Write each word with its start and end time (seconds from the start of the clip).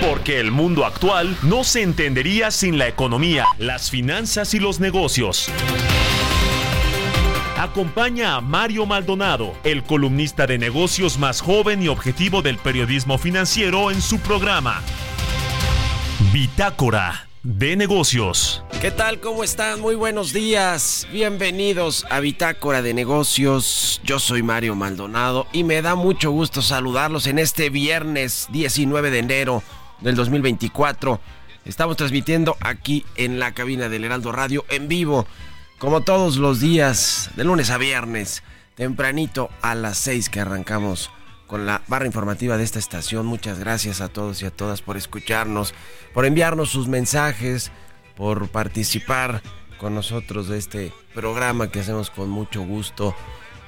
Porque 0.00 0.40
el 0.40 0.50
mundo 0.50 0.86
actual 0.86 1.36
no 1.42 1.62
se 1.62 1.82
entendería 1.82 2.50
sin 2.50 2.78
la 2.78 2.88
economía, 2.88 3.44
las 3.58 3.90
finanzas 3.90 4.54
y 4.54 4.58
los 4.58 4.80
negocios. 4.80 5.50
Acompaña 7.58 8.36
a 8.36 8.40
Mario 8.40 8.86
Maldonado, 8.86 9.52
el 9.62 9.82
columnista 9.82 10.46
de 10.46 10.56
negocios 10.56 11.18
más 11.18 11.42
joven 11.42 11.82
y 11.82 11.88
objetivo 11.88 12.40
del 12.40 12.56
periodismo 12.56 13.18
financiero 13.18 13.90
en 13.90 14.00
su 14.00 14.18
programa. 14.20 14.80
Bitácora 16.32 17.28
de 17.42 17.76
negocios. 17.76 18.64
¿Qué 18.80 18.90
tal? 18.90 19.20
¿Cómo 19.20 19.44
están? 19.44 19.80
Muy 19.80 19.94
buenos 19.94 20.32
días. 20.32 21.06
Bienvenidos 21.12 22.06
a 22.08 22.20
Bitácora 22.20 22.80
de 22.80 22.94
Negocios. 22.94 24.00
Yo 24.04 24.18
soy 24.18 24.42
Mario 24.42 24.74
Maldonado 24.74 25.46
y 25.52 25.64
me 25.64 25.82
da 25.82 25.94
mucho 25.94 26.30
gusto 26.30 26.62
saludarlos 26.62 27.26
en 27.26 27.38
este 27.38 27.68
viernes 27.68 28.46
19 28.50 29.10
de 29.10 29.18
enero 29.18 29.62
del 30.00 30.14
2024. 30.14 31.20
Estamos 31.64 31.96
transmitiendo 31.96 32.56
aquí 32.60 33.04
en 33.16 33.38
la 33.38 33.52
cabina 33.52 33.88
del 33.88 34.04
Heraldo 34.04 34.32
Radio 34.32 34.64
en 34.68 34.88
vivo, 34.88 35.26
como 35.78 36.02
todos 36.02 36.36
los 36.36 36.60
días, 36.60 37.30
de 37.36 37.44
lunes 37.44 37.70
a 37.70 37.78
viernes, 37.78 38.42
tempranito 38.74 39.50
a 39.62 39.74
las 39.74 39.98
6 39.98 40.30
que 40.30 40.40
arrancamos 40.40 41.10
con 41.46 41.66
la 41.66 41.82
barra 41.88 42.06
informativa 42.06 42.56
de 42.56 42.64
esta 42.64 42.78
estación. 42.78 43.26
Muchas 43.26 43.58
gracias 43.58 44.00
a 44.00 44.08
todos 44.08 44.40
y 44.42 44.46
a 44.46 44.50
todas 44.50 44.82
por 44.82 44.96
escucharnos, 44.96 45.74
por 46.14 46.24
enviarnos 46.24 46.70
sus 46.70 46.86
mensajes, 46.86 47.72
por 48.16 48.48
participar 48.48 49.42
con 49.78 49.94
nosotros 49.94 50.48
de 50.48 50.58
este 50.58 50.92
programa 51.14 51.70
que 51.70 51.80
hacemos 51.80 52.10
con 52.10 52.30
mucho 52.30 52.62
gusto 52.62 53.14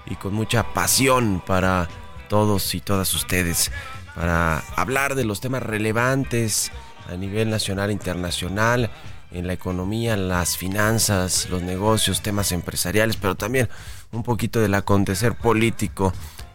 y 0.07 0.15
con 0.17 0.35
mucha 0.35 0.73
pasión 0.75 1.43
para 1.45 1.89
todos 2.29 2.75
y 2.75 2.81
todas 2.81 3.13
ustedes, 3.15 3.73
para 4.15 4.59
hablar 4.77 5.15
de 5.15 5.25
los 5.25 5.41
temas 5.41 5.63
relevantes 5.63 6.73
a 7.09 7.17
nivel 7.17 7.51
nacional 7.51 7.91
e 7.91 7.93
internacional, 7.93 8.91
en 9.33 9.47
la 9.47 9.55
economía, 9.55 10.17
las 10.17 10.57
finanzas, 10.57 11.49
los 11.51 11.63
negocios, 11.63 12.23
temas 12.23 12.53
empresariales, 12.53 13.17
pero 13.17 13.35
también 13.35 13.69
un 14.11 14.23
poquito 14.23 14.61
del 14.61 14.75
acontecer 14.75 15.35
político 15.35 16.13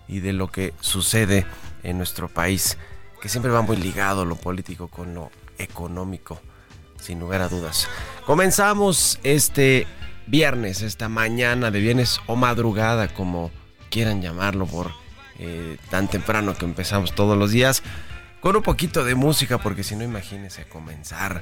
y 0.07 0.19
de 0.19 0.33
lo 0.33 0.51
que 0.51 0.73
sucede 0.79 1.45
en 1.83 1.97
nuestro 1.97 2.29
país, 2.29 2.77
que 3.21 3.29
siempre 3.29 3.51
va 3.51 3.61
muy 3.61 3.77
ligado 3.77 4.25
lo 4.25 4.35
político 4.35 4.87
con 4.87 5.15
lo 5.15 5.31
económico, 5.57 6.39
sin 6.99 7.19
lugar 7.19 7.41
a 7.41 7.49
dudas. 7.49 7.87
Comenzamos 8.25 9.19
este 9.23 9.87
viernes, 10.27 10.81
esta 10.81 11.09
mañana 11.09 11.71
de 11.71 11.79
viernes 11.79 12.19
o 12.27 12.35
madrugada, 12.35 13.07
como 13.07 13.51
quieran 13.89 14.21
llamarlo, 14.21 14.67
por 14.67 14.91
eh, 15.39 15.77
tan 15.89 16.07
temprano 16.07 16.55
que 16.55 16.65
empezamos 16.65 17.13
todos 17.13 17.37
los 17.37 17.51
días, 17.51 17.83
con 18.39 18.55
un 18.55 18.63
poquito 18.63 19.03
de 19.03 19.15
música, 19.15 19.57
porque 19.57 19.83
si 19.83 19.95
no, 19.95 20.03
imagínense 20.03 20.65
comenzar 20.65 21.41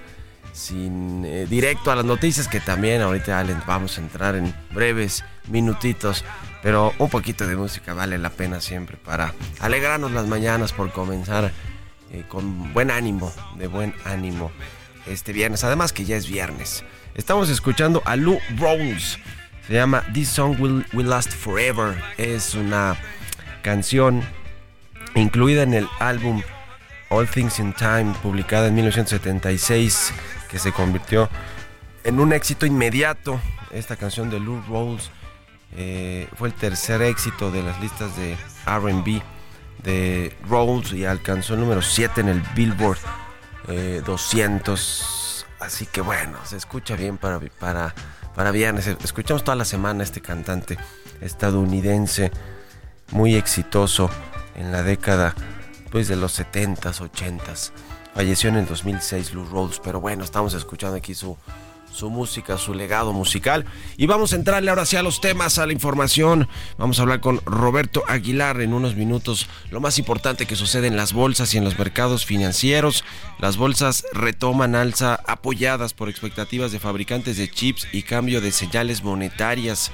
sin 0.54 1.26
eh, 1.26 1.46
directo 1.50 1.92
a 1.92 1.96
las 1.96 2.06
noticias 2.06 2.48
que 2.48 2.62
también 2.62 3.02
ahorita 3.02 3.44
vamos 3.68 3.98
a 3.98 4.02
entrar 4.02 4.36
en 4.36 4.56
breves 4.72 5.26
minutitos 5.50 6.24
pero 6.66 6.94
un 6.98 7.10
poquito 7.10 7.46
de 7.46 7.56
música 7.56 7.94
vale 7.94 8.18
la 8.18 8.32
pena 8.32 8.60
siempre 8.60 8.98
para 8.98 9.36
alegrarnos 9.60 10.12
las 10.14 10.26
mañanas 10.26 10.72
por 10.72 10.92
comenzar 10.92 11.52
eh, 12.12 12.24
con 12.28 12.74
buen 12.74 12.90
ánimo 12.90 13.32
de 13.58 13.68
buen 13.68 13.94
ánimo 14.04 14.52
este 15.06 15.32
viernes. 15.32 15.64
Además 15.64 15.94
que 15.94 16.06
ya 16.06 16.16
es 16.16 16.28
viernes. 16.28 16.84
Estamos 17.14 17.50
escuchando 17.50 18.02
a 18.06 18.16
Lou 18.16 18.40
Rose 18.58 19.20
se 19.68 19.74
llama 19.74 20.04
This 20.14 20.30
Song 20.30 20.60
Will, 20.60 20.86
Will 20.94 21.10
Last 21.10 21.32
Forever. 21.32 22.02
Es 22.18 22.56
una 22.56 22.98
canción 23.66 24.22
incluida 25.16 25.64
en 25.64 25.74
el 25.74 25.90
álbum 25.98 26.44
All 27.10 27.28
Things 27.28 27.58
in 27.58 27.74
Time 27.74 28.14
publicada 28.22 28.68
en 28.68 28.76
1976 28.76 30.14
que 30.52 30.60
se 30.60 30.72
convirtió 30.72 31.28
en 32.04 32.20
un 32.20 32.32
éxito 32.32 32.68
inmediato. 32.68 33.42
Esta 33.72 33.96
canción 33.96 34.30
de 34.30 34.40
Lou 34.40 34.62
Rawls 34.70 35.10
eh, 35.76 36.28
fue 36.36 36.50
el 36.50 36.54
tercer 36.54 37.02
éxito 37.02 37.50
de 37.50 37.64
las 37.64 37.82
listas 37.82 38.16
de 38.16 38.38
RB 38.68 39.24
de 39.84 40.38
Rawls 40.48 40.94
y 40.94 41.06
alcanzó 41.06 41.56
el 41.56 41.62
número 41.62 41.82
7 41.82 42.22
en 42.22 42.30
el 42.30 42.44
Billboard 42.56 43.00
200. 44.06 45.48
Así 45.60 45.88
que 45.88 46.02
bueno, 46.02 46.38
se 46.46 46.58
escucha 46.58 46.96
bien 46.96 47.18
para, 47.18 47.40
para, 47.40 47.96
para 48.36 48.52
viernes. 48.52 48.86
Escuchamos 48.86 49.44
toda 49.44 49.56
la 49.56 49.66
semana 49.66 50.04
este 50.04 50.22
cantante 50.22 50.78
estadounidense 51.20 52.32
muy 53.12 53.36
exitoso 53.36 54.10
en 54.56 54.72
la 54.72 54.84
década 54.84 55.36
pues, 55.92 56.08
de 56.08 56.16
los 56.16 56.40
70s, 56.40 57.10
80s. 57.10 57.72
Falleció 58.14 58.50
en 58.50 58.56
el 58.56 58.66
2006 58.66 59.34
Lou 59.34 59.46
Rawls, 59.46 59.82
pero 59.84 60.00
bueno, 60.00 60.24
estamos 60.24 60.54
escuchando 60.54 60.96
aquí 60.96 61.14
su, 61.14 61.38
su 61.96 62.10
música, 62.10 62.58
su 62.58 62.74
legado 62.74 63.14
musical. 63.14 63.66
Y 63.98 64.06
vamos 64.06 64.34
a 64.34 64.36
entrarle 64.36 64.70
ahora 64.70 64.86
sí 64.86 64.96
a 64.98 65.04
los 65.04 65.22
temas, 65.22 65.58
a 65.58 65.66
la 65.66 65.74
información. 65.74 66.48
Vamos 66.78 67.00
a 67.00 67.04
hablar 67.04 67.22
con 67.22 67.42
Roberto 67.46 68.04
Aguilar 68.08 68.62
en 68.62 68.74
unos 68.74 68.96
minutos. 68.96 69.48
Lo 69.72 69.80
más 69.80 69.98
importante 69.98 70.46
que 70.46 70.56
sucede 70.56 70.88
en 70.88 70.98
las 70.98 71.14
bolsas 71.14 71.54
y 71.54 71.58
en 71.58 71.64
los 71.64 71.80
mercados 71.80 72.26
financieros. 72.26 73.04
Las 73.40 73.58
bolsas 73.58 74.06
retoman 74.14 74.76
alza 74.76 75.20
apoyadas 75.28 75.94
por 75.94 76.10
expectativas 76.10 76.72
de 76.72 76.80
fabricantes 76.80 77.38
de 77.38 77.50
chips 77.50 77.88
y 77.92 78.04
cambio 78.04 78.42
de 78.42 78.52
señales 78.52 79.04
monetarias. 79.04 79.92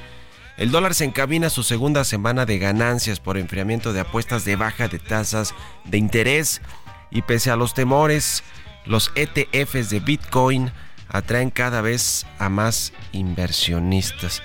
El 0.61 0.69
dólar 0.69 0.93
se 0.93 1.05
encamina 1.05 1.47
a 1.47 1.49
su 1.49 1.63
segunda 1.63 2.03
semana 2.03 2.45
de 2.45 2.59
ganancias 2.59 3.19
por 3.19 3.39
enfriamiento 3.39 3.93
de 3.93 4.01
apuestas 4.01 4.45
de 4.45 4.55
baja 4.55 4.87
de 4.87 4.99
tasas 4.99 5.55
de 5.85 5.97
interés 5.97 6.61
y 7.09 7.23
pese 7.23 7.49
a 7.49 7.55
los 7.55 7.73
temores, 7.73 8.43
los 8.85 9.11
ETFs 9.15 9.89
de 9.89 9.99
Bitcoin 10.01 10.71
atraen 11.07 11.49
cada 11.49 11.81
vez 11.81 12.27
a 12.37 12.49
más 12.49 12.93
inversionistas. 13.11 14.43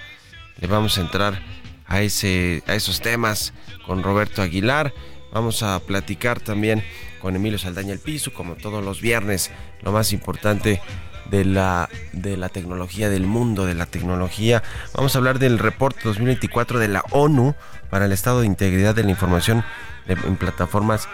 Le 0.58 0.66
vamos 0.66 0.96
a 0.96 1.02
entrar 1.02 1.42
a, 1.84 2.00
ese, 2.00 2.62
a 2.66 2.74
esos 2.74 3.02
temas 3.02 3.52
con 3.84 4.02
Roberto 4.02 4.40
Aguilar. 4.40 4.94
Vamos 5.34 5.62
a 5.62 5.78
platicar 5.80 6.40
también 6.40 6.82
con 7.20 7.36
Emilio 7.36 7.58
Saldaña 7.58 7.92
El 7.92 7.98
Piso, 8.00 8.32
como 8.32 8.54
todos 8.54 8.82
los 8.82 9.02
viernes, 9.02 9.50
lo 9.82 9.92
más 9.92 10.14
importante 10.14 10.80
de 11.30 11.44
la, 11.44 11.88
de 12.12 12.36
la 12.36 12.48
tecnología, 12.48 13.08
del 13.10 13.26
mundo 13.26 13.66
de 13.66 13.74
la 13.74 13.86
tecnología. 13.86 14.62
Vamos 14.94 15.14
a 15.14 15.18
hablar 15.18 15.38
del 15.38 15.58
reporte 15.58 16.00
2024 16.04 16.78
de 16.78 16.88
la 16.88 17.04
ONU 17.10 17.54
para 17.90 18.06
el 18.06 18.12
estado 18.12 18.40
de 18.40 18.46
integridad 18.46 18.94
de 18.94 19.04
la 19.04 19.10
información 19.10 19.64
en 20.08 20.36
plataformas 20.36 21.08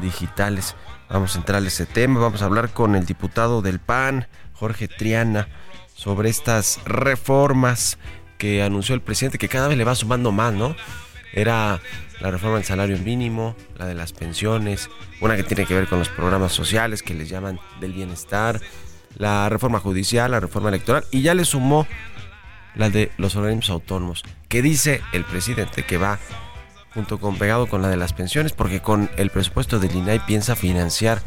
digitales. 0.00 0.74
Vamos 1.08 1.34
a 1.34 1.38
entrar 1.38 1.62
a 1.62 1.66
ese 1.66 1.86
tema, 1.86 2.20
vamos 2.20 2.42
a 2.42 2.46
hablar 2.46 2.70
con 2.70 2.96
el 2.96 3.06
diputado 3.06 3.62
del 3.62 3.78
PAN, 3.78 4.26
Jorge 4.54 4.88
Triana, 4.88 5.48
sobre 5.94 6.28
estas 6.28 6.80
reformas 6.84 7.98
que 8.38 8.62
anunció 8.62 8.94
el 8.94 9.00
presidente, 9.00 9.38
que 9.38 9.48
cada 9.48 9.68
vez 9.68 9.78
le 9.78 9.84
va 9.84 9.94
sumando 9.94 10.32
más, 10.32 10.52
¿no? 10.52 10.76
Era 11.32 11.80
la 12.20 12.30
reforma 12.30 12.56
del 12.56 12.64
salario 12.64 12.98
mínimo, 12.98 13.56
la 13.76 13.86
de 13.86 13.94
las 13.94 14.12
pensiones, 14.12 14.90
una 15.20 15.36
que 15.36 15.42
tiene 15.42 15.64
que 15.64 15.74
ver 15.74 15.86
con 15.86 15.98
los 15.98 16.08
programas 16.08 16.52
sociales 16.52 17.02
que 17.02 17.14
les 17.14 17.28
llaman 17.28 17.60
del 17.80 17.92
bienestar, 17.92 18.60
la 19.16 19.48
reforma 19.48 19.80
judicial, 19.80 20.30
la 20.30 20.40
reforma 20.40 20.68
electoral, 20.68 21.04
y 21.10 21.22
ya 21.22 21.34
le 21.34 21.44
sumó 21.44 21.86
la 22.74 22.90
de 22.90 23.10
los 23.16 23.36
organismos 23.36 23.70
autónomos, 23.70 24.22
que 24.48 24.62
dice 24.62 25.00
el 25.12 25.24
presidente 25.24 25.84
que 25.84 25.96
va 25.96 26.18
junto 26.94 27.18
con 27.18 27.36
pegado 27.36 27.66
con 27.66 27.82
la 27.82 27.88
de 27.88 27.96
las 27.96 28.12
pensiones, 28.12 28.52
porque 28.52 28.80
con 28.80 29.10
el 29.16 29.30
presupuesto 29.30 29.78
del 29.78 29.94
INAI 29.94 30.20
piensa 30.26 30.56
financiar 30.56 31.20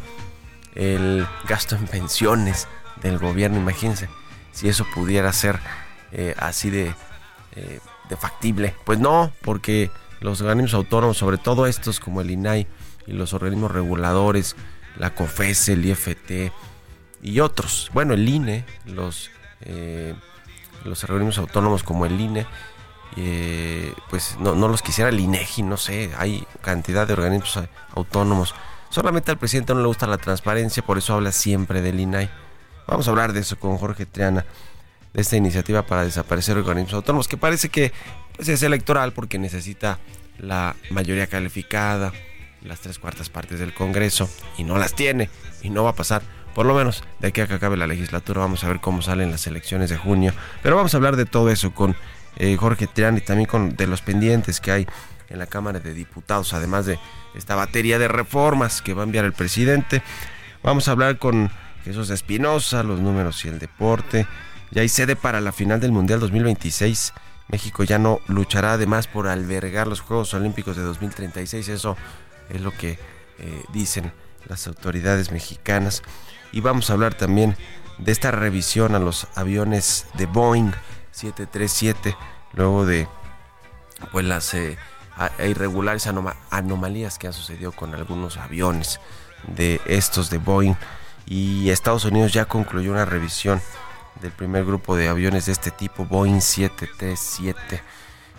el 0.74 1.26
gasto 1.48 1.76
en 1.76 1.86
pensiones 1.86 2.66
del 3.02 3.18
gobierno. 3.18 3.58
Imagínense 3.58 4.08
si 4.52 4.68
eso 4.68 4.84
pudiera 4.92 5.32
ser 5.32 5.60
eh, 6.10 6.34
así 6.38 6.70
de, 6.70 6.92
eh, 7.54 7.80
de 8.08 8.16
factible. 8.16 8.74
Pues 8.84 8.98
no, 8.98 9.32
porque 9.42 9.92
los 10.20 10.40
organismos 10.40 10.74
autónomos, 10.74 11.18
sobre 11.18 11.38
todo 11.38 11.66
estos 11.66 12.00
como 12.00 12.20
el 12.20 12.30
INAI 12.30 12.66
y 13.06 13.12
los 13.12 13.32
organismos 13.32 13.70
reguladores, 13.70 14.56
la 14.96 15.14
COFES, 15.14 15.68
el 15.68 15.84
IFT 15.86 16.52
y 17.22 17.40
otros, 17.40 17.90
bueno, 17.92 18.14
el 18.14 18.28
INE, 18.28 18.64
los, 18.86 19.30
eh, 19.62 20.14
los 20.84 21.04
organismos 21.04 21.38
autónomos 21.38 21.82
como 21.82 22.06
el 22.06 22.20
INE, 22.20 22.46
eh, 23.16 23.92
pues 24.08 24.36
no, 24.38 24.54
no, 24.54 24.68
los 24.68 24.82
quisiera 24.82 25.10
el 25.10 25.20
INEGI, 25.20 25.62
no 25.62 25.76
sé, 25.76 26.10
hay 26.16 26.46
cantidad 26.62 27.06
de 27.06 27.12
organismos 27.12 27.60
autónomos. 27.94 28.54
Solamente 28.88 29.30
al 29.30 29.38
presidente 29.38 29.74
no 29.74 29.80
le 29.80 29.86
gusta 29.86 30.06
la 30.06 30.18
transparencia, 30.18 30.84
por 30.84 30.98
eso 30.98 31.14
habla 31.14 31.32
siempre 31.32 31.82
del 31.82 32.00
INAI. 32.00 32.30
Vamos 32.86 33.06
a 33.06 33.10
hablar 33.10 33.32
de 33.32 33.40
eso 33.40 33.58
con 33.58 33.78
Jorge 33.78 34.06
Triana, 34.06 34.44
de 35.12 35.20
esta 35.20 35.36
iniciativa 35.36 35.82
para 35.82 36.04
desaparecer 36.04 36.56
organismos 36.56 36.94
autónomos, 36.94 37.28
que 37.28 37.36
parece 37.36 37.68
que 37.68 37.92
pues, 38.36 38.48
es 38.48 38.62
electoral 38.62 39.12
porque 39.12 39.38
necesita 39.38 39.98
la 40.38 40.74
mayoría 40.90 41.26
calificada, 41.26 42.12
las 42.62 42.80
tres 42.80 42.98
cuartas 42.98 43.28
partes 43.28 43.58
del 43.58 43.74
Congreso, 43.74 44.28
y 44.56 44.64
no 44.64 44.78
las 44.78 44.94
tiene, 44.94 45.30
y 45.62 45.70
no 45.70 45.84
va 45.84 45.90
a 45.90 45.94
pasar. 45.94 46.22
Por 46.54 46.66
lo 46.66 46.74
menos 46.74 47.04
de 47.20 47.28
aquí 47.28 47.40
a 47.40 47.46
que 47.46 47.54
acabe 47.54 47.76
la 47.76 47.86
legislatura, 47.86 48.40
vamos 48.40 48.64
a 48.64 48.68
ver 48.68 48.80
cómo 48.80 49.02
salen 49.02 49.30
las 49.30 49.46
elecciones 49.46 49.90
de 49.90 49.96
junio. 49.96 50.32
Pero 50.62 50.76
vamos 50.76 50.94
a 50.94 50.96
hablar 50.96 51.16
de 51.16 51.26
todo 51.26 51.50
eso 51.50 51.72
con 51.72 51.96
eh, 52.36 52.56
Jorge 52.56 52.86
Triana 52.86 53.18
y 53.18 53.22
también 53.22 53.48
con 53.48 53.76
de 53.76 53.86
los 53.86 54.02
pendientes 54.02 54.60
que 54.60 54.72
hay 54.72 54.86
en 55.28 55.38
la 55.38 55.46
Cámara 55.46 55.78
de 55.78 55.94
Diputados, 55.94 56.52
además 56.52 56.86
de 56.86 56.98
esta 57.34 57.54
batería 57.54 57.98
de 57.98 58.08
reformas 58.08 58.82
que 58.82 58.94
va 58.94 59.02
a 59.02 59.04
enviar 59.04 59.24
el 59.24 59.32
presidente. 59.32 60.02
Vamos 60.62 60.88
a 60.88 60.92
hablar 60.92 61.18
con 61.18 61.50
Jesús 61.84 62.10
Espinosa, 62.10 62.82
los 62.82 63.00
números 63.00 63.44
y 63.44 63.48
el 63.48 63.58
deporte. 63.58 64.26
Ya 64.70 64.82
hay 64.82 64.88
sede 64.88 65.16
para 65.16 65.40
la 65.40 65.52
final 65.52 65.80
del 65.80 65.92
Mundial 65.92 66.20
2026. 66.20 67.12
México 67.48 67.82
ya 67.84 67.98
no 67.98 68.20
luchará 68.28 68.74
además 68.74 69.06
por 69.06 69.26
albergar 69.26 69.86
los 69.86 70.00
Juegos 70.00 70.34
Olímpicos 70.34 70.76
de 70.76 70.82
2036. 70.82 71.68
Eso 71.68 71.96
es 72.48 72.60
lo 72.60 72.72
que 72.72 72.98
eh, 73.38 73.62
dicen 73.72 74.12
las 74.48 74.66
autoridades 74.66 75.30
mexicanas. 75.30 76.02
Y 76.52 76.60
vamos 76.60 76.90
a 76.90 76.94
hablar 76.94 77.14
también 77.14 77.56
de 77.98 78.12
esta 78.12 78.30
revisión 78.30 78.94
a 78.94 78.98
los 78.98 79.26
aviones 79.34 80.06
de 80.14 80.26
Boeing 80.26 80.72
737, 81.12 82.16
luego 82.54 82.86
de 82.86 83.08
pues 84.12 84.24
las 84.24 84.54
eh, 84.54 84.78
irregulares 85.46 86.08
anomalías 86.50 87.18
que 87.18 87.26
han 87.26 87.32
sucedido 87.32 87.72
con 87.72 87.94
algunos 87.94 88.38
aviones 88.38 89.00
de 89.46 89.80
estos 89.86 90.30
de 90.30 90.38
Boeing. 90.38 90.74
Y 91.26 91.70
Estados 91.70 92.04
Unidos 92.04 92.32
ya 92.32 92.46
concluyó 92.46 92.92
una 92.92 93.04
revisión 93.04 93.60
del 94.20 94.32
primer 94.32 94.64
grupo 94.64 94.96
de 94.96 95.08
aviones 95.08 95.46
de 95.46 95.52
este 95.52 95.70
tipo, 95.70 96.04
Boeing 96.04 96.40
737. 96.40 97.82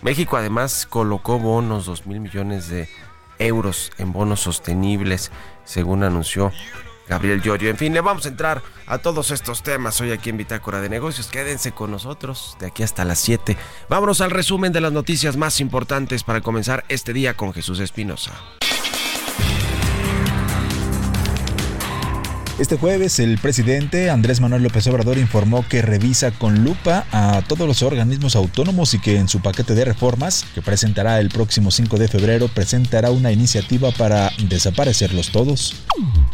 México 0.01 0.35
además 0.35 0.87
colocó 0.89 1.39
bonos, 1.39 1.85
2 1.85 2.07
mil 2.07 2.19
millones 2.19 2.67
de 2.67 2.89
euros 3.37 3.91
en 3.97 4.11
bonos 4.11 4.41
sostenibles, 4.41 5.31
según 5.63 6.03
anunció 6.03 6.51
Gabriel 7.11 7.41
Llorio. 7.41 7.69
En 7.69 7.75
fin, 7.75 7.93
le 7.93 7.99
vamos 7.99 8.25
a 8.25 8.29
entrar 8.29 8.63
a 8.87 8.99
todos 8.99 9.31
estos 9.31 9.63
temas 9.63 9.99
hoy 9.99 10.11
aquí 10.11 10.29
en 10.29 10.37
Bitácora 10.37 10.79
de 10.79 10.87
Negocios. 10.87 11.27
Quédense 11.27 11.73
con 11.73 11.91
nosotros 11.91 12.55
de 12.61 12.67
aquí 12.67 12.83
hasta 12.83 13.03
las 13.03 13.19
7. 13.19 13.57
Vámonos 13.89 14.21
al 14.21 14.31
resumen 14.31 14.71
de 14.71 14.79
las 14.79 14.93
noticias 14.93 15.35
más 15.35 15.59
importantes 15.59 16.23
para 16.23 16.39
comenzar 16.39 16.85
este 16.87 17.11
día 17.11 17.35
con 17.35 17.51
Jesús 17.51 17.81
Espinosa. 17.81 18.31
Este 22.59 22.77
jueves 22.77 23.19
el 23.19 23.37
presidente 23.37 24.09
Andrés 24.09 24.39
Manuel 24.39 24.63
López 24.63 24.85
Obrador 24.87 25.17
informó 25.17 25.67
que 25.67 25.81
revisa 25.81 26.31
con 26.31 26.63
lupa 26.63 27.05
a 27.11 27.41
todos 27.47 27.67
los 27.67 27.81
organismos 27.81 28.35
autónomos 28.35 28.93
y 28.93 28.99
que 28.99 29.17
en 29.17 29.27
su 29.27 29.41
paquete 29.41 29.73
de 29.73 29.85
reformas, 29.85 30.45
que 30.53 30.61
presentará 30.61 31.19
el 31.19 31.29
próximo 31.29 31.71
5 31.71 31.97
de 31.97 32.07
febrero, 32.07 32.49
presentará 32.49 33.09
una 33.09 33.31
iniciativa 33.31 33.91
para 33.91 34.31
desaparecerlos 34.37 35.31
todos. 35.31 35.83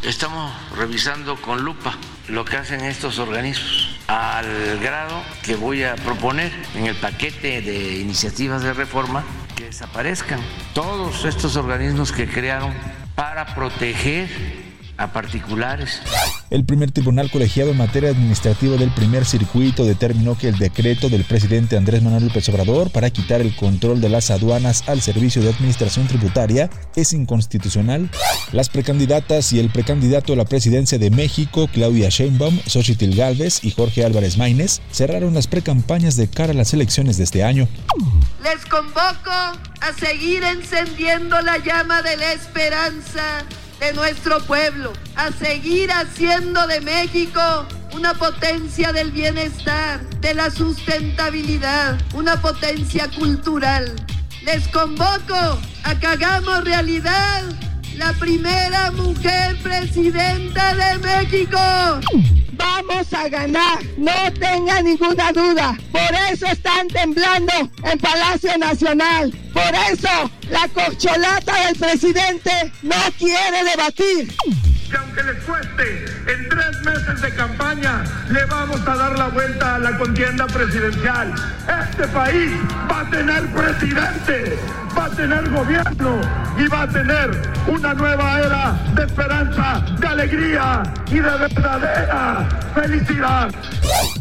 Estamos 0.04 0.52
revisando 0.76 1.40
con 1.42 1.64
lupa 1.64 1.96
lo 2.28 2.44
que 2.44 2.58
hacen 2.58 2.82
estos 2.82 3.20
organismos 3.20 3.98
al 4.08 4.80
grado 4.80 5.22
que 5.44 5.56
voy 5.56 5.84
a 5.84 5.96
proponer 5.96 6.52
en 6.76 6.88
el 6.88 6.96
paquete 6.96 7.62
de 7.62 8.00
iniciativas 8.00 8.64
de 8.64 8.74
reforma 8.74 9.24
que 9.56 9.66
desaparezcan 9.66 10.42
todos 10.74 11.26
estos 11.26 11.56
organismos 11.56 12.12
que 12.12 12.28
crearon 12.28 12.74
para 13.16 13.56
proteger 13.56 14.67
a 14.98 15.12
particulares. 15.14 16.02
El 16.50 16.64
primer 16.64 16.92
tribunal 16.92 17.30
colegiado 17.30 17.72
en 17.72 17.78
materia 17.78 18.10
administrativa 18.10 18.78
del 18.78 18.90
primer 18.92 19.26
circuito 19.26 19.84
determinó 19.84 20.38
que 20.38 20.48
el 20.48 20.58
decreto 20.58 21.10
del 21.10 21.26
presidente 21.26 21.76
Andrés 21.76 22.02
Manuel 22.02 22.26
López 22.26 22.48
Obrador 22.50 22.90
para 22.90 23.10
quitar 23.10 23.42
el 23.42 23.56
control 23.56 24.00
de 24.00 24.10
las 24.10 24.32
aduanas 24.32 24.88
al 24.88 25.02
servicio 25.02 25.42
de 25.42 25.50
administración 25.50 26.08
tributaria 26.08 26.70
es 26.96 27.12
inconstitucional. 27.12 28.10
Las 28.54 28.70
precandidatas 28.70 29.52
y 29.52 29.60
el 29.60 29.70
precandidato 29.70 30.34
a 30.34 30.36
la 30.38 30.46
presidencia 30.46 30.98
de 30.98 31.12
México, 31.12 31.70
Claudia 31.72 32.10
Sheinbaum, 32.10 32.60
Xochitl 32.66 33.16
Galvez 33.16 33.64
y 33.64 33.72
Jorge 33.72 34.06
Álvarez 34.06 34.38
Maínez, 34.38 34.80
cerraron 34.92 35.34
las 35.34 35.48
precampañas 35.48 36.16
de 36.16 36.30
cara 36.30 36.54
a 36.54 36.56
las 36.56 36.74
elecciones 36.74 37.18
de 37.18 37.26
este 37.26 37.44
año. 37.44 37.68
Les 38.42 38.66
convoco 38.66 39.32
a 39.32 39.94
seguir 40.00 40.44
encendiendo 40.44 41.42
la 41.42 41.58
llama 41.58 42.02
de 42.02 42.16
la 42.16 42.32
esperanza 42.32 43.44
de 43.80 43.94
nuestro 43.94 44.40
pueblo, 44.42 44.94
a 45.16 45.32
seguir 45.32 45.92
haciendo 45.92 46.66
de 46.68 46.82
México 46.82 47.42
una 47.94 48.14
potencia 48.14 48.92
del 48.92 49.12
bienestar, 49.12 50.02
de 50.20 50.34
la 50.34 50.50
sustentabilidad, 50.50 51.98
una 52.14 52.42
potencia 52.42 53.10
cultural. 53.10 53.96
Les 54.44 54.68
convoco 54.70 55.60
a 55.84 56.00
que 56.00 56.08
hagamos 56.08 56.64
realidad 56.64 57.44
la 57.96 58.14
primera 58.14 58.92
mujer 58.92 59.58
presidenta 59.64 60.76
de 60.76 60.98
México. 61.00 61.58
Vamos 62.68 63.14
a 63.14 63.30
ganar, 63.30 63.80
no 63.98 64.12
tenga 64.40 64.82
ninguna 64.82 65.32
duda. 65.32 65.78
Por 65.92 66.14
eso 66.32 66.46
están 66.48 66.88
temblando 66.90 67.54
en 67.84 67.98
Palacio 67.98 68.58
Nacional. 68.58 69.32
Por 69.54 69.74
eso 69.92 70.30
la 70.50 70.68
corcholata 70.68 71.66
del 71.66 71.76
presidente 71.78 72.52
no 72.84 72.96
quiere 73.18 73.64
debatir 73.64 74.36
que 74.90 74.98
aunque 74.98 75.24
les 75.24 75.44
cueste, 75.44 76.06
en 76.32 76.50
tres 76.50 76.82
meses 76.86 77.22
de 77.22 77.30
campaña 77.36 78.04
le 78.30 78.46
vamos 78.46 78.82
a 78.88 78.96
dar 78.96 79.18
la 79.18 79.28
vuelta 79.30 79.76
a 79.76 79.80
la 79.80 79.98
contienda 79.98 80.48
presidencial. 80.48 81.34
Este 81.90 82.08
país 82.08 82.52
va 82.90 83.02
a 83.02 83.10
tener 83.10 83.48
presidente, 83.48 84.58
va 84.98 85.06
a 85.06 85.10
tener 85.10 85.50
gobierno 85.50 86.22
y 86.58 86.68
va 86.68 86.84
a 86.84 86.90
tener 86.90 87.32
una 87.68 87.94
nueva 87.94 88.40
era 88.40 88.94
de 88.96 89.04
esperanza, 89.04 89.86
de 90.00 90.08
alegría 90.08 90.84
y 91.08 91.16
de 91.16 91.22
verdadera 91.22 92.48
felicidad. 92.74 93.54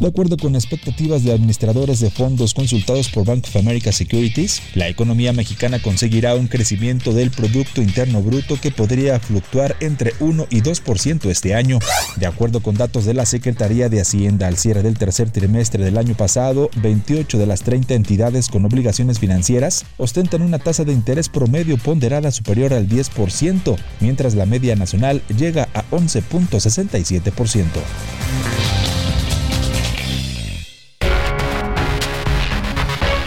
De 0.01 0.09
acuerdo 0.09 0.37
con 0.37 0.55
expectativas 0.55 1.25
de 1.25 1.33
administradores 1.33 2.01
de 2.01 2.11
fondos 2.11 2.53
consultados 2.55 3.09
por 3.09 3.25
Bank 3.25 3.45
of 3.49 3.57
America 3.57 3.93
Securities, 3.93 4.63
la 4.75 4.89
economía 4.89 5.33
mexicana 5.33 5.81
conseguirá 5.81 6.35
un 6.35 6.49
crecimiento 6.49 7.13
del 7.13 7.31
Producto 7.31 7.81
Interno 7.81 8.21
Bruto 8.21 8.59
que 8.61 8.71
podría 8.71 9.19
fluctuar 9.19 9.75
entre 9.81 10.13
1 10.21 10.47
y 10.51 10.56
2% 10.63 11.31
este 11.31 11.55
año. 11.55 11.79
De 12.17 12.27
acuerdo 12.27 12.61
con 12.61 12.77
datos 12.77 13.05
de 13.05 13.15
la 13.15 13.27
Secretaría 13.27 13.89
de 13.89 14.01
Hacienda 14.01 14.47
al 14.47 14.57
cierre 14.57 14.83
del 14.83 14.99
tercer 14.99 15.31
trimestre 15.31 15.85
del 15.85 15.99
año 15.99 16.15
pasado, 16.15 16.71
28 16.77 17.39
de 17.39 17.47
las 17.47 17.63
30 17.63 17.95
entidades 17.95 18.49
con 18.49 18.65
obligaciones 18.65 19.19
financieras 19.19 19.85
ostentan 19.97 20.43
una 20.43 20.59
tasa 20.59 20.85
de 20.85 20.93
interés 20.93 21.29
promedio 21.29 21.77
ponderada 21.79 22.31
superior 22.31 22.73
al 22.73 22.89
10%, 22.89 23.77
mientras 24.01 24.35
la 24.35 24.47
media 24.47 24.77
nacional 24.77 25.23
llega 25.37 25.69
a 25.75 25.85
11.67%. 25.91 27.67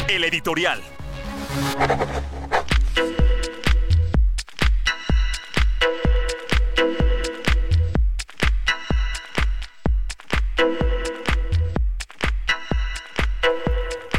El 0.10 0.24
editorial. 0.24 0.80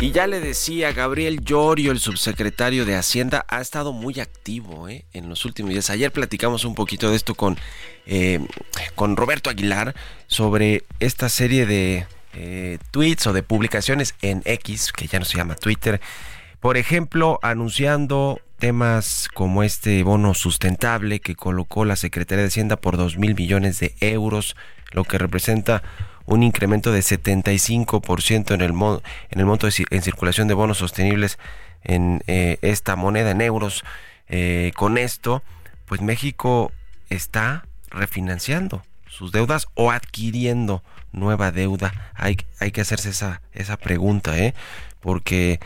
Y 0.01 0.13
ya 0.13 0.27
le 0.27 0.41
decía, 0.41 0.93
Gabriel 0.93 1.45
Llorio, 1.45 1.93
el 1.93 2.01
subsecretario 2.01 2.87
de 2.87 2.97
Hacienda, 2.97 3.45
ha 3.49 3.61
estado 3.61 3.93
muy 3.93 4.19
activo 4.19 4.89
¿eh? 4.89 5.05
en 5.13 5.29
los 5.29 5.45
últimos 5.45 5.73
días. 5.73 5.91
Ayer 5.91 6.11
platicamos 6.11 6.65
un 6.65 6.75
poquito 6.75 7.11
de 7.11 7.17
esto 7.17 7.35
con, 7.35 7.59
eh, 8.07 8.41
con 8.95 9.15
Roberto 9.15 9.51
Aguilar 9.51 9.95
sobre 10.27 10.85
esta 11.01 11.29
serie 11.29 11.67
de 11.67 12.07
eh, 12.33 12.79
tweets 12.93 13.27
o 13.27 13.35
de 13.35 13.43
publicaciones 13.43 14.15
en 14.23 14.41
X, 14.47 14.91
que 14.91 15.07
ya 15.07 15.19
no 15.19 15.27
se 15.27 15.37
llama 15.37 15.55
Twitter. 15.55 16.01
Por 16.61 16.79
ejemplo, 16.79 17.39
anunciando 17.43 18.41
temas 18.59 19.29
como 19.35 19.63
este 19.63 20.03
bono 20.03 20.33
sustentable 20.33 21.21
que 21.21 21.35
colocó 21.35 21.85
la 21.85 21.97
Secretaría 21.97 22.43
de 22.43 22.49
Hacienda 22.49 22.77
por 22.79 22.97
2 22.97 23.19
mil 23.19 23.35
millones 23.35 23.81
de 23.81 23.95
euros, 24.01 24.57
lo 24.93 25.05
que 25.05 25.19
representa 25.19 25.83
un 26.31 26.45
incremento 26.45 26.93
de 26.93 27.01
75% 27.01 28.55
en 28.55 28.61
el, 28.61 28.71
en 28.71 29.41
el 29.41 29.47
monto 29.47 29.67
en 29.67 30.03
circulación 30.03 30.47
de 30.47 30.55
bonos 30.55 30.79
sostenibles 30.79 31.39
en 31.83 32.23
eh, 32.29 32.59
esta 32.63 32.95
moneda 32.95 33.33
en 33.33 33.41
euros. 33.41 33.83
Eh, 34.29 34.71
con 34.77 34.97
esto, 34.97 35.43
pues 35.87 36.01
México 36.03 36.71
está 37.09 37.67
refinanciando 37.91 38.85
sus 39.09 39.33
deudas 39.33 39.67
o 39.75 39.91
adquiriendo 39.91 40.85
nueva 41.11 41.51
deuda. 41.51 42.13
Hay, 42.15 42.37
hay 42.61 42.71
que 42.71 42.83
hacerse 42.83 43.11
esa, 43.11 43.43
esa 43.53 43.77
pregunta, 43.77 44.39
¿eh? 44.39 44.55
porque 45.01 45.59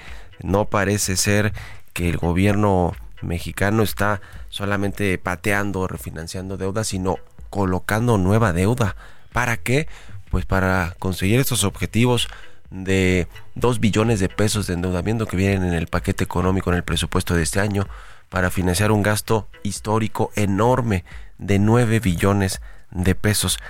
no 0.43 0.65
parece 0.65 1.19
ser 1.19 1.53
que 1.93 2.09
el 2.09 2.17
gobierno 2.17 2.97
mexicano 3.21 3.83
está 3.83 4.23
solamente 4.49 5.19
pateando, 5.19 5.87
refinanciando 5.89 6.57
deuda, 6.57 6.85
sino 6.85 7.19
colocando 7.51 8.17
nueva 8.17 8.55
deuda. 8.55 8.97
¿Para 9.31 9.59
qué? 9.59 9.89
Pues 10.35 10.47
para 10.47 10.97
conseguir 10.99 11.39
estos 11.39 11.63
objetivos 11.63 12.27
de 12.69 13.29
2 13.55 13.79
billones 13.79 14.19
de 14.19 14.29
pesos 14.29 14.67
de 14.67 14.75
endeudamiento 14.75 15.29
que 15.29 15.37
vienen 15.37 15.63
en 15.63 15.75
el 15.75 15.87
paquete 15.87 16.25
económico 16.25 16.71
en 16.71 16.77
el 16.77 16.83
presupuesto 16.83 17.37
de 17.37 17.45
este 17.45 17.61
año 17.61 17.87
para 18.31 18.51
financiar 18.51 18.91
un 18.91 19.05
gasto 19.05 19.47
histórico 19.63 20.33
enorme 20.35 21.05
de 21.39 21.61
9 21.61 22.01
billones 22.01 22.61
de 22.91 23.15
pesos. 23.15 23.61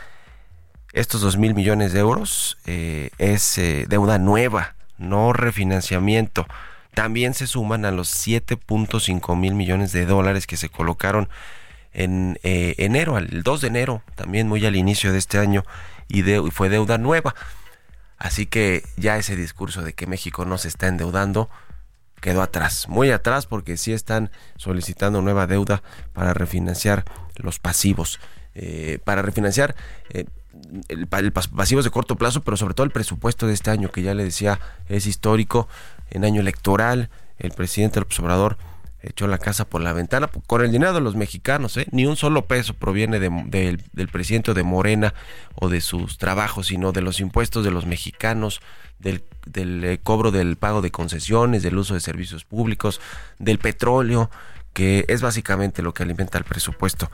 Estos 0.95 1.21
2 1.21 1.37
mil 1.37 1.55
millones 1.55 1.93
de 1.93 2.01
euros 2.01 2.57
eh, 2.65 3.11
es 3.19 3.59
eh, 3.59 3.85
deuda 3.87 4.17
nueva, 4.17 4.75
no 4.97 5.35
refinanciamiento. 5.35 6.47
También 6.95 7.35
se 7.35 7.47
suman 7.47 7.85
a 7.85 7.91
los 7.91 8.09
7.5 8.27 9.37
mil 9.37 9.53
millones 9.53 9.93
de 9.93 10.07
dólares 10.07 10.47
que 10.47 10.57
se 10.57 10.71
colocaron 10.71 11.29
en 11.93 12.39
eh, 12.43 12.75
enero, 12.79 13.19
el 13.19 13.43
2 13.43 13.61
de 13.61 13.69
enero, 13.69 14.03
también 14.15 14.49
muy 14.49 14.65
al 14.65 14.77
inicio 14.77 15.13
de 15.13 15.19
este 15.19 15.39
año, 15.39 15.63
y, 16.09 16.29
y 16.31 16.51
fue 16.51 16.69
deuda 16.69 16.99
nueva. 16.99 17.35
Así 18.19 18.47
que 18.47 18.85
ya 18.97 19.17
ese 19.17 19.37
discurso 19.37 19.83
de 19.83 19.93
que 19.93 20.07
México 20.07 20.45
no 20.45 20.59
se 20.59 20.69
está 20.69 20.87
endeudando 20.87 21.51
quedó 22.25 22.41
atrás, 22.41 22.89
muy 22.89 23.11
atrás 23.11 23.45
porque 23.45 23.77
sí 23.77 23.93
están 23.93 24.31
solicitando 24.57 25.21
nueva 25.21 25.47
deuda 25.47 25.83
para 26.15 26.33
refinanciar 26.33 27.05
los 27.37 27.59
pasivos, 27.59 28.19
eh, 28.55 28.99
para 29.05 29.21
refinanciar 29.21 29.77
eh, 30.09 30.25
el, 30.89 31.07
pasivos 31.07 31.85
de 31.85 31.91
corto 31.91 32.17
plazo, 32.17 32.41
pero 32.43 32.57
sobre 32.57 32.73
todo 32.73 32.87
el 32.87 32.93
presupuesto 32.93 33.47
de 33.47 33.53
este 33.53 33.71
año 33.71 33.91
que 33.91 34.01
ya 34.01 34.15
le 34.15 34.25
decía 34.25 34.59
es 34.89 35.05
histórico, 35.07 35.69
en 36.11 36.25
año 36.25 36.41
electoral, 36.41 37.11
el 37.39 37.51
presidente 37.51 38.01
López 38.01 38.19
Obrador 38.21 38.57
echó 39.05 39.27
la 39.27 39.39
casa 39.39 39.65
por 39.67 39.81
la 39.81 39.93
ventana 39.93 40.29
con 40.47 40.63
el 40.63 40.73
dinero 40.73 40.93
de 40.93 41.01
los 41.01 41.15
mexicanos, 41.15 41.77
¿eh? 41.77 41.87
ni 41.91 42.07
un 42.07 42.17
solo 42.17 42.47
peso 42.47 42.75
proviene 42.75 43.21
del 43.21 44.09
presidente 44.11 44.55
de 44.55 44.63
Morena 44.63 45.15
o 45.55 45.69
de 45.69 45.81
sus 45.81 46.19
trabajos, 46.19 46.69
sino 46.69 46.93
de 46.93 47.03
los 47.03 47.21
impuestos 47.21 47.65
de 47.65 47.71
los 47.71 47.87
mexicanos, 47.87 48.61
del, 48.99 49.23
del 49.47 49.85
eh, 49.85 50.01
cobro 50.03 50.31
del 50.31 50.57
pago 50.57 50.81
de 50.81 50.91
concesiones, 50.91 51.63
del 51.63 51.77
uso 51.77 51.95
de 51.95 52.01
servicios 52.01 52.45
públicos, 52.45 53.01
del 53.39 53.59
petróleo, 53.59 54.31
que 54.73 55.05
es 55.09 55.21
básicamente 55.21 55.83
lo 55.83 55.95
que 55.95 56.03
alimenta 56.03 56.39
el 56.39 56.45
presupuesto. 56.45 57.11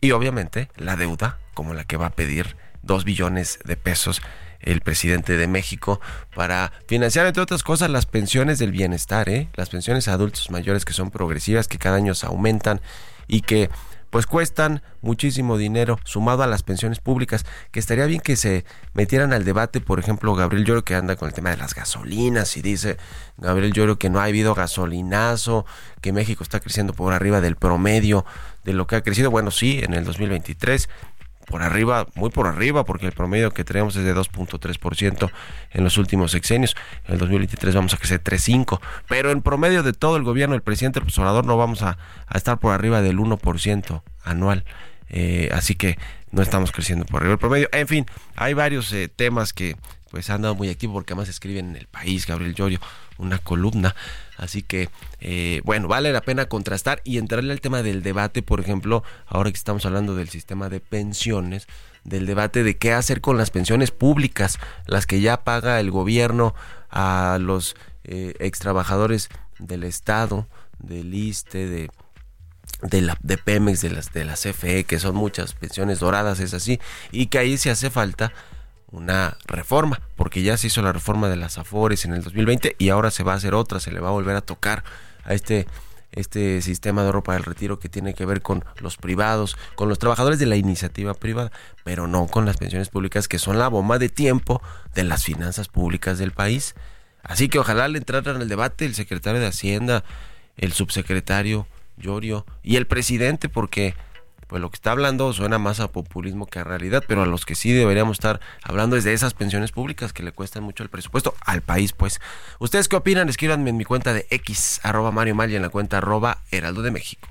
Y 0.00 0.10
obviamente 0.10 0.68
la 0.76 0.96
deuda, 0.96 1.38
como 1.54 1.74
la 1.74 1.84
que 1.84 1.96
va 1.96 2.06
a 2.06 2.10
pedir 2.10 2.56
dos 2.82 3.04
billones 3.04 3.58
de 3.64 3.76
pesos 3.76 4.20
el 4.62 4.80
presidente 4.80 5.36
de 5.36 5.46
México 5.46 6.00
para 6.34 6.72
financiar, 6.86 7.26
entre 7.26 7.42
otras 7.42 7.62
cosas, 7.62 7.90
las 7.90 8.06
pensiones 8.06 8.58
del 8.58 8.72
bienestar, 8.72 9.28
¿eh? 9.28 9.48
las 9.54 9.68
pensiones 9.68 10.08
a 10.08 10.14
adultos 10.14 10.50
mayores 10.50 10.84
que 10.84 10.92
son 10.92 11.10
progresivas, 11.10 11.68
que 11.68 11.78
cada 11.78 11.96
año 11.96 12.14
se 12.14 12.26
aumentan 12.26 12.80
y 13.26 13.42
que 13.42 13.70
pues 14.12 14.26
cuestan 14.26 14.82
muchísimo 15.00 15.56
dinero 15.56 15.98
sumado 16.04 16.42
a 16.42 16.46
las 16.46 16.62
pensiones 16.62 17.00
públicas, 17.00 17.46
que 17.70 17.80
estaría 17.80 18.04
bien 18.04 18.20
que 18.20 18.36
se 18.36 18.66
metieran 18.92 19.32
al 19.32 19.46
debate, 19.46 19.80
por 19.80 19.98
ejemplo, 19.98 20.34
Gabriel 20.34 20.66
Lloro 20.66 20.84
que 20.84 20.94
anda 20.94 21.16
con 21.16 21.28
el 21.28 21.34
tema 21.34 21.48
de 21.48 21.56
las 21.56 21.74
gasolinas 21.74 22.58
y 22.58 22.60
dice 22.60 22.98
Gabriel 23.38 23.72
Lloro 23.72 23.98
que 23.98 24.10
no 24.10 24.20
ha 24.20 24.24
habido 24.24 24.54
gasolinazo, 24.54 25.64
que 26.02 26.12
México 26.12 26.44
está 26.44 26.60
creciendo 26.60 26.92
por 26.92 27.14
arriba 27.14 27.40
del 27.40 27.56
promedio 27.56 28.26
de 28.64 28.74
lo 28.74 28.86
que 28.86 28.96
ha 28.96 29.00
crecido, 29.00 29.30
bueno, 29.30 29.50
sí, 29.50 29.80
en 29.82 29.94
el 29.94 30.04
2023 30.04 30.90
por 31.46 31.62
arriba, 31.62 32.06
muy 32.14 32.30
por 32.30 32.46
arriba, 32.46 32.84
porque 32.84 33.06
el 33.06 33.12
promedio 33.12 33.50
que 33.50 33.64
tenemos 33.64 33.96
es 33.96 34.04
de 34.04 34.14
2.3% 34.14 35.30
en 35.72 35.84
los 35.84 35.98
últimos 35.98 36.32
sexenios. 36.32 36.76
En 37.06 37.14
el 37.14 37.18
2023 37.18 37.74
vamos 37.74 37.94
a 37.94 37.96
crecer 37.96 38.22
3.5%, 38.22 38.80
pero 39.08 39.30
en 39.30 39.42
promedio 39.42 39.82
de 39.82 39.92
todo 39.92 40.16
el 40.16 40.22
gobierno, 40.22 40.54
el 40.54 40.62
presidente 40.62 40.98
el 40.98 41.04
observador 41.04 41.44
no 41.44 41.56
vamos 41.56 41.82
a, 41.82 41.98
estar 42.34 42.58
por 42.58 42.72
arriba 42.72 43.02
del 43.02 43.18
1% 43.18 44.02
anual. 44.24 44.64
Eh, 45.08 45.50
así 45.52 45.74
que 45.74 45.98
no 46.30 46.42
estamos 46.42 46.72
creciendo 46.72 47.04
por 47.04 47.20
arriba 47.20 47.32
del 47.32 47.38
promedio. 47.38 47.68
En 47.72 47.86
fin, 47.86 48.06
hay 48.36 48.54
varios 48.54 48.92
eh, 48.92 49.08
temas 49.08 49.52
que 49.52 49.76
pues 50.10 50.28
han 50.28 50.42
dado 50.42 50.54
muy 50.54 50.68
activo 50.68 50.92
porque 50.92 51.14
además 51.14 51.30
escriben 51.30 51.70
en 51.70 51.76
el 51.76 51.86
país, 51.86 52.26
Gabriel 52.26 52.54
Llorio, 52.54 52.80
una 53.22 53.38
columna. 53.38 53.94
Así 54.36 54.62
que, 54.62 54.88
eh, 55.20 55.60
bueno, 55.64 55.88
vale 55.88 56.12
la 56.12 56.22
pena 56.22 56.46
contrastar 56.46 57.00
y 57.04 57.18
entrarle 57.18 57.52
al 57.52 57.60
tema 57.60 57.82
del 57.82 58.02
debate, 58.02 58.42
por 58.42 58.60
ejemplo, 58.60 59.04
ahora 59.26 59.50
que 59.50 59.56
estamos 59.56 59.86
hablando 59.86 60.14
del 60.14 60.28
sistema 60.28 60.68
de 60.68 60.80
pensiones, 60.80 61.66
del 62.04 62.26
debate 62.26 62.64
de 62.64 62.76
qué 62.76 62.92
hacer 62.92 63.20
con 63.20 63.38
las 63.38 63.50
pensiones 63.50 63.90
públicas, 63.90 64.58
las 64.86 65.06
que 65.06 65.20
ya 65.20 65.44
paga 65.44 65.78
el 65.80 65.90
gobierno 65.90 66.54
a 66.90 67.38
los 67.40 67.76
eh, 68.04 68.34
ex 68.40 68.58
trabajadores 68.58 69.28
del 69.58 69.84
Estado, 69.84 70.48
del 70.78 71.14
ISTE, 71.14 71.68
de 71.68 71.90
de 72.82 73.00
la 73.00 73.16
de 73.22 73.38
Pemex, 73.38 73.80
de 73.80 73.90
las 73.90 74.12
de 74.12 74.24
la 74.24 74.34
CFE, 74.34 74.84
que 74.84 74.98
son 74.98 75.14
muchas 75.14 75.54
pensiones 75.54 76.00
doradas, 76.00 76.40
es 76.40 76.52
así, 76.54 76.80
y 77.12 77.26
que 77.26 77.38
ahí 77.38 77.56
se 77.56 77.70
hace 77.70 77.90
falta 77.90 78.32
una 78.92 79.36
reforma, 79.46 80.00
porque 80.16 80.42
ya 80.42 80.56
se 80.56 80.68
hizo 80.68 80.82
la 80.82 80.92
reforma 80.92 81.28
de 81.28 81.36
las 81.36 81.58
Afores 81.58 82.04
en 82.04 82.12
el 82.12 82.22
2020 82.22 82.76
y 82.78 82.90
ahora 82.90 83.10
se 83.10 83.24
va 83.24 83.32
a 83.32 83.36
hacer 83.36 83.54
otra, 83.54 83.80
se 83.80 83.90
le 83.90 84.00
va 84.00 84.08
a 84.08 84.12
volver 84.12 84.36
a 84.36 84.42
tocar 84.42 84.84
a 85.24 85.34
este 85.34 85.66
este 86.12 86.60
sistema 86.60 87.02
de 87.04 87.10
ropa 87.10 87.32
del 87.32 87.42
retiro 87.42 87.78
que 87.78 87.88
tiene 87.88 88.14
que 88.14 88.26
ver 88.26 88.42
con 88.42 88.64
los 88.80 88.96
privados, 88.96 89.56
con 89.74 89.88
los 89.88 89.98
trabajadores 89.98 90.38
de 90.38 90.46
la 90.46 90.56
iniciativa 90.56 91.14
privada, 91.14 91.50
pero 91.84 92.06
no 92.06 92.26
con 92.26 92.44
las 92.44 92.58
pensiones 92.58 92.90
públicas 92.90 93.28
que 93.28 93.38
son 93.38 93.58
la 93.58 93.68
bomba 93.68 93.98
de 93.98 94.10
tiempo 94.10 94.62
de 94.94 95.04
las 95.04 95.24
finanzas 95.24 95.68
públicas 95.68 96.18
del 96.18 96.32
país. 96.32 96.74
Así 97.22 97.48
que 97.48 97.58
ojalá 97.58 97.88
le 97.88 97.98
entraran 97.98 98.42
el 98.42 98.48
debate 98.48 98.84
el 98.84 98.94
secretario 98.94 99.40
de 99.40 99.46
Hacienda, 99.46 100.04
el 100.56 100.72
subsecretario 100.72 101.66
Llorio 101.96 102.44
y 102.62 102.76
el 102.76 102.86
presidente, 102.86 103.48
porque 103.48 103.94
pues 104.52 104.60
lo 104.60 104.68
que 104.68 104.74
está 104.74 104.90
hablando 104.90 105.32
suena 105.32 105.58
más 105.58 105.80
a 105.80 105.92
populismo 105.92 106.44
que 106.44 106.58
a 106.58 106.64
realidad, 106.64 107.02
pero 107.08 107.22
a 107.22 107.26
los 107.26 107.46
que 107.46 107.54
sí 107.54 107.72
deberíamos 107.72 108.16
estar 108.16 108.38
hablando 108.62 108.96
es 108.96 109.04
de 109.04 109.14
esas 109.14 109.32
pensiones 109.32 109.72
públicas 109.72 110.12
que 110.12 110.22
le 110.22 110.32
cuestan 110.32 110.62
mucho 110.62 110.82
el 110.82 110.90
presupuesto 110.90 111.34
al 111.40 111.62
país, 111.62 111.94
pues. 111.94 112.20
¿Ustedes 112.58 112.86
qué 112.86 112.96
opinan? 112.96 113.30
Escríbanme 113.30 113.70
en 113.70 113.78
mi 113.78 113.84
cuenta 113.84 114.12
de 114.12 114.26
X, 114.28 114.80
arroba 114.82 115.10
Mario 115.10 115.34
Mal 115.34 115.50
y 115.50 115.56
en 115.56 115.62
la 115.62 115.70
cuenta 115.70 115.96
arroba 115.96 116.42
Heraldo 116.50 116.82
de 116.82 116.90
México. 116.90 117.28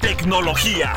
Tecnología. 0.00 0.94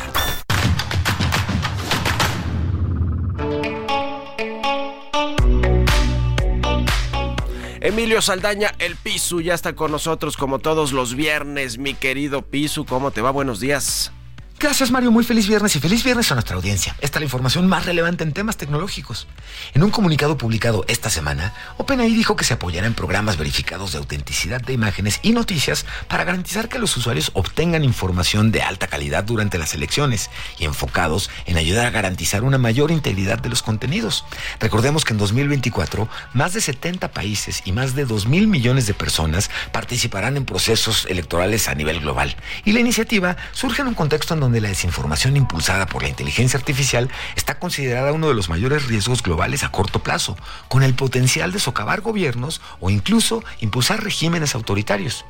Emilio 7.80 8.20
Saldaña, 8.20 8.74
el 8.80 8.96
Pisu, 8.96 9.40
ya 9.40 9.54
está 9.54 9.76
con 9.76 9.92
nosotros 9.92 10.36
como 10.36 10.58
todos 10.58 10.90
los 10.90 11.14
viernes. 11.14 11.78
Mi 11.78 11.94
querido 11.94 12.42
Pisu, 12.42 12.86
¿cómo 12.86 13.12
te 13.12 13.20
va? 13.20 13.30
Buenos 13.30 13.60
días. 13.60 14.10
Gracias 14.58 14.90
Mario, 14.90 15.10
muy 15.10 15.22
feliz 15.22 15.46
viernes 15.46 15.76
y 15.76 15.80
feliz 15.80 16.02
viernes 16.02 16.32
a 16.32 16.34
nuestra 16.34 16.56
audiencia. 16.56 16.96
Esta 17.02 17.18
es 17.18 17.20
la 17.20 17.26
información 17.26 17.68
más 17.68 17.84
relevante 17.84 18.24
en 18.24 18.32
temas 18.32 18.56
tecnológicos. 18.56 19.26
En 19.74 19.82
un 19.82 19.90
comunicado 19.90 20.38
publicado 20.38 20.82
esta 20.88 21.10
semana, 21.10 21.52
OpenAI 21.76 22.14
dijo 22.14 22.36
que 22.36 22.44
se 22.44 22.54
apoyará 22.54 22.86
en 22.86 22.94
programas 22.94 23.36
verificados 23.36 23.92
de 23.92 23.98
autenticidad 23.98 24.62
de 24.62 24.72
imágenes 24.72 25.20
y 25.22 25.32
noticias 25.32 25.84
para 26.08 26.24
garantizar 26.24 26.70
que 26.70 26.78
los 26.78 26.96
usuarios 26.96 27.32
obtengan 27.34 27.84
información 27.84 28.50
de 28.50 28.62
alta 28.62 28.86
calidad 28.86 29.24
durante 29.24 29.58
las 29.58 29.74
elecciones 29.74 30.30
y 30.58 30.64
enfocados 30.64 31.28
en 31.44 31.58
ayudar 31.58 31.84
a 31.84 31.90
garantizar 31.90 32.42
una 32.42 32.56
mayor 32.56 32.90
integridad 32.90 33.38
de 33.38 33.50
los 33.50 33.62
contenidos. 33.62 34.24
Recordemos 34.58 35.04
que 35.04 35.12
en 35.12 35.18
2024 35.18 36.08
más 36.32 36.54
de 36.54 36.62
70 36.62 37.12
países 37.12 37.60
y 37.66 37.72
más 37.72 37.94
de 37.94 38.06
2 38.06 38.26
mil 38.26 38.48
millones 38.48 38.86
de 38.86 38.94
personas 38.94 39.50
participarán 39.70 40.38
en 40.38 40.46
procesos 40.46 41.06
electorales 41.10 41.68
a 41.68 41.74
nivel 41.74 42.00
global 42.00 42.36
y 42.64 42.72
la 42.72 42.80
iniciativa 42.80 43.36
surge 43.52 43.82
en 43.82 43.88
un 43.88 43.94
contexto 43.94 44.32
en 44.32 44.40
donde 44.40 44.45
la 44.60 44.68
desinformación 44.68 45.36
impulsada 45.36 45.86
por 45.86 46.02
la 46.02 46.08
inteligencia 46.08 46.58
artificial 46.58 47.10
está 47.36 47.58
considerada 47.58 48.12
uno 48.12 48.28
de 48.28 48.34
los 48.34 48.48
mayores 48.48 48.86
riesgos 48.86 49.22
globales 49.22 49.64
a 49.64 49.70
corto 49.70 50.00
plazo, 50.00 50.36
con 50.68 50.82
el 50.82 50.94
potencial 50.94 51.52
de 51.52 51.58
socavar 51.58 52.00
gobiernos 52.00 52.60
o 52.80 52.90
incluso 52.90 53.44
impulsar 53.60 54.02
regímenes 54.02 54.54
autoritarios. 54.54 55.24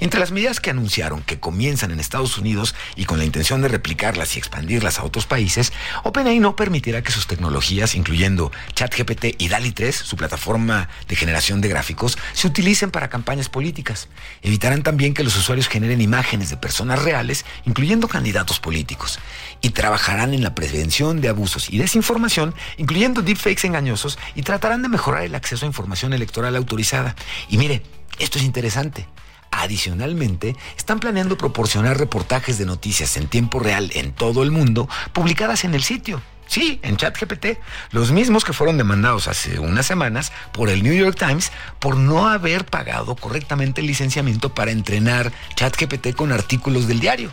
Entre 0.00 0.20
las 0.20 0.32
medidas 0.32 0.60
que 0.60 0.70
anunciaron 0.70 1.22
que 1.22 1.40
comienzan 1.40 1.90
en 1.90 2.00
Estados 2.00 2.38
Unidos 2.38 2.74
y 2.96 3.04
con 3.04 3.18
la 3.18 3.24
intención 3.24 3.62
de 3.62 3.68
replicarlas 3.68 4.36
y 4.36 4.38
expandirlas 4.38 4.98
a 4.98 5.04
otros 5.04 5.26
países, 5.26 5.72
OpenAI 6.04 6.38
no 6.38 6.56
permitirá 6.56 7.02
que 7.02 7.12
sus 7.12 7.26
tecnologías, 7.26 7.94
incluyendo 7.94 8.52
ChatGPT 8.74 9.36
y 9.38 9.48
DALI 9.48 9.72
3, 9.72 9.94
su 9.94 10.16
plataforma 10.16 10.88
de 11.08 11.16
generación 11.16 11.60
de 11.60 11.68
gráficos, 11.68 12.18
se 12.32 12.46
utilicen 12.46 12.90
para 12.90 13.08
campañas 13.08 13.48
políticas. 13.48 14.08
Evitarán 14.42 14.82
también 14.82 15.14
que 15.14 15.24
los 15.24 15.36
usuarios 15.36 15.68
generen 15.68 16.00
imágenes 16.00 16.50
de 16.50 16.56
personas 16.56 17.02
reales, 17.02 17.44
incluyendo 17.64 18.08
candidatos 18.08 18.60
políticos. 18.60 19.18
Y 19.60 19.70
trabajarán 19.70 20.34
en 20.34 20.42
la 20.42 20.54
prevención 20.54 21.20
de 21.20 21.28
abusos 21.28 21.70
y 21.70 21.78
desinformación, 21.78 22.54
incluyendo 22.76 23.22
deepfakes 23.22 23.66
engañosos, 23.66 24.18
y 24.34 24.42
tratarán 24.42 24.82
de 24.82 24.88
mejorar 24.88 25.24
el 25.24 25.34
acceso 25.34 25.64
a 25.64 25.68
información 25.68 26.12
electoral 26.12 26.56
autorizada. 26.56 27.14
Y 27.48 27.58
mire, 27.58 27.82
esto 28.18 28.38
es 28.38 28.44
interesante. 28.44 29.06
Adicionalmente, 29.50 30.56
están 30.76 31.00
planeando 31.00 31.36
proporcionar 31.36 31.98
reportajes 31.98 32.58
de 32.58 32.66
noticias 32.66 33.16
en 33.16 33.26
tiempo 33.26 33.58
real 33.58 33.90
en 33.94 34.12
todo 34.12 34.42
el 34.42 34.50
mundo 34.50 34.88
publicadas 35.12 35.64
en 35.64 35.74
el 35.74 35.82
sitio. 35.82 36.22
Sí, 36.46 36.80
en 36.82 36.96
ChatGPT. 36.96 37.58
Los 37.92 38.10
mismos 38.10 38.44
que 38.44 38.52
fueron 38.52 38.76
demandados 38.76 39.28
hace 39.28 39.60
unas 39.60 39.86
semanas 39.86 40.32
por 40.52 40.68
el 40.68 40.82
New 40.82 40.92
York 40.92 41.16
Times 41.16 41.52
por 41.78 41.96
no 41.96 42.28
haber 42.28 42.66
pagado 42.66 43.14
correctamente 43.14 43.80
el 43.80 43.86
licenciamiento 43.86 44.52
para 44.52 44.72
entrenar 44.72 45.32
ChatGPT 45.54 46.14
con 46.16 46.32
artículos 46.32 46.88
del 46.88 46.98
diario. 46.98 47.30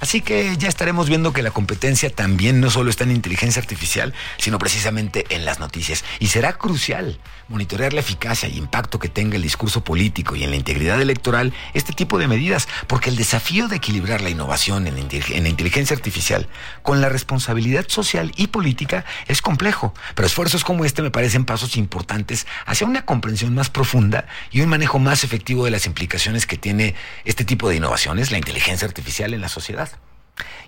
Así 0.00 0.20
que 0.20 0.56
ya 0.56 0.68
estaremos 0.68 1.08
viendo 1.08 1.32
que 1.32 1.42
la 1.42 1.50
competencia 1.50 2.10
también 2.10 2.60
no 2.60 2.70
solo 2.70 2.90
está 2.90 3.04
en 3.04 3.10
inteligencia 3.10 3.60
artificial, 3.60 4.14
sino 4.38 4.58
precisamente 4.58 5.26
en 5.30 5.44
las 5.44 5.58
noticias. 5.58 6.04
Y 6.20 6.28
será 6.28 6.52
crucial 6.52 7.18
monitorear 7.48 7.92
la 7.92 8.00
eficacia 8.00 8.48
y 8.48 8.58
impacto 8.58 8.98
que 8.98 9.08
tenga 9.08 9.36
el 9.36 9.42
discurso 9.42 9.82
político 9.82 10.36
y 10.36 10.44
en 10.44 10.50
la 10.50 10.56
integridad 10.56 11.00
electoral 11.00 11.52
este 11.74 11.92
tipo 11.92 12.18
de 12.18 12.28
medidas, 12.28 12.68
porque 12.86 13.10
el 13.10 13.16
desafío 13.16 13.68
de 13.68 13.76
equilibrar 13.76 14.20
la 14.20 14.30
innovación 14.30 14.86
en 14.86 14.94
la 14.94 15.48
inteligencia 15.48 15.96
artificial 15.96 16.48
con 16.82 17.00
la 17.00 17.08
responsabilidad 17.08 17.86
social 17.88 18.32
y 18.36 18.48
política 18.48 19.04
es 19.26 19.42
complejo, 19.42 19.94
pero 20.14 20.26
esfuerzos 20.26 20.64
como 20.64 20.84
este 20.84 21.02
me 21.02 21.10
parecen 21.10 21.44
pasos 21.44 21.76
importantes 21.76 22.46
hacia 22.66 22.86
una 22.86 23.04
comprensión 23.04 23.54
más 23.54 23.70
profunda 23.70 24.26
y 24.50 24.60
un 24.60 24.68
manejo 24.68 24.98
más 24.98 25.24
efectivo 25.24 25.64
de 25.64 25.70
las 25.70 25.86
implicaciones 25.86 26.46
que 26.46 26.56
tiene 26.56 26.94
este 27.24 27.44
tipo 27.44 27.68
de 27.68 27.76
innovaciones, 27.76 28.30
la 28.30 28.38
inteligencia 28.38 28.86
artificial 28.86 29.34
en 29.34 29.40
la 29.40 29.48
sociedad. 29.48 29.77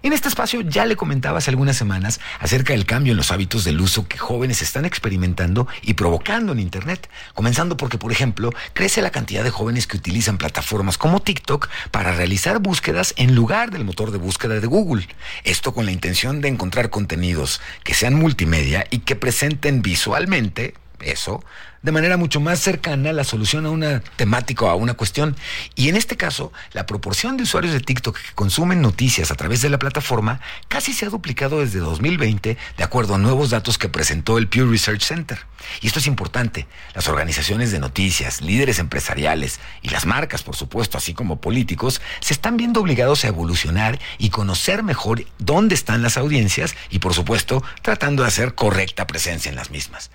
En 0.02 0.12
este 0.12 0.28
espacio 0.28 0.62
ya 0.62 0.86
le 0.86 0.96
comentaba 0.96 1.38
hace 1.38 1.50
algunas 1.50 1.76
semanas 1.76 2.20
acerca 2.38 2.72
del 2.72 2.86
cambio 2.86 3.12
en 3.12 3.16
los 3.16 3.30
hábitos 3.30 3.64
del 3.64 3.80
uso 3.80 4.08
que 4.08 4.18
jóvenes 4.18 4.62
están 4.62 4.84
experimentando 4.84 5.68
y 5.82 5.94
provocando 5.94 6.52
en 6.52 6.58
Internet, 6.58 7.10
comenzando 7.34 7.76
porque, 7.76 7.98
por 7.98 8.10
ejemplo, 8.10 8.50
crece 8.72 9.02
la 9.02 9.10
cantidad 9.10 9.44
de 9.44 9.50
jóvenes 9.50 9.86
que 9.86 9.98
utilizan 9.98 10.38
plataformas 10.38 10.96
como 10.96 11.20
TikTok 11.20 11.68
para 11.90 12.12
realizar 12.12 12.60
búsquedas 12.60 13.14
en 13.16 13.34
lugar 13.34 13.70
del 13.70 13.84
motor 13.84 14.10
de 14.10 14.18
búsqueda 14.18 14.58
de 14.58 14.66
Google. 14.66 15.06
Esto 15.44 15.74
con 15.74 15.84
la 15.84 15.92
intención 15.92 16.40
de 16.40 16.48
encontrar 16.48 16.90
contenidos 16.90 17.60
que 17.84 17.94
sean 17.94 18.14
multimedia 18.14 18.86
y 18.90 19.00
que 19.00 19.16
presenten 19.16 19.82
visualmente 19.82 20.74
eso 21.02 21.42
de 21.82 21.92
manera 21.92 22.16
mucho 22.16 22.40
más 22.40 22.60
cercana 22.60 23.12
la 23.12 23.24
solución 23.24 23.64
a 23.64 23.70
una 23.70 24.00
temática 24.16 24.66
o 24.66 24.68
a 24.68 24.74
una 24.74 24.94
cuestión. 24.94 25.36
Y 25.74 25.88
en 25.88 25.96
este 25.96 26.16
caso, 26.16 26.52
la 26.72 26.86
proporción 26.86 27.36
de 27.36 27.44
usuarios 27.44 27.72
de 27.72 27.80
TikTok 27.80 28.16
que 28.16 28.34
consumen 28.34 28.82
noticias 28.82 29.30
a 29.30 29.34
través 29.34 29.62
de 29.62 29.70
la 29.70 29.78
plataforma 29.78 30.40
casi 30.68 30.92
se 30.92 31.06
ha 31.06 31.10
duplicado 31.10 31.60
desde 31.60 31.78
2020, 31.78 32.56
de 32.76 32.84
acuerdo 32.84 33.14
a 33.14 33.18
nuevos 33.18 33.50
datos 33.50 33.78
que 33.78 33.88
presentó 33.88 34.36
el 34.36 34.48
Pew 34.48 34.70
Research 34.70 35.02
Center. 35.02 35.38
Y 35.80 35.86
esto 35.86 35.98
es 35.98 36.06
importante. 36.06 36.66
Las 36.94 37.08
organizaciones 37.08 37.70
de 37.72 37.78
noticias, 37.78 38.40
líderes 38.40 38.78
empresariales 38.78 39.60
y 39.82 39.88
las 39.88 40.06
marcas, 40.06 40.42
por 40.42 40.56
supuesto, 40.56 40.98
así 40.98 41.14
como 41.14 41.40
políticos, 41.40 42.00
se 42.20 42.34
están 42.34 42.56
viendo 42.56 42.80
obligados 42.80 43.24
a 43.24 43.28
evolucionar 43.28 43.98
y 44.18 44.30
conocer 44.30 44.82
mejor 44.82 45.24
dónde 45.38 45.74
están 45.74 46.02
las 46.02 46.16
audiencias 46.16 46.74
y, 46.90 46.98
por 46.98 47.14
supuesto, 47.14 47.62
tratando 47.82 48.22
de 48.22 48.28
hacer 48.28 48.54
correcta 48.54 49.06
presencia 49.06 49.48
en 49.48 49.56
las 49.56 49.70
mismas. 49.70 50.10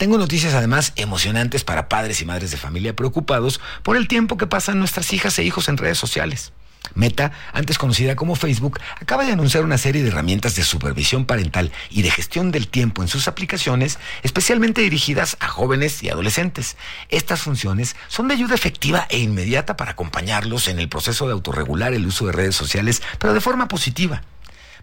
Tengo 0.00 0.16
noticias 0.16 0.54
además 0.54 0.94
emocionantes 0.96 1.62
para 1.62 1.90
padres 1.90 2.22
y 2.22 2.24
madres 2.24 2.50
de 2.50 2.56
familia 2.56 2.96
preocupados 2.96 3.60
por 3.82 3.98
el 3.98 4.08
tiempo 4.08 4.38
que 4.38 4.46
pasan 4.46 4.78
nuestras 4.78 5.12
hijas 5.12 5.38
e 5.38 5.44
hijos 5.44 5.68
en 5.68 5.76
redes 5.76 5.98
sociales. 5.98 6.54
Meta, 6.94 7.32
antes 7.52 7.76
conocida 7.76 8.16
como 8.16 8.34
Facebook, 8.34 8.80
acaba 8.98 9.26
de 9.26 9.32
anunciar 9.32 9.62
una 9.62 9.76
serie 9.76 10.02
de 10.02 10.08
herramientas 10.08 10.56
de 10.56 10.64
supervisión 10.64 11.26
parental 11.26 11.70
y 11.90 12.00
de 12.00 12.10
gestión 12.10 12.50
del 12.50 12.68
tiempo 12.68 13.02
en 13.02 13.08
sus 13.08 13.28
aplicaciones, 13.28 13.98
especialmente 14.22 14.80
dirigidas 14.80 15.36
a 15.38 15.48
jóvenes 15.48 16.02
y 16.02 16.08
adolescentes. 16.08 16.78
Estas 17.10 17.42
funciones 17.42 17.94
son 18.08 18.28
de 18.28 18.32
ayuda 18.32 18.54
efectiva 18.54 19.06
e 19.10 19.18
inmediata 19.18 19.76
para 19.76 19.90
acompañarlos 19.90 20.68
en 20.68 20.78
el 20.78 20.88
proceso 20.88 21.26
de 21.26 21.34
autorregular 21.34 21.92
el 21.92 22.06
uso 22.06 22.24
de 22.24 22.32
redes 22.32 22.56
sociales, 22.56 23.02
pero 23.18 23.34
de 23.34 23.42
forma 23.42 23.68
positiva. 23.68 24.22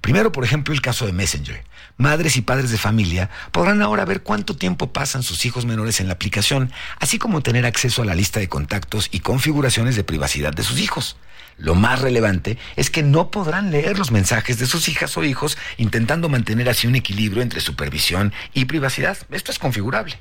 Primero, 0.02 0.32
por 0.32 0.44
ejemplo, 0.44 0.76
el 0.76 0.82
caso 0.82 1.08
de 1.08 1.12
Messenger. 1.12 1.64
Madres 1.98 2.38
y 2.38 2.42
padres 2.42 2.70
de 2.70 2.78
familia 2.78 3.32
podrán 3.52 3.82
ahora 3.82 4.06
ver 4.06 4.22
cuánto 4.22 4.56
tiempo 4.56 4.94
pasan 4.94 5.24
sus 5.24 5.46
hijos 5.48 5.66
menores 5.66 6.00
en 6.00 6.08
la 6.08 6.14
aplicación, 6.14 6.72
así 7.00 7.18
como 7.18 7.42
tener 7.42 7.66
acceso 7.66 8.04
a 8.04 8.06
la 8.06 8.14
lista 8.14 8.40
de 8.40 8.48
contactos 8.48 9.10
y 9.12 9.22
configuraciones 9.22 9.96
de 9.96 10.04
privacidad 10.04 10.54
de 10.54 10.62
sus 10.62 10.80
hijos. 10.80 11.18
Lo 11.58 11.74
más 11.74 12.02
relevante 12.02 12.60
es 12.76 12.92
que 12.92 13.02
no 13.02 13.32
podrán 13.32 13.72
leer 13.72 13.98
los 13.98 14.12
mensajes 14.12 14.60
de 14.60 14.68
sus 14.68 14.90
hijas 14.90 15.18
o 15.18 15.24
hijos 15.24 15.58
intentando 15.78 16.30
mantener 16.30 16.70
así 16.70 16.86
un 16.86 16.96
equilibrio 16.96 17.42
entre 17.42 17.62
supervisión 17.62 18.32
y 18.54 18.66
privacidad. 18.66 19.18
Esto 19.32 19.52
es 19.52 19.58
configurable. 19.58 20.20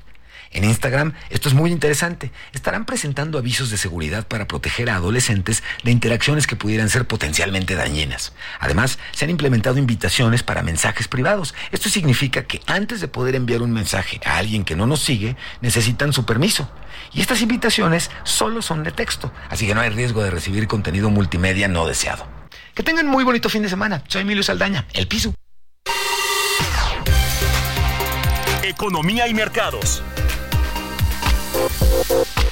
En 0.51 0.63
Instagram 0.63 1.13
esto 1.29 1.49
es 1.49 1.55
muy 1.55 1.71
interesante. 1.71 2.31
Estarán 2.53 2.85
presentando 2.85 3.37
avisos 3.37 3.69
de 3.69 3.77
seguridad 3.77 4.27
para 4.27 4.47
proteger 4.47 4.89
a 4.89 4.95
adolescentes 4.95 5.63
de 5.83 5.91
interacciones 5.91 6.47
que 6.47 6.55
pudieran 6.55 6.89
ser 6.89 7.05
potencialmente 7.05 7.75
dañinas. 7.75 8.33
Además, 8.59 8.99
se 9.11 9.25
han 9.25 9.31
implementado 9.31 9.77
invitaciones 9.77 10.43
para 10.43 10.63
mensajes 10.63 11.07
privados. 11.07 11.53
Esto 11.71 11.89
significa 11.89 12.43
que 12.43 12.61
antes 12.65 13.01
de 13.01 13.07
poder 13.07 13.35
enviar 13.35 13.61
un 13.61 13.71
mensaje 13.71 14.19
a 14.25 14.37
alguien 14.37 14.63
que 14.63 14.75
no 14.75 14.87
nos 14.87 15.01
sigue, 15.01 15.35
necesitan 15.61 16.13
su 16.13 16.25
permiso. 16.25 16.69
Y 17.13 17.21
estas 17.21 17.41
invitaciones 17.41 18.11
solo 18.23 18.61
son 18.61 18.83
de 18.83 18.91
texto, 18.91 19.31
así 19.49 19.67
que 19.67 19.75
no 19.75 19.81
hay 19.81 19.89
riesgo 19.89 20.23
de 20.23 20.31
recibir 20.31 20.67
contenido 20.67 21.09
multimedia 21.09 21.67
no 21.67 21.87
deseado. 21.87 22.27
Que 22.73 22.83
tengan 22.83 23.07
muy 23.07 23.23
bonito 23.23 23.49
fin 23.49 23.63
de 23.63 23.69
semana. 23.69 24.03
Soy 24.07 24.21
Emilio 24.21 24.43
Saldaña, 24.43 24.85
El 24.93 25.07
Piso. 25.07 25.33
Economía 28.63 29.27
y 29.27 29.33
mercados 29.33 30.03
thanks 31.57 32.46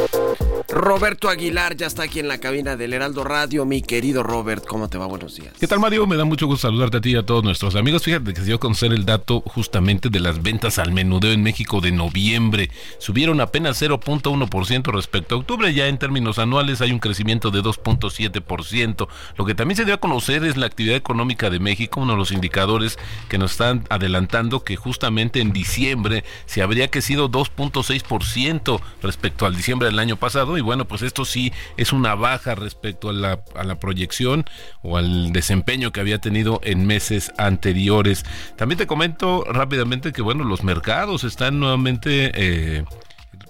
Roberto 0.68 1.30
Aguilar 1.30 1.78
ya 1.78 1.88
está 1.88 2.04
aquí 2.04 2.20
en 2.20 2.28
la 2.28 2.40
cabina 2.40 2.76
del 2.76 2.94
Heraldo 2.94 3.24
Radio. 3.24 3.66
Mi 3.66 3.82
querido 3.82 4.24
Robert, 4.24 4.66
¿cómo 4.66 4.90
te 4.90 4.98
va? 4.98 5.06
Buenos 5.06 5.36
días. 5.36 5.54
¿Qué 5.60 5.68
tal, 5.68 5.80
Mario? 5.80 6.06
Me 6.06 6.18
da 6.18 6.26
mucho 6.26 6.48
gusto 6.48 6.68
saludarte 6.68 6.98
a 6.98 7.02
ti 7.02 7.12
y 7.12 7.16
a 7.16 7.26
todos 7.26 7.44
nuestros 7.44 7.76
amigos. 7.76 8.04
Fíjate 8.04 8.34
que 8.34 8.40
se 8.42 8.46
dio 8.46 8.56
a 8.56 8.60
conocer 8.60 8.92
el 8.92 9.06
dato 9.06 9.42
justamente 9.42 10.10
de 10.10 10.20
las 10.20 10.42
ventas 10.42 10.80
al 10.80 10.92
menudeo 10.92 11.32
en 11.32 11.44
México 11.44 11.82
de 11.82 11.92
noviembre. 11.92 12.72
Subieron 12.98 13.40
apenas 13.42 13.82
0.1% 13.82 14.92
respecto 14.92 15.36
a 15.36 15.38
octubre. 15.38 15.74
Ya 15.74 15.88
en 15.88 15.98
términos 15.98 16.40
anuales 16.40 16.82
hay 16.82 16.92
un 16.92 17.00
crecimiento 17.00 17.52
de 17.52 17.62
2.7%. 17.62 19.08
Lo 19.38 19.46
que 19.46 19.56
también 19.56 19.78
se 19.78 19.86
dio 19.86 19.94
a 19.94 20.00
conocer 20.00 20.44
es 20.44 20.58
la 20.58 20.66
actividad 20.66 20.98
económica 20.98 21.50
de 21.50 21.60
México, 21.60 22.02
uno 22.02 22.14
de 22.14 22.20
los 22.20 22.32
indicadores 22.32 22.98
que 23.30 23.38
nos 23.38 23.52
están 23.52 23.86
adelantando 23.90 24.64
que 24.64 24.76
justamente 24.76 25.40
en 25.40 25.54
diciembre 25.54 26.24
se 26.46 26.62
habría 26.62 26.90
crecido 26.90 27.30
2.6% 27.30 28.82
respecto 29.02 29.46
al 29.46 29.56
diciembre 29.56 29.85
del 29.86 30.00
año 30.00 30.18
pasado. 30.18 30.58
Y 30.58 30.62
bueno, 30.62 30.86
pues 30.86 31.02
esto 31.02 31.26
sí 31.26 31.52
es 31.78 31.94
una 31.94 32.16
baja 32.16 32.56
respecto 32.56 33.10
a 33.10 33.14
la, 33.14 33.40
a 33.56 33.64
la 33.64 33.80
proyección 33.80 34.46
o 34.82 34.98
al 34.98 35.32
desempeño 35.32 35.92
que 35.92 36.00
había 36.00 36.20
tenido 36.20 36.62
en 36.64 36.86
meses 36.86 37.32
anteriores. 37.38 38.26
También 38.56 38.78
te 38.78 38.88
comento 38.88 39.44
rápidamente 39.46 40.12
que 40.12 40.22
bueno, 40.22 40.44
los 40.44 40.64
mercados 40.64 41.24
están 41.24 41.60
nuevamente... 41.60 42.32
Eh, 42.34 42.86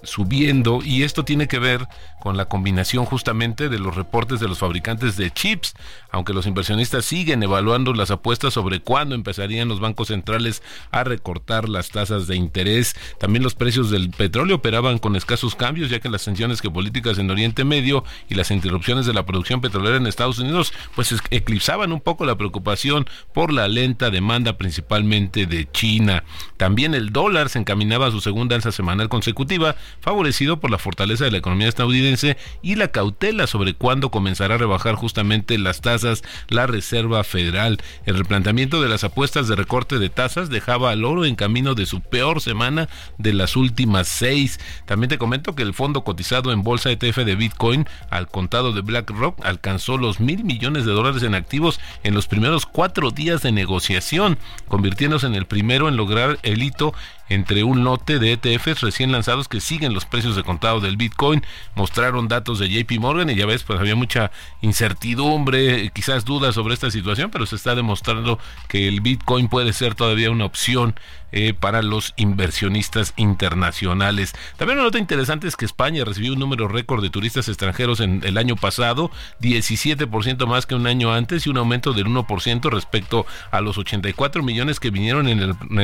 subiendo 0.06 0.80
y 0.84 1.02
esto 1.02 1.24
tiene 1.24 1.48
que 1.48 1.58
ver 1.58 1.86
con 2.26 2.36
la 2.36 2.46
combinación 2.46 3.04
justamente 3.04 3.68
de 3.68 3.78
los 3.78 3.94
reportes 3.94 4.40
de 4.40 4.48
los 4.48 4.58
fabricantes 4.58 5.16
de 5.16 5.30
chips, 5.30 5.74
aunque 6.10 6.34
los 6.34 6.48
inversionistas 6.48 7.04
siguen 7.04 7.40
evaluando 7.40 7.94
las 7.94 8.10
apuestas 8.10 8.52
sobre 8.52 8.80
cuándo 8.80 9.14
empezarían 9.14 9.68
los 9.68 9.78
bancos 9.78 10.08
centrales 10.08 10.60
a 10.90 11.04
recortar 11.04 11.68
las 11.68 11.90
tasas 11.90 12.26
de 12.26 12.34
interés. 12.34 12.96
También 13.20 13.44
los 13.44 13.54
precios 13.54 13.92
del 13.92 14.10
petróleo 14.10 14.56
operaban 14.56 14.98
con 14.98 15.14
escasos 15.14 15.54
cambios, 15.54 15.88
ya 15.88 16.00
que 16.00 16.08
las 16.08 16.24
tensiones 16.24 16.60
geopolíticas 16.60 17.16
en 17.18 17.30
Oriente 17.30 17.62
Medio 17.62 18.02
y 18.28 18.34
las 18.34 18.50
interrupciones 18.50 19.06
de 19.06 19.14
la 19.14 19.24
producción 19.24 19.60
petrolera 19.60 19.96
en 19.96 20.08
Estados 20.08 20.40
Unidos 20.40 20.72
pues 20.96 21.14
eclipsaban 21.30 21.92
un 21.92 22.00
poco 22.00 22.26
la 22.26 22.36
preocupación 22.36 23.06
por 23.34 23.52
la 23.52 23.68
lenta 23.68 24.10
demanda 24.10 24.58
principalmente 24.58 25.46
de 25.46 25.70
China. 25.70 26.24
También 26.56 26.96
el 26.96 27.12
dólar 27.12 27.50
se 27.50 27.60
encaminaba 27.60 28.08
a 28.08 28.10
su 28.10 28.20
segunda 28.20 28.56
alza 28.56 28.72
semanal 28.72 29.08
consecutiva, 29.08 29.76
favorecido 30.00 30.58
por 30.58 30.72
la 30.72 30.78
fortaleza 30.78 31.24
de 31.24 31.30
la 31.30 31.38
economía 31.38 31.68
estadounidense 31.68 32.15
y 32.62 32.76
la 32.76 32.88
cautela 32.88 33.46
sobre 33.46 33.74
cuándo 33.74 34.10
comenzará 34.10 34.54
a 34.54 34.58
rebajar 34.58 34.94
justamente 34.94 35.58
las 35.58 35.80
tasas 35.80 36.22
la 36.48 36.66
Reserva 36.66 37.24
Federal. 37.24 37.78
El 38.04 38.16
replanteamiento 38.16 38.80
de 38.80 38.88
las 38.88 39.04
apuestas 39.04 39.48
de 39.48 39.56
recorte 39.56 39.98
de 39.98 40.08
tasas 40.08 40.48
dejaba 40.48 40.90
al 40.90 41.04
oro 41.04 41.24
en 41.24 41.34
camino 41.34 41.74
de 41.74 41.86
su 41.86 42.00
peor 42.00 42.40
semana 42.40 42.88
de 43.18 43.32
las 43.32 43.56
últimas 43.56 44.08
seis. 44.08 44.60
También 44.86 45.08
te 45.08 45.18
comento 45.18 45.54
que 45.54 45.62
el 45.62 45.74
fondo 45.74 46.04
cotizado 46.04 46.52
en 46.52 46.62
bolsa 46.62 46.90
ETF 46.90 47.18
de 47.18 47.36
Bitcoin 47.36 47.86
al 48.10 48.28
contado 48.28 48.72
de 48.72 48.80
BlackRock 48.80 49.44
alcanzó 49.44 49.98
los 49.98 50.20
mil 50.20 50.44
millones 50.44 50.84
de 50.84 50.92
dólares 50.92 51.22
en 51.22 51.34
activos 51.34 51.80
en 52.02 52.14
los 52.14 52.26
primeros 52.26 52.66
cuatro 52.66 53.10
días 53.10 53.42
de 53.42 53.52
negociación, 53.52 54.38
convirtiéndose 54.68 55.26
en 55.26 55.34
el 55.34 55.46
primero 55.46 55.88
en 55.88 55.96
lograr 55.96 56.38
el 56.42 56.62
hito 56.62 56.94
entre 57.28 57.64
un 57.64 57.84
lote 57.84 58.18
de 58.18 58.32
ETFs 58.32 58.80
recién 58.80 59.12
lanzados 59.12 59.48
que 59.48 59.60
siguen 59.60 59.94
los 59.94 60.04
precios 60.04 60.36
de 60.36 60.42
contado 60.42 60.80
del 60.80 60.96
Bitcoin. 60.96 61.44
Mostraron 61.74 62.28
datos 62.28 62.58
de 62.58 62.68
JP 62.68 63.00
Morgan 63.00 63.30
y 63.30 63.34
ya 63.34 63.46
ves, 63.46 63.62
pues 63.62 63.78
había 63.78 63.96
mucha 63.96 64.30
incertidumbre, 64.60 65.90
quizás 65.90 66.24
dudas 66.24 66.54
sobre 66.54 66.74
esta 66.74 66.90
situación, 66.90 67.30
pero 67.30 67.46
se 67.46 67.56
está 67.56 67.74
demostrando 67.74 68.38
que 68.68 68.88
el 68.88 69.00
Bitcoin 69.00 69.48
puede 69.48 69.72
ser 69.72 69.94
todavía 69.94 70.30
una 70.30 70.44
opción 70.44 70.94
eh, 71.32 71.54
para 71.58 71.82
los 71.82 72.14
inversionistas 72.16 73.12
internacionales. 73.16 74.34
También 74.56 74.78
una 74.78 74.86
nota 74.86 74.98
interesante 74.98 75.48
es 75.48 75.56
que 75.56 75.64
España 75.64 76.04
recibió 76.04 76.32
un 76.32 76.38
número 76.38 76.68
récord 76.68 77.02
de 77.02 77.10
turistas 77.10 77.48
extranjeros 77.48 78.00
en 78.00 78.22
el 78.24 78.38
año 78.38 78.56
pasado, 78.56 79.10
17% 79.40 80.46
más 80.46 80.66
que 80.66 80.74
un 80.74 80.86
año 80.86 81.12
antes 81.12 81.46
y 81.46 81.50
un 81.50 81.58
aumento 81.58 81.92
del 81.92 82.06
1% 82.06 82.70
respecto 82.70 83.26
a 83.50 83.60
los 83.60 83.76
84 83.76 84.42
millones 84.42 84.80
que 84.80 84.90
vinieron 84.90 85.28
en 85.28 85.40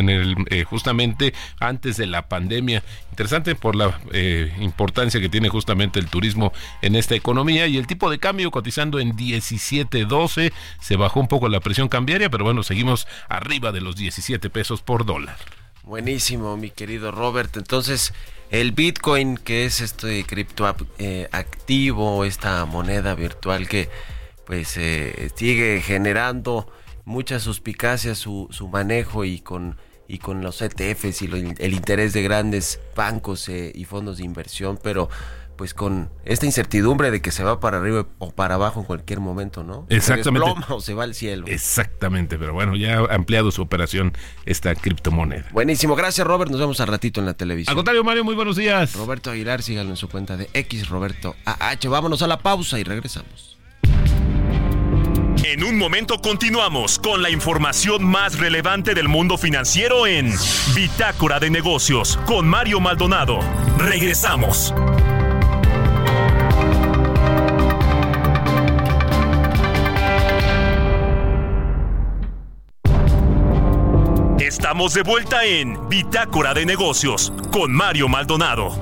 el, 0.08 0.36
eh, 0.50 0.64
justamente 0.64 1.34
antes 1.60 1.96
de 1.96 2.06
la 2.06 2.28
pandemia. 2.28 2.82
Interesante 3.10 3.54
por 3.54 3.76
la 3.76 3.98
eh, 4.12 4.54
importancia 4.60 5.20
que 5.20 5.28
tiene 5.28 5.48
justamente 5.48 5.98
el 5.98 6.06
turismo 6.06 6.52
en 6.80 6.96
esta 6.96 7.14
economía 7.14 7.66
y 7.66 7.76
el 7.76 7.86
tipo 7.86 8.10
de 8.10 8.18
cambio 8.18 8.50
cotizando 8.50 9.00
en 9.00 9.16
17.12 9.16 10.52
se 10.80 10.96
bajó 10.96 11.20
un 11.20 11.28
poco 11.28 11.48
la 11.48 11.60
presión 11.60 11.88
cambiaria, 11.88 12.30
pero 12.30 12.44
bueno, 12.44 12.62
seguimos 12.62 13.06
arriba 13.28 13.72
de 13.72 13.80
los 13.80 13.96
17 13.96 14.48
pesos 14.50 14.82
por 14.82 15.04
dólar. 15.04 15.36
Buenísimo, 15.84 16.56
mi 16.56 16.70
querido 16.70 17.10
Robert. 17.10 17.56
Entonces, 17.56 18.14
el 18.50 18.70
Bitcoin, 18.70 19.36
que 19.36 19.64
es 19.64 19.80
este 19.80 20.24
cripto 20.24 20.72
eh, 20.98 21.28
esta 22.24 22.64
moneda 22.66 23.14
virtual 23.16 23.66
que 23.66 23.88
pues 24.46 24.76
eh, 24.76 25.30
sigue 25.34 25.80
generando 25.80 26.70
mucha 27.04 27.40
suspicacia 27.40 28.14
su, 28.14 28.46
su 28.50 28.68
manejo 28.68 29.24
y 29.24 29.40
con 29.40 29.76
y 30.12 30.18
con 30.18 30.42
los 30.42 30.60
ETFs 30.60 31.22
y 31.22 31.54
el 31.58 31.72
interés 31.72 32.12
de 32.12 32.22
grandes 32.22 32.80
bancos 32.94 33.48
eh, 33.48 33.72
y 33.74 33.84
fondos 33.84 34.18
de 34.18 34.24
inversión, 34.24 34.78
pero 34.82 35.08
pues 35.62 35.74
con 35.74 36.10
esta 36.24 36.44
incertidumbre 36.44 37.12
de 37.12 37.22
que 37.22 37.30
se 37.30 37.44
va 37.44 37.60
para 37.60 37.78
arriba 37.78 38.04
o 38.18 38.32
para 38.32 38.56
abajo 38.56 38.80
en 38.80 38.86
cualquier 38.86 39.20
momento, 39.20 39.62
¿no? 39.62 39.86
Exactamente. 39.90 40.50
Se 40.66 40.72
o 40.72 40.80
se 40.80 40.92
va 40.92 41.04
al 41.04 41.14
cielo. 41.14 41.46
Exactamente, 41.46 42.36
pero 42.36 42.52
bueno, 42.52 42.74
ya 42.74 42.98
ha 42.98 43.14
ampliado 43.14 43.52
su 43.52 43.62
operación 43.62 44.12
esta 44.44 44.74
criptomoneda. 44.74 45.46
Buenísimo, 45.52 45.94
gracias 45.94 46.26
Robert, 46.26 46.50
nos 46.50 46.58
vemos 46.58 46.80
al 46.80 46.88
ratito 46.88 47.20
en 47.20 47.26
la 47.26 47.34
televisión. 47.34 47.70
Al 47.70 47.76
contrario, 47.76 48.02
Mario, 48.02 48.24
muy 48.24 48.34
buenos 48.34 48.56
días. 48.56 48.96
Roberto 48.96 49.30
Aguilar, 49.30 49.62
síganlo 49.62 49.92
en 49.92 49.96
su 49.96 50.08
cuenta 50.08 50.36
de 50.36 50.50
X 50.52 50.88
Roberto 50.88 51.36
AH. 51.44 51.88
Vámonos 51.88 52.22
a 52.22 52.26
la 52.26 52.40
pausa 52.40 52.80
y 52.80 52.82
regresamos. 52.82 53.56
En 55.44 55.64
un 55.64 55.76
momento 55.76 56.20
continuamos 56.20 56.98
con 56.98 57.20
la 57.20 57.28
información 57.28 58.04
más 58.04 58.38
relevante 58.38 58.94
del 58.94 59.08
mundo 59.08 59.36
financiero 59.36 60.06
en 60.06 60.32
Bitácora 60.74 61.40
de 61.40 61.50
Negocios 61.50 62.18
con 62.26 62.48
Mario 62.48 62.80
Maldonado. 62.80 63.40
Regresamos. 63.76 64.72
Estamos 74.42 74.92
de 74.94 75.04
vuelta 75.04 75.44
en 75.44 75.88
Bitácora 75.88 76.52
de 76.52 76.66
Negocios 76.66 77.32
con 77.52 77.72
Mario 77.72 78.08
Maldonado. 78.08 78.76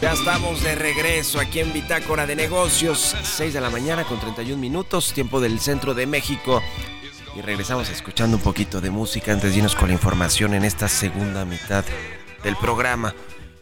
Ya 0.00 0.12
estamos 0.12 0.60
de 0.60 0.74
regreso 0.74 1.38
aquí 1.38 1.60
en 1.60 1.72
Bitácora 1.72 2.26
de 2.26 2.34
Negocios, 2.34 3.14
6 3.22 3.54
de 3.54 3.60
la 3.60 3.70
mañana 3.70 4.02
con 4.02 4.18
31 4.18 4.60
minutos, 4.60 5.12
tiempo 5.12 5.40
del 5.40 5.60
centro 5.60 5.94
de 5.94 6.08
México. 6.08 6.60
Y 7.36 7.42
regresamos 7.42 7.88
escuchando 7.90 8.36
un 8.36 8.42
poquito 8.42 8.80
de 8.80 8.90
música 8.90 9.32
antes 9.32 9.52
de 9.52 9.58
irnos 9.58 9.76
con 9.76 9.86
la 9.86 9.94
información 9.94 10.54
en 10.54 10.64
esta 10.64 10.88
segunda 10.88 11.44
mitad 11.44 11.84
del 12.42 12.56
programa. 12.56 13.14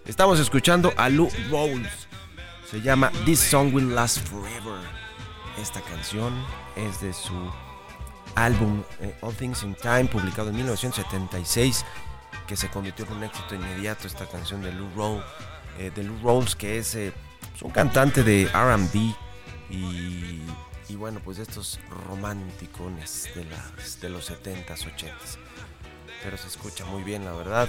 Estamos 0.06 0.40
escuchando 0.40 0.94
a 0.96 1.10
Lou 1.10 1.28
Rawls. 1.50 2.08
Se 2.70 2.80
llama 2.80 3.12
This 3.26 3.40
Song 3.40 3.74
Will 3.74 3.94
Last 3.94 4.26
Forever. 4.26 4.80
Esta 5.60 5.82
canción 5.82 6.32
es 6.76 7.02
de 7.02 7.12
su 7.12 7.34
álbum 8.34 8.82
eh, 9.00 9.14
All 9.20 9.34
Things 9.34 9.62
in 9.62 9.74
Time, 9.74 10.06
publicado 10.06 10.50
en 10.50 10.56
1976, 10.56 11.84
que 12.46 12.56
se 12.56 12.68
convirtió 12.68 13.04
en 13.06 13.12
un 13.12 13.24
éxito 13.24 13.54
inmediato 13.54 14.06
esta 14.06 14.26
canción 14.26 14.62
de 14.62 14.72
Lou 14.72 15.22
eh, 15.78 15.92
Rawls 16.22 16.56
que 16.56 16.78
es, 16.78 16.94
eh, 16.94 17.12
un 17.62 17.70
cantante 17.70 18.22
de 18.22 18.46
RB 18.46 19.14
y, 19.70 20.42
y, 20.88 20.96
bueno, 20.96 21.20
pues 21.24 21.38
estos 21.38 21.80
de, 23.34 23.44
las, 23.44 24.00
de 24.00 24.10
los 24.10 24.30
70s, 24.30 24.66
80s. 24.66 25.38
Pero 26.22 26.36
se 26.36 26.48
escucha 26.48 26.84
muy 26.84 27.02
bien, 27.02 27.24
la 27.24 27.32
verdad. 27.32 27.68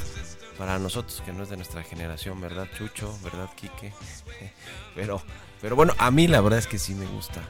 Para 0.58 0.78
nosotros 0.78 1.21
que 1.26 1.34
no 1.34 1.43
es 1.43 1.49
de 1.49 1.56
nuestra 1.56 1.82
generación, 1.84 2.39
¿verdad, 2.39 2.67
Chucho? 2.78 3.17
¿Verdad, 3.23 3.49
Quique? 3.56 3.93
Pero, 4.95 5.23
pero 5.60 5.76
bueno, 5.76 5.95
a 5.97 6.12
mí 6.12 6.28
la 6.28 6.39
verdad 6.41 6.60
es 6.60 6.67
que 6.67 6.78
sí 6.78 6.93
me 6.93 7.08
gusta 7.08 7.41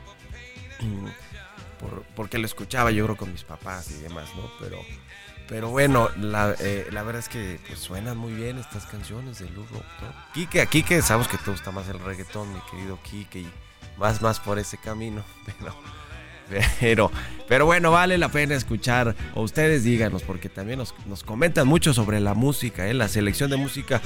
porque 2.16 2.38
lo 2.38 2.46
escuchaba 2.46 2.92
yo 2.92 3.06
creo 3.06 3.18
con 3.18 3.32
mis 3.32 3.44
papás 3.44 3.92
y 3.92 4.02
demás, 4.02 4.30
¿no? 4.36 4.50
Pero, 4.60 4.80
pero 5.48 5.70
bueno, 5.70 6.10
la, 6.20 6.56
eh, 6.60 6.88
la 6.92 7.04
verdad 7.04 7.20
es 7.20 7.30
que 7.30 7.60
pues, 7.68 7.80
suenan 7.80 8.18
muy 8.18 8.34
bien 8.34 8.58
estas 8.58 8.86
canciones 8.86 9.40
de 9.40 9.50
Lugo. 9.50 9.84
¿no? 10.02 10.34
Quique, 10.34 10.62
aquí 10.62 10.84
que 10.84 11.02
sabemos 11.02 11.28
que 11.28 11.38
te 11.38 11.52
gusta 11.52 11.72
más 11.72 11.88
el 11.90 12.00
reggaetón, 12.00 12.54
mi 12.54 12.60
querido 12.72 13.00
Quique, 13.04 13.40
y 13.40 13.52
vas 13.98 14.22
más 14.22 14.40
por 14.40 14.60
ese 14.60 14.78
camino, 14.78 15.24
pero... 15.46 15.76
Pero, 16.80 17.10
pero 17.48 17.66
bueno, 17.66 17.90
vale 17.90 18.18
la 18.18 18.30
pena 18.30 18.54
escuchar, 18.54 19.16
o 19.34 19.42
ustedes 19.42 19.86
díganos, 19.86 20.24
porque 20.24 20.50
también 20.50 20.78
nos, 20.78 20.94
nos 21.08 21.24
comentan 21.24 21.66
mucho 21.68 21.94
sobre 21.94 22.20
la 22.20 22.34
música, 22.34 22.88
¿eh? 22.88 22.94
la 22.94 23.08
selección 23.08 23.50
de 23.50 23.58
música 23.58 24.02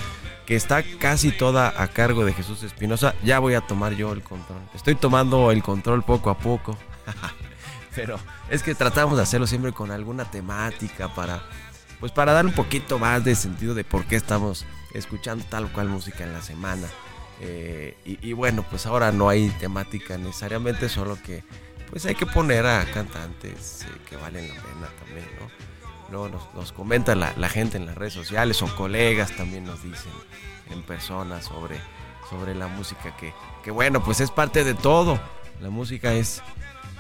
que 0.46 0.56
está 0.56 0.82
casi 0.98 1.32
toda 1.32 1.74
a 1.82 1.88
cargo 1.90 2.24
de 2.24 2.34
Jesús 2.34 2.64
Espinosa. 2.64 3.16
Ya 3.24 3.40
voy 3.40 3.56
a 3.56 3.62
tomar 3.62 3.94
yo 3.96 4.14
el 4.14 4.24
control. 4.24 4.62
Estoy 4.74 4.96
tomando 4.96 5.52
el 5.52 5.62
control 5.62 6.04
poco 6.04 6.30
a 6.30 6.38
poco. 6.38 6.78
pero 7.98 8.20
es 8.52 8.62
que 8.62 8.76
tratamos 8.76 9.18
de 9.18 9.24
hacerlo 9.24 9.48
siempre 9.48 9.72
con 9.72 9.90
alguna 9.90 10.30
temática 10.30 11.14
para, 11.16 11.42
pues 12.00 12.12
para 12.12 12.32
dar 12.32 12.46
un 12.46 12.54
poquito 12.54 13.00
más 13.00 13.26
de 13.26 13.34
sentido 13.34 13.74
de 13.74 13.84
por 13.84 14.06
qué 14.06 14.16
estamos 14.16 14.66
escuchando 14.94 15.44
tal 15.50 15.66
o 15.66 15.74
cual 15.74 15.90
música 15.90 16.24
en 16.24 16.32
la 16.32 16.44
semana. 16.44 16.88
Eh, 17.42 17.98
y, 18.06 18.34
bueno, 18.34 18.64
pues 18.70 18.86
ahora 18.86 19.12
no 19.12 19.30
hay 19.30 19.50
temática 19.50 20.18
necesariamente, 20.18 20.90
solo 20.90 21.18
que 21.24 21.44
pues 21.90 22.06
hay 22.06 22.14
que 22.14 22.28
poner 22.28 22.68
a 22.68 22.86
cantantes 22.86 23.84
eh, 23.84 23.88
que 24.08 24.16
valen 24.16 24.48
la 24.48 24.56
pena 24.56 24.88
también, 25.00 25.28
¿no? 25.40 25.50
Luego 26.12 26.30
nos, 26.30 26.54
nos 26.54 26.72
comenta 26.72 27.16
la, 27.16 27.34
la, 27.36 27.50
gente 27.50 27.78
en 27.78 27.86
las 27.88 27.96
redes 27.96 28.14
sociales 28.14 28.62
o 28.62 28.76
colegas 28.76 29.36
también 29.36 29.66
nos 29.66 29.84
dicen 29.84 30.12
en 30.70 30.84
persona 30.84 31.42
sobre, 31.42 31.80
sobre 32.30 32.54
la 32.54 32.68
música 32.68 33.16
que, 33.18 33.34
que 33.64 33.72
bueno, 33.72 34.04
pues 34.04 34.20
es 34.20 34.30
parte 34.30 34.64
de 34.64 34.74
todo. 34.74 35.20
La 35.62 35.70
música 35.70 36.14
es 36.14 36.42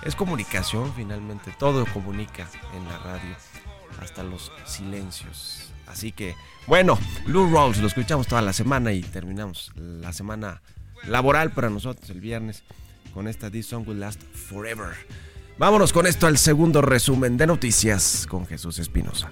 es 0.03 0.15
comunicación 0.15 0.93
finalmente, 0.95 1.53
todo 1.57 1.85
comunica 1.93 2.47
en 2.75 2.85
la 2.87 2.97
radio, 2.99 3.35
hasta 4.01 4.23
los 4.23 4.51
silencios. 4.65 5.71
Así 5.87 6.11
que, 6.11 6.35
bueno, 6.67 6.97
Lou 7.25 7.49
Rawls 7.51 7.79
lo 7.79 7.87
escuchamos 7.87 8.27
toda 8.27 8.41
la 8.41 8.53
semana 8.53 8.91
y 8.91 9.01
terminamos 9.01 9.71
la 9.75 10.11
semana 10.13 10.61
laboral 11.05 11.51
para 11.51 11.69
nosotros 11.69 12.09
el 12.09 12.19
viernes 12.19 12.63
con 13.13 13.27
esta 13.27 13.49
This 13.49 13.67
Song 13.67 13.87
Will 13.87 13.99
Last 13.99 14.21
Forever. 14.33 14.95
Vámonos 15.57 15.91
con 15.91 16.05
esto 16.05 16.27
al 16.27 16.37
segundo 16.37 16.81
resumen 16.81 17.37
de 17.37 17.47
noticias 17.47 18.27
con 18.29 18.45
Jesús 18.45 18.79
Espinosa. 18.79 19.31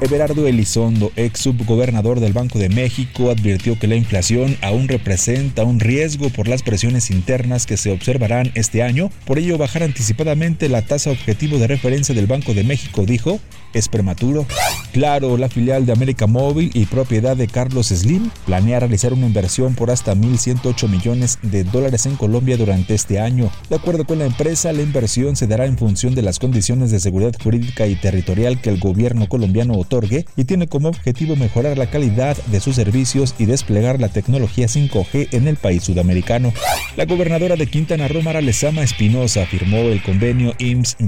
Everardo 0.00 0.46
Elizondo, 0.46 1.10
ex 1.16 1.40
subgobernador 1.40 2.20
del 2.20 2.32
Banco 2.32 2.60
de 2.60 2.68
México, 2.68 3.30
advirtió 3.30 3.76
que 3.80 3.88
la 3.88 3.96
inflación 3.96 4.56
aún 4.62 4.86
representa 4.86 5.64
un 5.64 5.80
riesgo 5.80 6.30
por 6.30 6.46
las 6.46 6.62
presiones 6.62 7.10
internas 7.10 7.66
que 7.66 7.76
se 7.76 7.90
observarán 7.90 8.52
este 8.54 8.84
año. 8.84 9.10
Por 9.24 9.40
ello, 9.40 9.58
bajar 9.58 9.82
anticipadamente 9.82 10.68
la 10.68 10.82
tasa 10.82 11.10
objetivo 11.10 11.58
de 11.58 11.66
referencia 11.66 12.14
del 12.14 12.28
Banco 12.28 12.54
de 12.54 12.62
México, 12.62 13.06
dijo, 13.06 13.40
es 13.72 13.88
prematuro. 13.88 14.46
Claro, 14.92 15.36
la 15.36 15.48
filial 15.48 15.86
de 15.86 15.92
América 15.92 16.26
Móvil 16.26 16.70
y 16.74 16.86
propiedad 16.86 17.36
de 17.36 17.46
Carlos 17.46 17.88
Slim 17.88 18.30
planea 18.46 18.80
realizar 18.80 19.12
una 19.12 19.26
inversión 19.26 19.74
por 19.74 19.90
hasta 19.90 20.14
1.108 20.14 20.88
millones 20.88 21.38
de 21.42 21.64
dólares 21.64 22.06
en 22.06 22.16
Colombia 22.16 22.56
durante 22.56 22.94
este 22.94 23.20
año. 23.20 23.50
De 23.68 23.76
acuerdo 23.76 24.04
con 24.04 24.18
la 24.18 24.26
empresa, 24.26 24.72
la 24.72 24.82
inversión 24.82 25.36
se 25.36 25.46
dará 25.46 25.66
en 25.66 25.78
función 25.78 26.14
de 26.14 26.22
las 26.22 26.38
condiciones 26.38 26.90
de 26.90 27.00
seguridad 27.00 27.34
jurídica 27.42 27.86
y 27.86 27.96
territorial 27.96 28.60
que 28.60 28.70
el 28.70 28.80
gobierno 28.80 29.28
colombiano 29.28 29.74
otorgue 29.74 30.26
y 30.36 30.44
tiene 30.44 30.68
como 30.68 30.88
objetivo 30.88 31.36
mejorar 31.36 31.76
la 31.76 31.90
calidad 31.90 32.36
de 32.46 32.60
sus 32.60 32.76
servicios 32.76 33.34
y 33.38 33.46
desplegar 33.46 34.00
la 34.00 34.08
tecnología 34.08 34.66
5G 34.66 35.28
en 35.32 35.48
el 35.48 35.56
país 35.56 35.84
sudamericano. 35.84 36.52
La 36.96 37.04
gobernadora 37.04 37.56
de 37.56 37.66
Quintana 37.66 38.08
Roo, 38.08 38.22
Mara 38.22 38.40
Lezama 38.40 38.82
Espinosa, 38.82 39.46
firmó 39.46 39.78
el 39.78 40.02
convenio 40.02 40.54
IMSS 40.58 41.07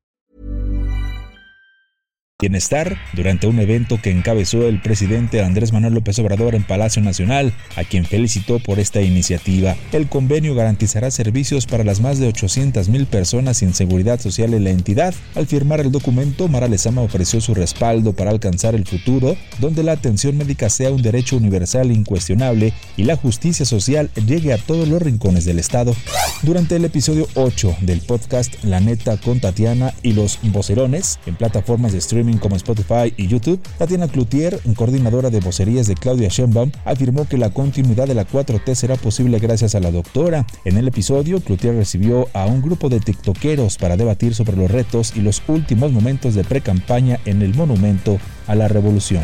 Bienestar 2.41 2.97
durante 3.13 3.45
un 3.45 3.59
evento 3.59 4.01
que 4.01 4.09
encabezó 4.09 4.67
el 4.67 4.81
presidente 4.81 5.43
Andrés 5.43 5.71
Manuel 5.71 5.93
López 5.93 6.17
Obrador 6.17 6.55
en 6.55 6.63
Palacio 6.63 6.99
Nacional, 7.03 7.53
a 7.75 7.83
quien 7.83 8.03
felicitó 8.03 8.57
por 8.57 8.79
esta 8.79 8.99
iniciativa. 9.01 9.75
El 9.91 10.09
convenio 10.09 10.55
garantizará 10.55 11.11
servicios 11.11 11.67
para 11.67 11.83
las 11.83 12.01
más 12.01 12.17
de 12.17 12.27
800 12.27 12.89
mil 12.89 13.05
personas 13.05 13.57
sin 13.57 13.75
seguridad 13.75 14.19
social 14.19 14.55
en 14.55 14.63
la 14.63 14.71
entidad. 14.71 15.13
Al 15.35 15.45
firmar 15.45 15.81
el 15.81 15.91
documento, 15.91 16.47
Mara 16.47 16.67
Lezama 16.67 17.03
ofreció 17.03 17.41
su 17.41 17.53
respaldo 17.53 18.13
para 18.13 18.31
alcanzar 18.31 18.73
el 18.73 18.87
futuro, 18.87 19.37
donde 19.59 19.83
la 19.83 19.91
atención 19.91 20.35
médica 20.35 20.69
sea 20.69 20.91
un 20.91 21.03
derecho 21.03 21.37
universal 21.37 21.91
incuestionable 21.91 22.73
y 22.97 23.03
la 23.03 23.17
justicia 23.17 23.65
social 23.65 24.09
llegue 24.25 24.51
a 24.51 24.57
todos 24.57 24.87
los 24.87 24.99
rincones 24.99 25.45
del 25.45 25.59
Estado. 25.59 25.95
Durante 26.41 26.75
el 26.75 26.85
episodio 26.85 27.27
8 27.35 27.77
del 27.81 28.01
podcast 28.01 28.55
La 28.63 28.79
Neta 28.79 29.17
con 29.17 29.39
Tatiana 29.39 29.93
y 30.01 30.13
los 30.13 30.39
Vocerones, 30.41 31.19
en 31.27 31.35
plataformas 31.35 31.91
de 31.91 31.99
streaming 31.99 32.30
como 32.37 32.55
Spotify 32.55 33.13
y 33.17 33.27
YouTube, 33.27 33.61
Tatiana 33.77 34.07
Cloutier, 34.07 34.59
coordinadora 34.75 35.29
de 35.29 35.39
vocerías 35.39 35.87
de 35.87 35.95
Claudia 35.95 36.29
Sheinbaum, 36.29 36.71
afirmó 36.85 37.27
que 37.27 37.37
la 37.37 37.51
continuidad 37.51 38.07
de 38.07 38.15
la 38.15 38.27
4T 38.27 38.75
será 38.75 38.95
posible 38.95 39.39
gracias 39.39 39.75
a 39.75 39.79
la 39.79 39.91
doctora. 39.91 40.45
En 40.65 40.77
el 40.77 40.87
episodio, 40.87 41.41
Cloutier 41.41 41.75
recibió 41.75 42.27
a 42.33 42.45
un 42.45 42.61
grupo 42.61 42.89
de 42.89 42.99
tiktokeros 42.99 43.77
para 43.77 43.97
debatir 43.97 44.35
sobre 44.35 44.57
los 44.57 44.71
retos 44.71 45.13
y 45.15 45.21
los 45.21 45.41
últimos 45.47 45.91
momentos 45.91 46.35
de 46.35 46.43
pre-campaña 46.43 47.19
en 47.25 47.41
el 47.41 47.53
Monumento 47.53 48.19
a 48.47 48.55
la 48.55 48.67
Revolución. 48.67 49.23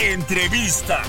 Entrevista. 0.00 1.02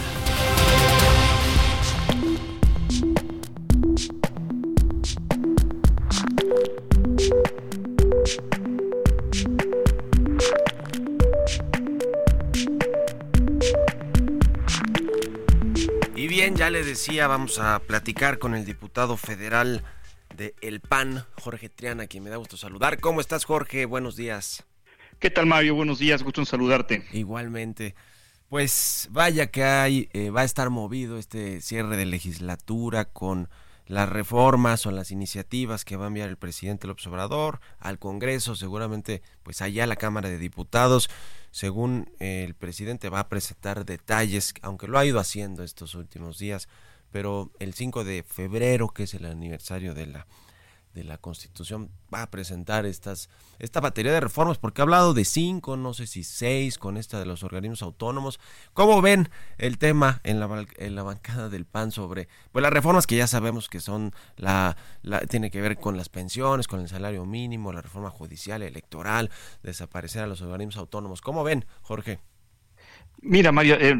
Decía, 16.89 17.28
vamos 17.28 17.60
a 17.60 17.78
platicar 17.80 18.39
con 18.39 18.56
el 18.56 18.65
diputado 18.65 19.15
federal 19.15 19.84
de 20.36 20.56
El 20.60 20.80
PAN, 20.80 21.23
Jorge 21.39 21.69
Triana, 21.69 22.08
quien 22.08 22.23
me 22.23 22.32
da 22.32 22.38
gusto 22.38 22.58
saludar. 22.58 22.99
¿Cómo 22.99 23.21
estás, 23.21 23.45
Jorge? 23.45 23.86
Buenos 23.86 24.15
días. 24.15 24.65
¿Qué 25.19 25.30
tal, 25.30 25.45
Mario? 25.45 25.75
Buenos 25.75 25.99
días, 25.99 26.23
gusto 26.23 26.41
en 26.41 26.47
saludarte. 26.47 27.06
Igualmente. 27.13 27.93
Pues 28.49 29.08
vaya 29.12 29.52
que 29.52 29.63
hay, 29.63 30.10
eh, 30.13 30.32
va 30.32 30.41
a 30.41 30.45
estar 30.45 30.71
movido 30.71 31.19
este 31.19 31.62
cierre 31.62 31.95
de 31.95 32.08
legislatura 32.08 33.06
con 33.06 33.49
las 33.89 34.08
reformas 34.08 34.86
o 34.86 34.91
las 34.91 35.10
iniciativas 35.10 35.84
que 35.84 35.97
va 35.97 36.06
a 36.06 36.08
enviar 36.08 36.30
el 36.30 36.38
presidente 36.38 36.86
López 36.86 37.08
Obrador 37.08 37.60
al 37.80 37.97
Congreso, 37.97 38.56
seguramente 38.56 39.23
pues 39.41 39.63
allá 39.63 39.84
a 39.84 39.88
la 39.88 39.95
Cámara 39.95 40.30
de 40.30 40.38
Diputados, 40.38 41.10
según 41.49 42.08
eh, 42.19 42.43
el 42.45 42.54
presidente 42.54 43.10
va 43.10 43.21
a 43.21 43.30
presentar 43.30 43.86
detalles, 43.86 44.54
aunque 44.62 44.88
lo 44.88 44.99
ha 44.99 45.06
ido 45.06 45.19
haciendo 45.19 45.63
estos 45.63 45.95
últimos 45.95 46.38
días, 46.38 46.69
pero 47.12 47.52
el 47.58 47.73
5 47.73 48.04
de 48.04 48.21
febrero, 48.21 48.89
que 48.89 49.04
es 49.04 49.15
el 49.15 49.25
aniversario 49.25 49.95
de 49.95 50.06
la 50.06 50.28
de 50.93 51.04
la 51.04 51.17
Constitución 51.17 51.91
va 52.13 52.23
a 52.23 52.32
presentar 52.32 52.86
estas 52.86 53.30
esta 53.60 53.80
batería 53.80 54.12
de 54.12 54.19
reformas 54.19 54.58
porque 54.58 54.82
ha 54.82 54.84
hablado 54.84 55.13
de 55.13 55.25
cinco, 55.25 55.78
no 55.78 55.93
sé 55.93 56.08
si 56.08 56.23
seis 56.23 56.78
con 56.78 56.97
esta 56.97 57.19
de 57.19 57.25
los 57.25 57.43
organismos 57.43 57.82
autónomos. 57.82 58.39
¿Cómo 58.73 59.02
ven 59.02 59.30
el 59.58 59.78
tema 59.78 60.21
en 60.23 60.39
la, 60.39 60.65
en 60.78 60.95
la 60.95 61.04
bancada 61.04 61.49
del 61.49 61.65
PAN 61.65 61.91
sobre 61.91 62.28
pues 62.52 62.63
las 62.63 62.73
reformas 62.73 63.06
que 63.06 63.17
ya 63.17 63.28
sabemos 63.28 63.69
que 63.69 63.82
son 63.82 64.13
la, 64.38 64.78
la 65.02 65.19
tiene 65.21 65.52
que 65.52 65.62
ver 65.62 65.78
con 65.78 65.97
las 65.97 66.10
pensiones, 66.10 66.67
con 66.67 66.80
el 66.80 66.88
salario 66.88 67.25
mínimo, 67.25 67.73
la 67.73 67.82
reforma 67.82 68.10
judicial, 68.10 68.62
electoral, 68.62 69.30
desaparecer 69.62 70.23
a 70.23 70.28
los 70.28 70.41
organismos 70.41 70.78
autónomos? 70.78 71.21
¿Cómo 71.21 71.43
ven, 71.43 71.65
Jorge? 71.82 72.19
Mira, 73.21 73.51
Mario, 73.51 73.75
eh, 73.79 73.95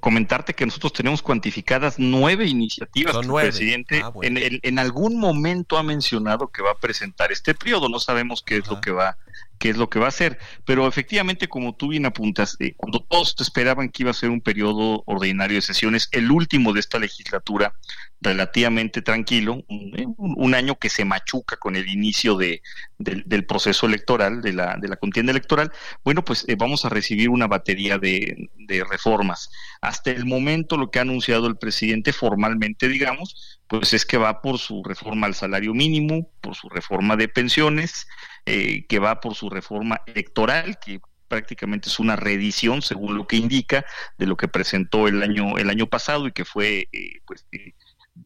comentarte 0.00 0.54
que 0.54 0.66
nosotros 0.66 0.92
tenemos 0.92 1.22
cuantificadas 1.22 1.94
nueve 1.98 2.46
iniciativas 2.46 3.12
Son 3.14 3.22
que 3.22 3.28
nueve. 3.28 3.48
el 3.48 3.54
presidente 3.54 4.00
Ah, 4.04 4.08
bueno. 4.08 4.38
en, 4.40 4.60
en 4.62 4.78
algún 4.78 5.18
momento 5.18 5.78
ha 5.78 5.82
mencionado 5.82 6.48
que 6.48 6.62
va 6.62 6.72
a 6.72 6.78
presentar 6.78 7.32
este 7.32 7.54
periodo. 7.54 7.88
No 7.88 7.98
sabemos 7.98 8.42
qué 8.42 8.58
es 8.58 8.68
lo 8.68 8.80
que 8.80 8.90
va 8.90 9.16
qué 9.58 9.70
es 9.70 9.76
lo 9.76 9.90
que 9.90 9.98
va 9.98 10.06
a 10.06 10.08
hacer. 10.08 10.38
Pero 10.64 10.86
efectivamente, 10.86 11.48
como 11.48 11.74
tú 11.74 11.88
bien 11.88 12.06
apuntas, 12.06 12.56
eh, 12.60 12.74
cuando 12.76 13.00
todos 13.00 13.34
esperaban 13.38 13.90
que 13.90 14.04
iba 14.04 14.10
a 14.10 14.14
ser 14.14 14.30
un 14.30 14.40
periodo 14.40 15.02
ordinario 15.06 15.56
de 15.56 15.62
sesiones, 15.62 16.08
el 16.12 16.30
último 16.30 16.72
de 16.72 16.80
esta 16.80 16.98
legislatura, 16.98 17.74
relativamente 18.20 19.02
tranquilo, 19.02 19.64
un, 19.68 20.54
eh, 20.54 20.56
año 20.56 20.76
que 20.76 20.88
se 20.88 21.04
machuca 21.04 21.56
con 21.56 21.76
el 21.76 21.88
inicio 21.88 22.36
de, 22.36 22.62
del, 22.98 23.22
del 23.26 23.46
proceso 23.46 23.86
electoral, 23.86 24.42
de 24.42 24.52
la, 24.52 24.76
de 24.76 24.88
la 24.88 24.96
contienda 24.96 25.30
electoral, 25.30 25.70
bueno, 26.04 26.24
pues 26.24 26.44
eh, 26.48 26.56
vamos 26.56 26.84
a 26.84 26.88
recibir 26.88 27.28
una 27.28 27.46
batería 27.46 27.98
de, 27.98 28.50
de 28.56 28.84
reformas. 28.84 29.50
Hasta 29.80 30.10
el 30.10 30.26
momento 30.26 30.76
lo 30.76 30.90
que 30.90 30.98
ha 30.98 31.02
anunciado 31.02 31.46
el 31.46 31.56
presidente 31.56 32.12
formalmente, 32.12 32.88
digamos, 32.88 33.60
pues 33.68 33.92
es 33.92 34.04
que 34.04 34.16
va 34.16 34.40
por 34.40 34.58
su 34.58 34.82
reforma 34.82 35.26
al 35.26 35.34
salario 35.34 35.74
mínimo, 35.74 36.28
por 36.40 36.56
su 36.56 36.68
reforma 36.68 37.16
de 37.16 37.28
pensiones, 37.28 38.08
eh, 38.48 38.86
que 38.88 38.98
va 38.98 39.20
por 39.20 39.34
su 39.34 39.50
reforma 39.50 40.00
electoral, 40.06 40.78
que 40.84 41.00
prácticamente 41.28 41.88
es 41.90 41.98
una 41.98 42.16
reedición, 42.16 42.80
según 42.82 43.16
lo 43.16 43.26
que 43.26 43.36
indica, 43.36 43.84
de 44.16 44.26
lo 44.26 44.36
que 44.36 44.48
presentó 44.48 45.08
el 45.08 45.22
año, 45.22 45.58
el 45.58 45.68
año 45.70 45.86
pasado 45.86 46.26
y 46.26 46.32
que 46.32 46.44
fue 46.44 46.88
eh, 46.92 47.20
pues, 47.26 47.46
eh, 47.52 47.74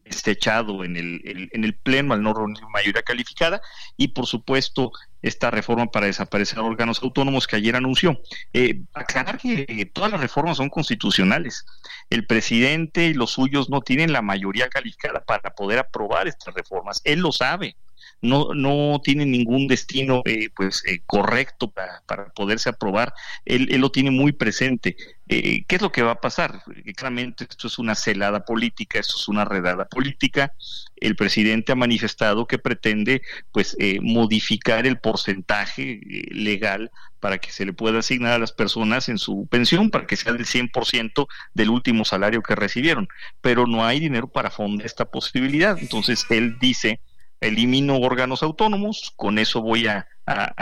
desechado 0.05 0.83
en 0.83 0.95
el, 0.95 1.21
el- 1.25 1.49
en 1.51 1.63
el 1.65 1.75
Pleno 1.75 2.13
al 2.13 2.21
no 2.23 2.33
reunir 2.33 2.63
mayoría 2.73 3.03
calificada, 3.03 3.61
y 3.97 4.07
por 4.09 4.25
supuesto 4.25 4.91
esta 5.21 5.51
reforma 5.51 5.85
para 5.87 6.07
desaparecer 6.07 6.59
órganos 6.59 7.01
autónomos 7.03 7.45
que 7.47 7.55
ayer 7.57 7.75
anunció. 7.75 8.19
Eh, 8.53 8.81
aclarar 8.93 9.37
que 9.37 9.65
eh, 9.67 9.85
todas 9.85 10.11
las 10.11 10.19
reformas 10.21 10.57
son 10.57 10.69
constitucionales. 10.69 11.65
El 12.09 12.25
presidente 12.25 13.05
y 13.07 13.13
los 13.13 13.31
suyos 13.31 13.69
no 13.69 13.81
tienen 13.81 14.11
la 14.13 14.21
mayoría 14.21 14.67
calificada 14.69 15.23
para 15.23 15.53
poder 15.55 15.79
aprobar 15.79 16.27
estas 16.27 16.53
reformas. 16.53 17.01
Él 17.03 17.19
lo 17.19 17.31
sabe 17.31 17.75
no, 18.21 18.53
no 18.53 19.01
tiene 19.03 19.25
ningún 19.25 19.67
destino 19.67 20.21
eh, 20.25 20.49
pues 20.55 20.83
eh, 20.85 21.01
correcto 21.05 21.71
para, 21.71 22.01
para 22.05 22.29
poderse 22.29 22.69
aprobar. 22.69 23.13
Él, 23.45 23.67
él 23.71 23.81
lo 23.81 23.91
tiene 23.91 24.11
muy 24.11 24.31
presente. 24.31 24.95
Eh, 25.29 25.63
¿Qué 25.67 25.77
es 25.77 25.81
lo 25.81 25.91
que 25.91 26.01
va 26.01 26.11
a 26.11 26.21
pasar? 26.21 26.63
Eh, 26.85 26.93
claramente 26.93 27.45
esto 27.49 27.67
es 27.67 27.79
una 27.79 27.95
celada 27.95 28.43
política, 28.45 28.99
esto 28.99 29.15
es 29.17 29.27
una 29.27 29.45
redada 29.45 29.85
política. 29.85 30.53
El 30.97 31.15
presidente 31.15 31.71
ha 31.71 31.75
manifestado 31.75 32.45
que 32.45 32.59
pretende 32.59 33.21
pues 33.51 33.75
eh, 33.79 33.99
modificar 34.01 34.85
el 34.85 34.99
porcentaje 34.99 35.93
eh, 35.93 36.27
legal 36.31 36.91
para 37.19 37.37
que 37.37 37.51
se 37.51 37.65
le 37.65 37.71
pueda 37.71 37.99
asignar 37.99 38.33
a 38.33 38.37
las 38.37 38.51
personas 38.51 39.07
en 39.07 39.17
su 39.17 39.47
pensión, 39.49 39.89
para 39.89 40.05
que 40.05 40.17
sea 40.17 40.33
del 40.33 40.45
100% 40.45 41.27
del 41.53 41.69
último 41.69 42.03
salario 42.03 42.43
que 42.43 42.55
recibieron. 42.55 43.07
Pero 43.39 43.65
no 43.65 43.85
hay 43.85 44.01
dinero 44.01 44.27
para 44.27 44.51
fondear 44.51 44.85
esta 44.85 45.05
posibilidad. 45.05 45.77
Entonces 45.79 46.25
él 46.29 46.57
dice 46.59 46.99
elimino 47.43 47.97
órganos 47.99 48.43
autónomos, 48.43 49.13
con 49.15 49.37
eso 49.39 49.61
voy 49.61 49.87
a, 49.87 50.07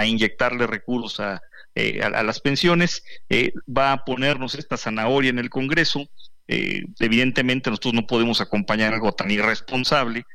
inyectarle 0.05 0.67
recursos 0.67 1.19
a, 1.19 1.41
eh, 1.75 2.01
a- 2.03 2.23
las 2.23 2.39
pensiones, 2.41 3.03
eh, 3.29 3.53
va 3.67 3.91
a 3.93 4.03
ponernos 4.05 4.55
esta 4.55 4.77
zanahoria 4.77 5.29
en 5.29 5.39
el 5.39 5.49
Congreso, 5.49 6.07
eh, 6.47 6.83
evidentemente 6.99 7.69
nosotros 7.69 7.93
no 7.93 8.07
podemos 8.07 8.41
acompañar 8.41 8.93
algo 8.93 9.11
tan 9.13 9.31
irresponsable, 9.31 10.25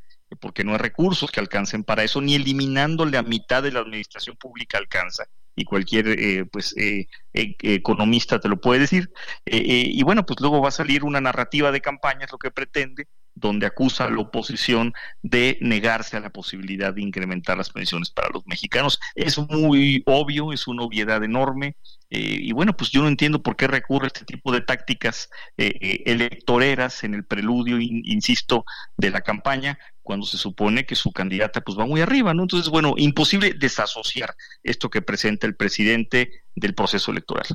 porque 0.41 0.65
no 0.65 0.73
hay 0.73 0.79
recursos 0.79 1.31
que 1.31 1.41
alcancen 1.41 1.85
para 1.85 2.03
eso, 2.03 2.21
ni 2.21 2.35
eliminándole 2.35 3.17
a 3.17 3.23
mitad 3.23 3.63
de 3.63 3.73
la 3.73 3.81
administración 3.81 4.37
pública 4.37 4.79
alcanza. 4.79 5.25
Y 5.55 5.65
cualquier 5.65 6.09
eh, 6.09 6.45
pues 6.45 6.77
eh, 6.77 7.07
eh, 7.33 7.55
economista 7.63 8.39
te 8.41 8.49
lo 8.49 8.61
puede 8.61 8.81
decir. 8.81 9.11
Eh, 9.47 9.57
eh, 9.57 9.89
y 9.91 10.03
bueno, 10.03 10.27
pues 10.27 10.39
luego 10.41 10.61
va 10.61 10.69
a 10.69 10.73
salir 10.73 11.03
una 11.05 11.21
narrativa 11.21 11.71
de 11.73 11.81
campaña, 11.81 12.27
es 12.27 12.33
lo 12.33 12.39
que 12.39 12.51
pretende, 12.51 13.07
donde 13.37 13.67
acusa 13.67 14.07
a 14.07 14.11
la 14.11 14.21
oposición 14.21 14.95
de 15.23 15.59
negarse 15.61 16.17
a 16.17 16.21
la 16.21 16.31
posibilidad 16.31 16.93
de 16.95 17.03
incrementar 17.03 17.57
las 17.59 17.71
pensiones 17.71 18.11
para 18.11 18.31
los 18.31 18.47
mexicanos. 18.47 18.99
Es 19.15 19.39
muy 19.39 20.03
obvio, 20.07 20.53
es 20.53 20.67
una 20.67 20.83
obviedad 20.83 21.23
enorme. 21.23 21.77
eh, 22.11 22.39
y 22.41 22.53
bueno, 22.53 22.77
pues 22.77 22.91
yo 22.91 23.03
no 23.03 23.09
entiendo 23.09 23.43
por 23.43 23.57
qué 23.57 23.67
recurre 23.67 24.07
este 24.09 24.25
tipo 24.25 24.53
de 24.53 24.63
tácticas 24.63 25.29
eh, 25.59 25.73
eh, 25.81 26.03
electoreras 26.07 27.05
en 27.05 27.15
el 27.15 27.25
preludio, 27.25 27.79
in- 27.79 28.03
insisto, 28.05 28.65
de 28.97 29.11
la 29.11 29.21
campaña, 29.21 29.79
cuando 30.03 30.25
se 30.25 30.39
supone 30.39 30.87
que 30.87 30.95
su 30.95 31.13
candidata 31.13 31.61
pues 31.61 31.77
va 31.79 31.85
muy 31.85 32.01
arriba, 32.01 32.33
¿no? 32.33 32.43
Entonces, 32.43 32.71
bueno, 32.71 32.95
imposible 32.97 33.55
desasociar 33.55 34.35
esto 34.63 34.89
que 34.89 35.03
presenta 35.03 35.47
el 35.47 35.57
presidente 35.57 36.31
del 36.55 36.75
proceso 36.75 37.11
electoral. 37.11 37.47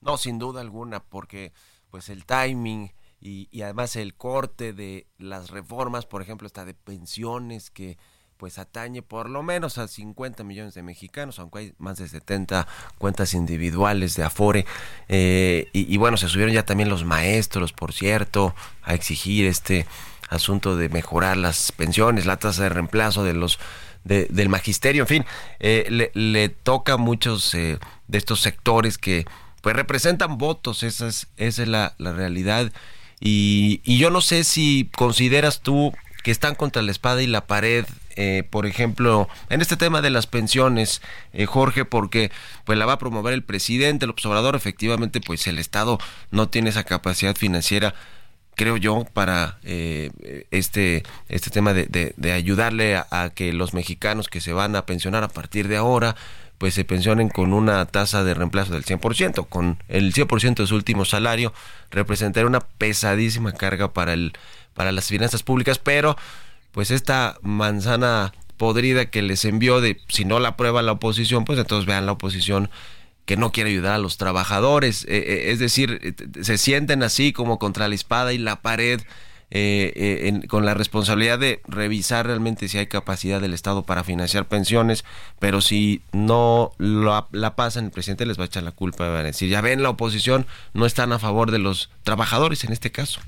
No, 0.00 0.16
sin 0.16 0.38
duda 0.38 0.60
alguna, 0.60 1.00
porque 1.02 1.52
pues 1.90 2.08
el 2.08 2.24
timing 2.24 2.92
y, 3.20 3.48
además 3.62 3.96
el 3.96 4.14
corte 4.14 4.72
de 4.72 5.06
las 5.18 5.50
reformas, 5.50 6.06
por 6.06 6.22
ejemplo, 6.22 6.46
esta 6.46 6.64
de 6.64 6.74
pensiones 6.74 7.70
que 7.70 7.98
pues 8.38 8.58
atañe 8.58 9.02
por 9.02 9.28
lo 9.28 9.42
menos 9.42 9.76
a 9.76 9.86
50 9.86 10.44
millones 10.44 10.72
de 10.72 10.82
mexicanos, 10.82 11.38
aunque 11.38 11.58
hay 11.58 11.74
más 11.76 11.98
de 11.98 12.08
70 12.08 12.66
cuentas 12.96 13.34
individuales 13.34 14.14
de 14.14 14.22
Afore. 14.24 14.64
Eh, 15.08 15.68
y, 15.74 15.94
bueno, 15.98 16.16
se 16.16 16.30
subieron 16.30 16.54
ya 16.54 16.64
también 16.64 16.88
los 16.88 17.04
maestros, 17.04 17.74
por 17.74 17.92
cierto, 17.92 18.54
a 18.82 18.94
exigir 18.94 19.44
este 19.44 19.86
asunto 20.30 20.78
de 20.78 20.88
mejorar 20.88 21.36
las 21.36 21.70
pensiones, 21.72 22.24
la 22.24 22.38
tasa 22.38 22.62
de 22.62 22.68
reemplazo 22.70 23.24
de 23.24 23.34
los 23.34 23.58
del 24.04 24.48
magisterio, 24.48 25.02
en 25.02 25.06
fin, 25.06 25.24
eh, 25.58 26.10
le, 26.14 26.48
toca 26.48 26.94
a 26.94 26.96
muchos 26.96 27.54
eh, 27.54 27.78
de 28.08 28.16
estos 28.16 28.40
sectores 28.40 28.96
que 28.96 29.26
pues 29.60 29.76
representan 29.76 30.38
votos, 30.38 30.82
esa 30.84 31.08
es, 31.08 31.26
esa 31.36 31.62
es 31.62 31.68
la 31.68 31.94
realidad. 31.98 32.72
Y, 33.20 33.80
y 33.84 33.98
yo 33.98 34.10
no 34.10 34.20
sé 34.20 34.44
si 34.44 34.88
consideras 34.96 35.60
tú 35.60 35.92
que 36.22 36.30
están 36.30 36.54
contra 36.54 36.82
la 36.82 36.90
espada 36.90 37.22
y 37.22 37.26
la 37.26 37.46
pared 37.46 37.84
eh, 38.16 38.42
por 38.50 38.66
ejemplo, 38.66 39.28
en 39.48 39.62
este 39.62 39.78
tema 39.78 40.02
de 40.02 40.10
las 40.10 40.26
pensiones, 40.26 41.00
eh, 41.32 41.46
Jorge, 41.46 41.86
porque 41.86 42.30
pues 42.66 42.76
la 42.78 42.84
va 42.84 42.94
a 42.94 42.98
promover 42.98 43.32
el 43.32 43.42
presidente, 43.42 44.04
el 44.04 44.10
observador, 44.10 44.54
efectivamente, 44.56 45.22
pues 45.22 45.46
el 45.46 45.58
Estado 45.58 45.98
no 46.30 46.48
tiene 46.48 46.68
esa 46.68 46.84
capacidad 46.84 47.34
financiera 47.34 47.94
creo 48.56 48.76
yo, 48.76 49.06
para 49.14 49.58
eh, 49.62 50.10
este, 50.50 51.02
este 51.30 51.48
tema 51.48 51.72
de, 51.72 52.12
de, 52.14 52.32
ayudarle 52.32 52.96
a, 52.96 53.30
que 53.34 53.54
los 53.54 53.72
mexicanos 53.72 54.28
que 54.28 54.42
se 54.42 54.52
van 54.52 54.76
a 54.76 54.84
pensionar 54.84 55.24
a 55.24 55.28
partir 55.28 55.66
de 55.66 55.78
ahora, 55.78 56.14
pues 56.60 56.74
se 56.74 56.84
pensionen 56.84 57.30
con 57.30 57.54
una 57.54 57.86
tasa 57.86 58.22
de 58.22 58.34
reemplazo 58.34 58.74
del 58.74 58.84
100%, 58.84 59.48
con 59.48 59.82
el 59.88 60.12
100% 60.12 60.56
de 60.56 60.66
su 60.66 60.74
último 60.74 61.06
salario, 61.06 61.54
representaría 61.90 62.46
una 62.46 62.60
pesadísima 62.60 63.52
carga 63.52 63.94
para, 63.94 64.12
el, 64.12 64.34
para 64.74 64.92
las 64.92 65.06
finanzas 65.06 65.42
públicas, 65.42 65.78
pero 65.78 66.18
pues 66.72 66.90
esta 66.90 67.38
manzana 67.40 68.34
podrida 68.58 69.06
que 69.06 69.22
les 69.22 69.46
envió 69.46 69.80
de 69.80 70.02
si 70.08 70.26
no 70.26 70.38
la 70.38 70.50
aprueba 70.50 70.82
la 70.82 70.92
oposición, 70.92 71.46
pues 71.46 71.58
entonces 71.58 71.86
vean 71.86 72.04
la 72.04 72.12
oposición 72.12 72.68
que 73.24 73.38
no 73.38 73.52
quiere 73.52 73.70
ayudar 73.70 73.94
a 73.94 73.98
los 73.98 74.18
trabajadores, 74.18 75.04
eh, 75.04 75.16
eh, 75.16 75.52
es 75.52 75.60
decir, 75.60 75.98
eh, 76.02 76.42
se 76.42 76.58
sienten 76.58 77.02
así 77.02 77.32
como 77.32 77.58
contra 77.58 77.88
la 77.88 77.94
espada 77.94 78.34
y 78.34 78.38
la 78.38 78.60
pared. 78.60 79.00
Con 80.48 80.64
la 80.64 80.74
responsabilidad 80.74 81.38
de 81.38 81.60
revisar 81.66 82.26
realmente 82.26 82.68
si 82.68 82.78
hay 82.78 82.86
capacidad 82.86 83.40
del 83.40 83.52
Estado 83.52 83.82
para 83.82 84.04
financiar 84.04 84.46
pensiones, 84.46 85.04
pero 85.38 85.60
si 85.60 86.02
no 86.12 86.72
la, 86.78 87.26
la 87.32 87.56
pasan, 87.56 87.86
el 87.86 87.90
presidente 87.90 88.26
les 88.26 88.38
va 88.38 88.44
a 88.44 88.46
echar 88.46 88.62
la 88.62 88.72
culpa, 88.72 89.08
van 89.08 89.20
a 89.20 89.24
decir, 89.24 89.48
ya 89.48 89.60
ven, 89.60 89.82
la 89.82 89.90
oposición 89.90 90.46
no 90.72 90.86
están 90.86 91.12
a 91.12 91.18
favor 91.18 91.50
de 91.50 91.58
los 91.58 91.90
trabajadores 92.04 92.64
en 92.64 92.72
este 92.72 92.92
caso. 92.92 93.20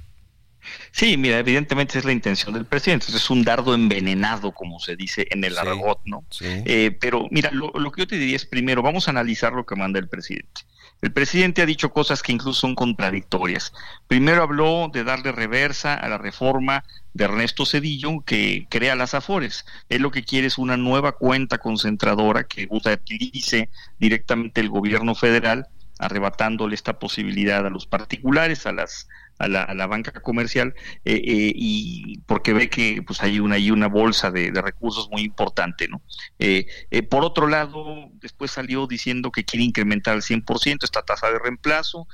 Sí, 0.90 1.16
mira, 1.16 1.38
evidentemente 1.38 1.98
es 1.98 2.04
la 2.04 2.12
intención 2.12 2.54
del 2.54 2.64
presidente. 2.64 3.06
Es 3.08 3.30
un 3.30 3.44
dardo 3.44 3.74
envenenado, 3.74 4.52
como 4.52 4.78
se 4.78 4.96
dice 4.96 5.26
en 5.30 5.44
el 5.44 5.58
argot, 5.58 6.00
¿no? 6.04 6.24
Eh, 6.40 6.96
pero 7.00 7.28
mira, 7.30 7.50
lo, 7.50 7.72
que 7.92 8.02
yo 8.02 8.06
te 8.06 8.18
diría 8.18 8.37
es 8.37 8.46
primero, 8.46 8.82
vamos 8.82 9.08
a 9.08 9.11
analizar 9.11 9.52
lo 9.52 9.66
que 9.66 9.76
manda 9.76 9.98
el 9.98 10.08
presidente. 10.08 10.62
El 11.02 11.12
presidente 11.12 11.62
ha 11.62 11.66
dicho 11.66 11.92
cosas 11.92 12.22
que 12.22 12.30
incluso 12.30 12.60
son 12.60 12.76
contradictorias. 12.76 13.72
Primero 14.06 14.44
habló 14.44 14.88
de 14.92 15.02
darle 15.02 15.32
reversa 15.32 15.94
a 15.94 16.08
la 16.08 16.16
reforma 16.16 16.84
de 17.12 17.24
Ernesto 17.24 17.66
Cedillo 17.66 18.20
que 18.24 18.68
crea 18.70 18.94
las 18.94 19.12
Afores. 19.12 19.66
Él 19.88 20.02
lo 20.02 20.12
que 20.12 20.22
quiere 20.22 20.46
es 20.46 20.58
una 20.58 20.76
nueva 20.76 21.10
cuenta 21.10 21.58
concentradora 21.58 22.44
que 22.44 22.68
utilice 22.70 23.68
directamente 23.98 24.60
el 24.60 24.68
gobierno 24.68 25.16
federal 25.16 25.66
arrebatándole 25.98 26.76
esta 26.76 27.00
posibilidad 27.00 27.66
a 27.66 27.70
los 27.70 27.86
particulares, 27.86 28.66
a 28.66 28.72
las 28.72 29.08
a 29.42 29.74
la, 29.74 29.87
banca 29.87 30.12
comercial 30.20 30.74
eh, 31.05 31.14
eh, 31.14 31.52
y 31.55 32.18
porque 32.26 32.52
ve 32.52 32.70
que 32.70 33.02
pues 33.05 33.22
hay 33.22 33.40
una, 33.40 33.57
hay 33.57 33.70
una 33.70 33.88
bolsa 33.88 34.31
de, 34.31 34.52
recursos 34.62 35.09
muy 35.11 35.22
importante. 35.22 35.88
¿no? 35.88 36.00
Eh, 36.38 36.66
por 37.11 37.24
otro 37.24 37.48
lado, 37.48 38.11
después 38.20 38.52
salió 38.52 38.87
diciendo 38.87 39.33
que 39.33 39.44
quiere 39.44 39.64
incrementar 39.64 40.14
al 40.14 40.22
100% 40.22 40.85
esta 40.85 41.02
tasa 41.02 41.31
de 41.31 41.38
reemplazo, 41.38 42.07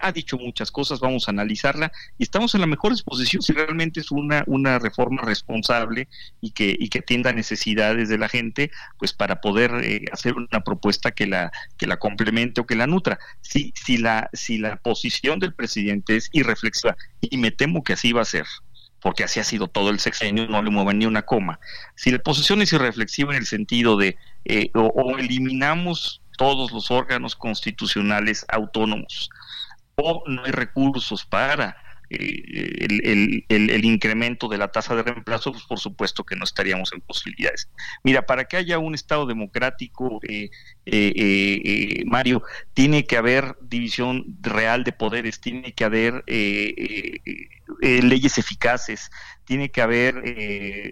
ha 0.00 0.12
dicho 0.12 0.38
muchas 0.38 0.70
cosas, 0.70 1.00
vamos 1.00 1.26
a 1.26 1.32
analizarla 1.32 1.90
y 2.18 2.22
estamos 2.22 2.54
en 2.54 2.60
la 2.60 2.66
mejor 2.66 2.92
exposición 2.92 3.42
si 3.42 3.52
realmente 3.52 4.00
es 4.00 4.10
una, 4.10 4.44
una 4.46 4.78
reforma 4.78 5.22
responsable 5.22 6.08
y 6.40 6.52
que, 6.52 6.76
y 6.78 6.88
que 6.88 7.00
atienda 7.00 7.32
necesidades 7.32 8.08
de 8.08 8.18
la 8.18 8.28
gente, 8.28 8.70
pues 8.98 9.12
para 9.12 9.40
poder 9.40 9.72
hacer 10.12 10.34
una 10.34 10.62
propuesta 10.62 11.10
que 11.10 11.26
la, 11.26 11.50
que 11.76 11.86
la 11.86 11.96
complemente 11.96 12.60
o 12.60 12.66
que 12.66 12.76
la 12.76 12.86
nutra. 12.86 13.18
Si, 13.40 13.72
si, 13.74 13.96
la, 13.96 14.30
si 14.32 14.58
la 14.58 14.76
posición 14.76 15.40
del 15.40 15.54
presidente 15.54 16.16
es 16.16 16.28
irreflexiva, 16.32 16.59
Y 17.20 17.36
me 17.38 17.50
temo 17.50 17.82
que 17.82 17.94
así 17.94 18.12
va 18.12 18.22
a 18.22 18.26
ser, 18.26 18.46
porque 19.00 19.24
así 19.24 19.40
ha 19.40 19.44
sido 19.44 19.68
todo 19.68 19.90
el 19.90 20.00
sexenio, 20.00 20.46
no 20.48 20.62
le 20.62 20.70
mueven 20.70 20.98
ni 20.98 21.06
una 21.06 21.22
coma. 21.22 21.60
Si 21.94 22.10
la 22.10 22.18
posición 22.18 22.62
es 22.62 22.72
irreflexiva 22.72 23.32
en 23.32 23.38
el 23.38 23.46
sentido 23.46 23.96
de 23.96 24.16
eh, 24.44 24.70
o, 24.74 25.18
eliminamos 25.18 26.22
todos 26.36 26.72
los 26.72 26.90
órganos 26.90 27.36
constitucionales 27.36 28.46
autónomos, 28.48 29.30
o 29.96 30.22
no 30.26 30.44
hay 30.44 30.52
recursos 30.52 31.26
para 31.26 31.76
eh, 32.10 32.86
el, 33.48 33.70
el, 33.70 33.84
incremento 33.84 34.48
de 34.48 34.58
la 34.58 34.72
tasa 34.72 34.96
de 34.96 35.04
reemplazo, 35.04 35.52
pues 35.52 35.62
por 35.64 35.78
supuesto 35.78 36.24
que 36.24 36.34
no 36.34 36.42
estaríamos 36.42 36.92
en 36.92 37.00
posibilidades. 37.00 37.68
Mira, 38.02 38.26
para 38.26 38.46
que 38.46 38.56
haya 38.56 38.80
un 38.80 38.96
Estado 38.96 39.26
democrático, 39.26 40.18
eh, 40.28 40.50
eh, 40.86 42.02
Mario, 42.06 42.42
tiene 42.74 43.04
que 43.06 43.16
haber 43.16 43.56
división 43.60 44.24
real 44.40 44.82
de 44.82 44.90
poderes, 44.90 45.40
tiene 45.40 45.72
que 45.72 45.84
haber 45.84 46.24
leyes 47.80 48.38
eficaces, 48.38 49.12
tiene 49.50 49.68
que 49.68 49.82
haber 49.82 50.22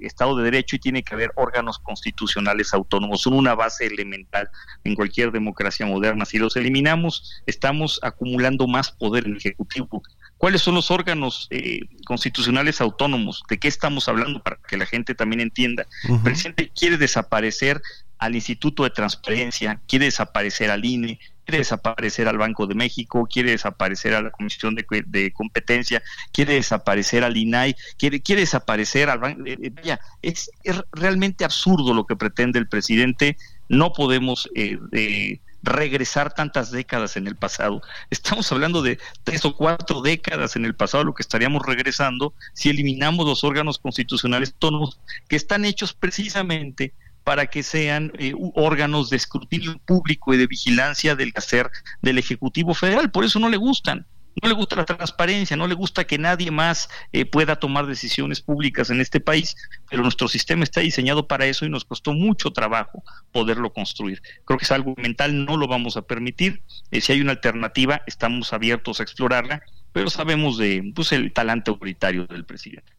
Estado 0.02 0.36
de 0.36 0.42
Derecho 0.42 0.74
y 0.74 0.80
tiene 0.80 1.04
que 1.04 1.14
haber 1.14 1.30
órganos 1.36 1.78
constitucionales 1.78 2.74
autónomos. 2.74 3.20
Son 3.20 3.34
una 3.34 3.54
base 3.54 3.86
elemental 3.86 4.50
en 4.82 4.96
cualquier 4.96 5.30
democracia 5.30 5.86
moderna. 5.86 6.24
Si 6.24 6.38
los 6.38 6.56
eliminamos, 6.56 7.40
estamos 7.46 8.00
acumulando 8.02 8.66
más 8.66 8.90
poder 8.90 9.26
en 9.26 9.30
el 9.30 9.36
Ejecutivo 9.36 10.02
¿Cuáles 10.38 10.62
son 10.62 10.74
los 10.74 10.90
órganos 10.90 11.46
eh, 11.50 11.82
constitucionales 12.04 12.80
autónomos? 12.80 13.44
¿De 13.48 13.58
qué 13.58 13.68
estamos 13.68 14.08
hablando 14.08 14.42
para 14.42 14.58
que 14.66 14.76
la 14.76 14.86
gente 14.86 15.14
también 15.14 15.40
entienda? 15.40 15.86
El 16.08 16.20
presidente 16.20 16.72
quiere 16.74 16.96
desaparecer 16.96 17.80
al 18.18 18.34
Instituto 18.34 18.82
de 18.82 18.90
Transparencia, 18.90 19.80
quiere 19.86 20.06
desaparecer 20.06 20.72
al 20.72 20.84
INE, 20.84 21.20
quiere 21.48 21.58
desaparecer 21.60 22.28
al 22.28 22.36
Banco 22.36 22.66
de 22.66 22.74
México, 22.74 23.26
quiere 23.26 23.52
desaparecer 23.52 24.14
a 24.14 24.20
la 24.20 24.30
Comisión 24.30 24.74
de, 24.74 25.32
Competencia, 25.32 26.02
quiere 26.30 26.54
desaparecer 26.54 27.24
al 27.24 27.38
INAI, 27.38 27.74
quiere, 27.96 28.20
quiere 28.20 28.42
desaparecer 28.42 29.08
al 29.08 29.18
Banco. 29.18 29.46
Eh, 29.46 29.72
eh, 29.82 29.96
es, 30.20 30.50
realmente 30.92 31.46
absurdo 31.46 31.94
lo 31.94 32.04
que 32.04 32.16
pretende 32.16 32.58
el 32.58 32.68
presidente. 32.68 33.38
No 33.70 33.94
podemos 33.94 34.50
eh, 34.54 35.40
regresar 35.62 36.34
tantas 36.34 36.70
décadas 36.70 37.16
en 37.16 37.26
el 37.26 37.34
pasado. 37.34 37.80
Estamos 38.10 38.52
hablando 38.52 38.82
de 38.82 38.98
tres 39.24 39.42
o 39.46 39.56
cuatro 39.56 40.02
décadas 40.02 40.54
en 40.54 40.66
el 40.66 40.74
pasado, 40.74 41.04
lo 41.04 41.14
que 41.14 41.22
estaríamos 41.22 41.64
regresando 41.64 42.34
si 42.52 42.68
eliminamos 42.68 43.24
los 43.24 43.42
órganos 43.42 43.78
constitucionales 43.78 44.50
autónomos 44.50 45.00
que 45.28 45.36
están 45.36 45.64
hechos 45.64 45.94
precisamente 45.94 46.92
para 47.28 47.46
que 47.46 47.62
sean 47.62 48.10
eh, 48.18 48.32
órganos 48.54 49.10
de 49.10 49.18
escrutinio 49.18 49.78
público 49.84 50.32
y 50.32 50.38
de 50.38 50.46
vigilancia 50.46 51.14
del 51.14 51.30
hacer 51.34 51.70
del 52.00 52.16
Ejecutivo 52.16 52.72
Federal. 52.72 53.10
Por 53.10 53.22
eso 53.22 53.38
no 53.38 53.50
le 53.50 53.58
gustan 53.58 54.06
no 54.40 54.48
le 54.48 54.54
gusta 54.54 54.76
la 54.76 54.86
transparencia, 54.86 55.54
no 55.54 55.66
le 55.66 55.74
gusta 55.74 56.06
que 56.06 56.16
nadie 56.16 56.50
más 56.50 56.88
eh, 57.12 57.26
pueda 57.26 57.56
tomar 57.56 57.86
decisiones 57.86 58.40
públicas 58.40 58.88
en 58.88 59.02
este 59.02 59.20
país, 59.20 59.56
pero 59.90 60.02
nuestro 60.02 60.26
sistema 60.28 60.64
está 60.64 60.80
diseñado 60.80 61.26
para 61.26 61.44
eso 61.44 61.66
y 61.66 61.68
nos 61.68 61.84
costó 61.84 62.14
mucho 62.14 62.50
trabajo 62.50 63.02
poderlo 63.30 63.74
construir. 63.74 64.22
Creo 64.46 64.58
que 64.58 64.64
es 64.64 64.72
algo 64.72 64.94
mental, 64.96 65.44
no 65.44 65.58
lo 65.58 65.68
vamos 65.68 65.98
a 65.98 66.02
permitir. 66.02 66.62
Eh, 66.92 67.02
si 67.02 67.12
hay 67.12 67.20
una 67.20 67.32
alternativa, 67.32 68.00
estamos 68.06 68.54
abiertos 68.54 69.00
a 69.00 69.02
explorarla, 69.02 69.60
pero 69.92 70.08
sabemos 70.08 70.56
de 70.56 70.92
pues, 70.94 71.12
el 71.12 71.30
talante 71.34 71.70
autoritario 71.70 72.26
del 72.26 72.46
presidente. 72.46 72.92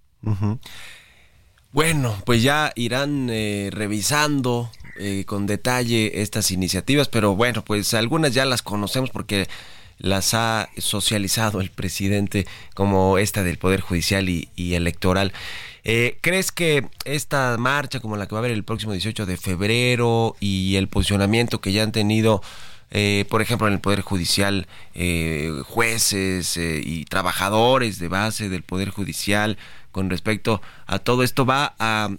Bueno, 1.72 2.16
pues 2.26 2.42
ya 2.42 2.72
irán 2.76 3.30
eh, 3.30 3.70
revisando 3.72 4.72
con 5.28 5.48
detalle 5.48 6.22
estas 6.22 6.52
iniciativas, 6.52 7.08
pero 7.08 7.34
bueno, 7.34 7.64
pues 7.64 7.94
algunas 7.94 8.34
ya 8.34 8.44
las 8.44 8.62
conocemos 8.62 9.10
porque 9.12 9.48
las 10.00 10.34
ha 10.34 10.70
socializado 10.78 11.62
el 11.62 11.70
presidente 11.70 12.48
como 12.74 13.18
esta 13.18 13.44
del 13.44 13.58
Poder 13.58 13.82
Judicial 13.82 14.30
y, 14.30 14.50
Electoral. 14.74 15.34
Eh, 15.84 16.18
¿Crees 16.22 16.52
que 16.52 16.88
esta 17.06 17.56
marcha 17.58 18.00
como 18.00 18.18
la 18.18 18.28
que 18.28 18.34
va 18.34 18.40
a 18.40 18.42
haber 18.42 18.52
el 18.52 18.64
próximo 18.64 18.94
18 18.94 19.26
de 19.26 19.38
febrero 19.38 20.36
y 20.40 20.76
el 20.78 20.88
posicionamiento 20.88 21.62
que 21.62 21.72
ya 21.72 21.84
han 21.84 21.92
tenido, 21.92 22.42
eh, 22.92 23.26
por 23.30 23.42
ejemplo, 23.42 23.68
en 23.68 23.74
el 23.74 23.80
Poder 23.80 24.02
Judicial, 24.02 24.68
eh, 24.96 25.52
jueces 25.66 26.58
y 26.58 27.06
trabajadores 27.06 28.00
de 28.00 28.08
base 28.08 28.50
del 28.50 28.64
Poder 28.64 28.90
Judicial 28.90 29.58
con 30.00 30.10
respecto 30.10 30.62
a 30.88 31.00
todo 31.00 31.24
esto 31.24 31.46
va 31.46 31.76
a, 31.78 32.10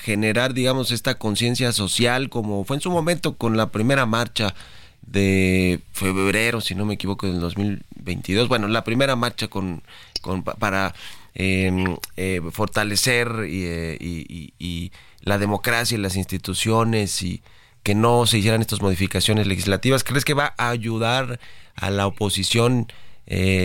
generar, 0.00 0.54
digamos, 0.54 0.90
esta 0.90 1.18
conciencia 1.18 1.70
social 1.72 2.30
como 2.30 2.64
fue 2.64 2.78
en 2.78 2.80
su 2.80 2.90
momento 2.90 3.36
con 3.36 3.58
la 3.58 3.70
primera 3.70 4.06
marcha 4.06 4.54
de 5.02 5.80
febrero, 5.92 6.62
si 6.62 6.74
no 6.74 6.86
me 6.86 6.94
equivoco, 6.94 7.26
del 7.26 7.38
2022. 7.40 8.48
Bueno, 8.48 8.68
la 8.68 8.84
primera 8.84 9.16
marcha 9.16 9.48
con, 9.48 9.82
con 10.22 10.44
para 10.44 10.94
em, 11.34 11.98
eh, 12.16 12.40
fortalecer 12.52 13.28
y, 13.46 14.90
la 15.20 15.36
democracia 15.36 15.98
y 15.98 16.00
las 16.00 16.16
instituciones 16.16 17.22
y 17.22 17.42
que 17.82 17.94
no 17.94 18.24
se 18.24 18.38
hicieran 18.38 18.62
estas 18.62 18.80
modificaciones 18.80 19.46
legislativas. 19.46 20.04
¿Crees 20.04 20.24
que 20.24 20.32
va 20.32 20.54
a 20.56 20.70
ayudar 20.70 21.38
a 21.74 21.90
la 21.90 22.06
oposición 22.06 22.90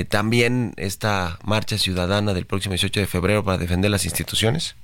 también 0.10 0.74
esta 0.78 1.40
marcha 1.44 1.78
ciudadana 1.78 2.34
del 2.34 2.46
próximo 2.46 2.74
18 2.74 3.00
de 3.00 3.08
febrero 3.08 3.44
para 3.44 3.58
defender 3.58 3.92
las 3.92 4.06
instituciones? 4.06 4.76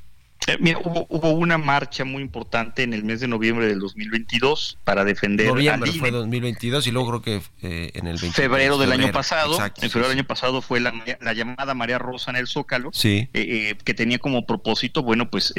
Eh, 0.46 0.58
mira, 0.60 0.80
hubo, 0.80 1.32
una 1.32 1.58
marcha 1.58 2.06
muy 2.06 2.22
importante 2.22 2.84
en 2.84 2.94
el 2.94 3.04
mes 3.04 3.20
de 3.20 3.28
noviembre 3.28 3.68
del 3.68 3.80
2022 3.80 4.78
para 4.84 5.04
defender. 5.04 5.48
Noviembre 5.48 5.92
fue 5.94 6.12
2022 6.12 6.88
y 6.88 6.92
luego 6.92 7.22
creo 7.22 7.22
que 7.22 7.68
eh, 7.68 7.92
en 7.96 8.08
el 8.08 8.20
febrero 8.20 8.78
del 8.78 8.92
año 8.92 9.12
pasado. 9.12 9.58
en 9.60 9.90
febrero 9.90 10.10
del 10.10 10.20
año 10.20 10.28
pasado 10.28 10.62
fue 10.62 10.80
la, 10.80 10.94
llamada 11.34 11.74
María 11.74 11.98
Rosa 11.98 12.32
en 12.32 12.38
el 12.38 12.48
Zócalo, 12.48 12.92
sí. 12.94 13.28
Eh, 13.34 13.76
que 13.84 13.94
tenía 13.94 14.20
como 14.20 14.46
propósito, 14.46 15.02
bueno, 15.02 15.30
pues 15.30 15.54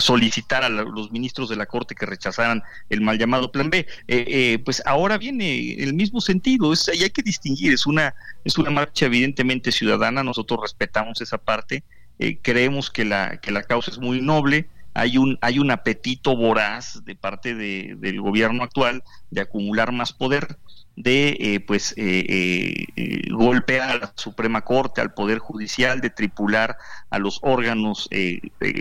solicitar 0.00 0.64
a 0.64 0.68
los 0.68 1.10
ministros 1.10 1.48
de 1.48 1.56
la 1.56 1.66
Corte 1.66 1.94
que 1.94 2.06
rechazaran 2.06 2.62
el 2.90 3.00
mal 3.00 3.18
llamado 3.18 3.50
Plan 3.50 3.70
B. 3.70 3.86
pues 4.64 4.82
ahora 4.86 5.18
viene 5.18 5.74
el 5.74 5.94
mismo 5.94 6.20
sentido, 6.20 6.72
es, 6.72 6.90
y 6.94 7.02
hay 7.02 7.10
que 7.10 7.22
distinguir, 7.22 7.72
es 7.72 7.86
una, 7.86 8.14
es 8.44 8.58
una 8.58 8.70
marcha 8.70 9.06
evidentemente 9.06 9.72
ciudadana, 9.72 10.22
nosotros 10.22 10.60
respetamos 10.62 11.20
esa 11.20 11.38
parte 11.38 11.82
eh, 12.18 12.38
creemos 12.40 12.90
que 12.90 13.04
la, 13.04 13.38
que 13.38 13.50
la 13.50 13.62
causa 13.62 13.90
es 13.90 13.98
muy 13.98 14.22
noble, 14.22 14.68
hay 14.94 15.18
un, 15.18 15.38
hay 15.42 15.58
un 15.58 15.70
apetito 15.70 16.34
voraz 16.34 17.04
de 17.04 17.14
parte 17.14 17.54
de, 17.54 17.94
del 17.98 18.20
gobierno 18.22 18.62
actual 18.62 19.04
de 19.30 19.42
acumular 19.42 19.92
más 19.92 20.14
poder, 20.14 20.56
de 20.96 21.36
eh, 21.38 21.60
pues 21.60 21.94
eh, 21.96 22.86
golpear 23.30 23.90
a 23.90 23.98
la 23.98 24.12
Suprema 24.16 24.62
Corte, 24.62 25.00
al 25.00 25.14
Poder 25.14 25.38
Judicial, 25.38 26.00
de 26.00 26.10
tripular 26.10 26.78
a 27.10 27.18
los 27.18 27.38
órganos 27.42 28.08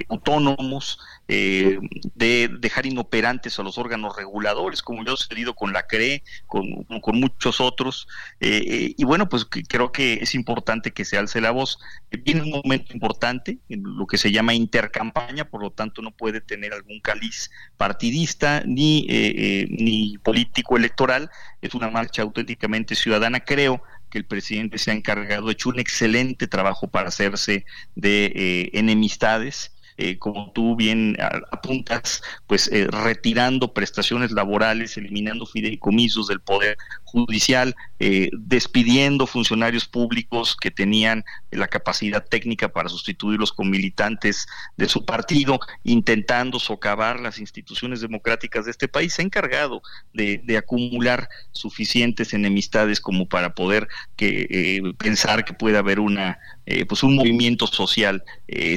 autónomos, 0.10 1.00
eh, 1.28 1.80
de 2.14 2.50
dejar 2.60 2.86
inoperantes 2.86 3.58
a 3.58 3.64
los 3.64 3.80
órganos 3.80 4.16
reguladores, 4.16 4.84
como 4.84 5.04
ya 5.04 5.14
ha 5.14 5.18
sucedido 5.18 5.56
con 5.56 5.74
la 5.74 5.88
CRE, 5.88 6.24
con, 6.46 6.86
muchos 7.14 7.60
otros. 7.60 8.08
Eh, 8.40 8.64
eh, 8.68 8.94
y 8.96 9.04
bueno, 9.06 9.28
pues 9.28 9.46
creo 9.46 9.92
que 9.92 10.14
es 10.22 10.36
importante 10.36 10.92
que 10.92 11.04
se 11.04 11.18
alce 11.18 11.42
la 11.42 11.50
voz. 11.50 11.80
Viene 12.12 12.44
un 12.44 12.52
momento 12.52 12.94
importante, 12.94 13.58
en 13.70 13.82
lo 13.84 14.06
que 14.06 14.20
se 14.20 14.32
llama 14.32 14.54
intercampaña, 14.54 15.46
por 15.46 15.62
lo 15.62 15.72
tanto 15.72 16.04
no 16.04 16.12
puede 16.12 16.42
tener 16.42 16.74
algún 16.74 17.00
caliz 17.00 17.50
partidista 17.76 18.62
ni, 18.66 19.08
ni 19.70 20.20
político 20.20 20.78
electoral. 20.78 21.32
Es 21.62 21.74
una 21.74 21.90
marcha 21.90 22.22
auténticamente 22.22 22.94
ciudadana, 22.94 23.40
creo 23.40 23.82
que 24.12 24.20
el 24.20 24.26
presidente 24.26 24.78
se 24.78 24.92
ha 24.92 24.94
encargado, 24.94 25.48
ha 25.48 25.52
hecho 25.52 25.70
un 25.70 25.80
excelente 25.80 26.48
trabajo 26.48 26.88
para 26.88 27.10
hacerse 27.10 27.66
de 27.96 28.70
enemistades 28.74 29.75
eh, 29.98 30.18
como 30.18 30.52
tú 30.52 30.76
bien 30.76 31.16
apuntas, 31.52 32.22
pues 32.48 32.70
eh, 32.72 32.86
retirando 32.88 33.74
prestaciones 33.74 34.32
laborales, 34.32 34.98
eliminando 34.98 35.46
fideicomisos 35.46 36.28
del 36.28 36.42
Poder 36.42 36.78
Judicial, 37.06 37.76
eh, 38.00 38.30
despidiendo 38.34 39.26
funcionarios 39.26 39.86
públicos 39.86 40.58
que 40.60 40.70
tenían 40.70 41.24
la 41.50 41.70
capacidad 41.70 42.26
técnica 42.26 42.68
para 42.68 42.90
sustituirlos 42.90 43.54
con 43.54 43.70
militantes 43.70 44.48
de 44.76 44.90
su 44.90 45.06
partido, 45.06 45.62
intentando 45.86 46.60
socavar 46.60 47.22
las 47.22 47.40
instituciones 47.40 48.02
democráticas 48.02 48.66
de 48.66 48.72
este 48.72 48.90
país, 48.90 49.14
se 49.14 49.22
ha 49.22 49.26
encargado 49.26 49.82
de, 50.14 50.44
acumular 50.58 51.30
suficientes 51.52 52.34
enemistades 52.34 53.00
como 53.00 53.28
para 53.28 53.54
poder 53.54 53.88
que, 54.18 54.82
pensar 54.98 55.46
que 55.46 55.54
puede 55.54 55.78
haber 55.78 56.00
una 56.00 56.40
pues 56.88 57.04
un 57.04 57.16
movimiento 57.16 57.68
social 57.68 58.24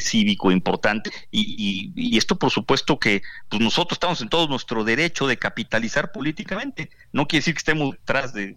cívico 0.01 0.51
importante 0.51 1.11
y, 1.31 2.17
esto 2.17 2.37
por 2.37 2.51
supuesto 2.51 2.99
que 2.99 3.23
pues 3.49 3.63
nosotros 3.63 3.97
estamos 3.97 4.21
en 4.21 4.29
todo 4.29 4.49
nuestro 4.49 4.85
derecho 4.85 5.27
de 5.27 5.39
capitalizar 5.39 6.13
políticamente. 6.13 6.91
No 7.13 7.27
quiere 7.27 7.41
decir 7.41 7.55
que 7.55 7.59
estemos 7.59 7.93
detrás 7.93 8.33
de, 8.33 8.55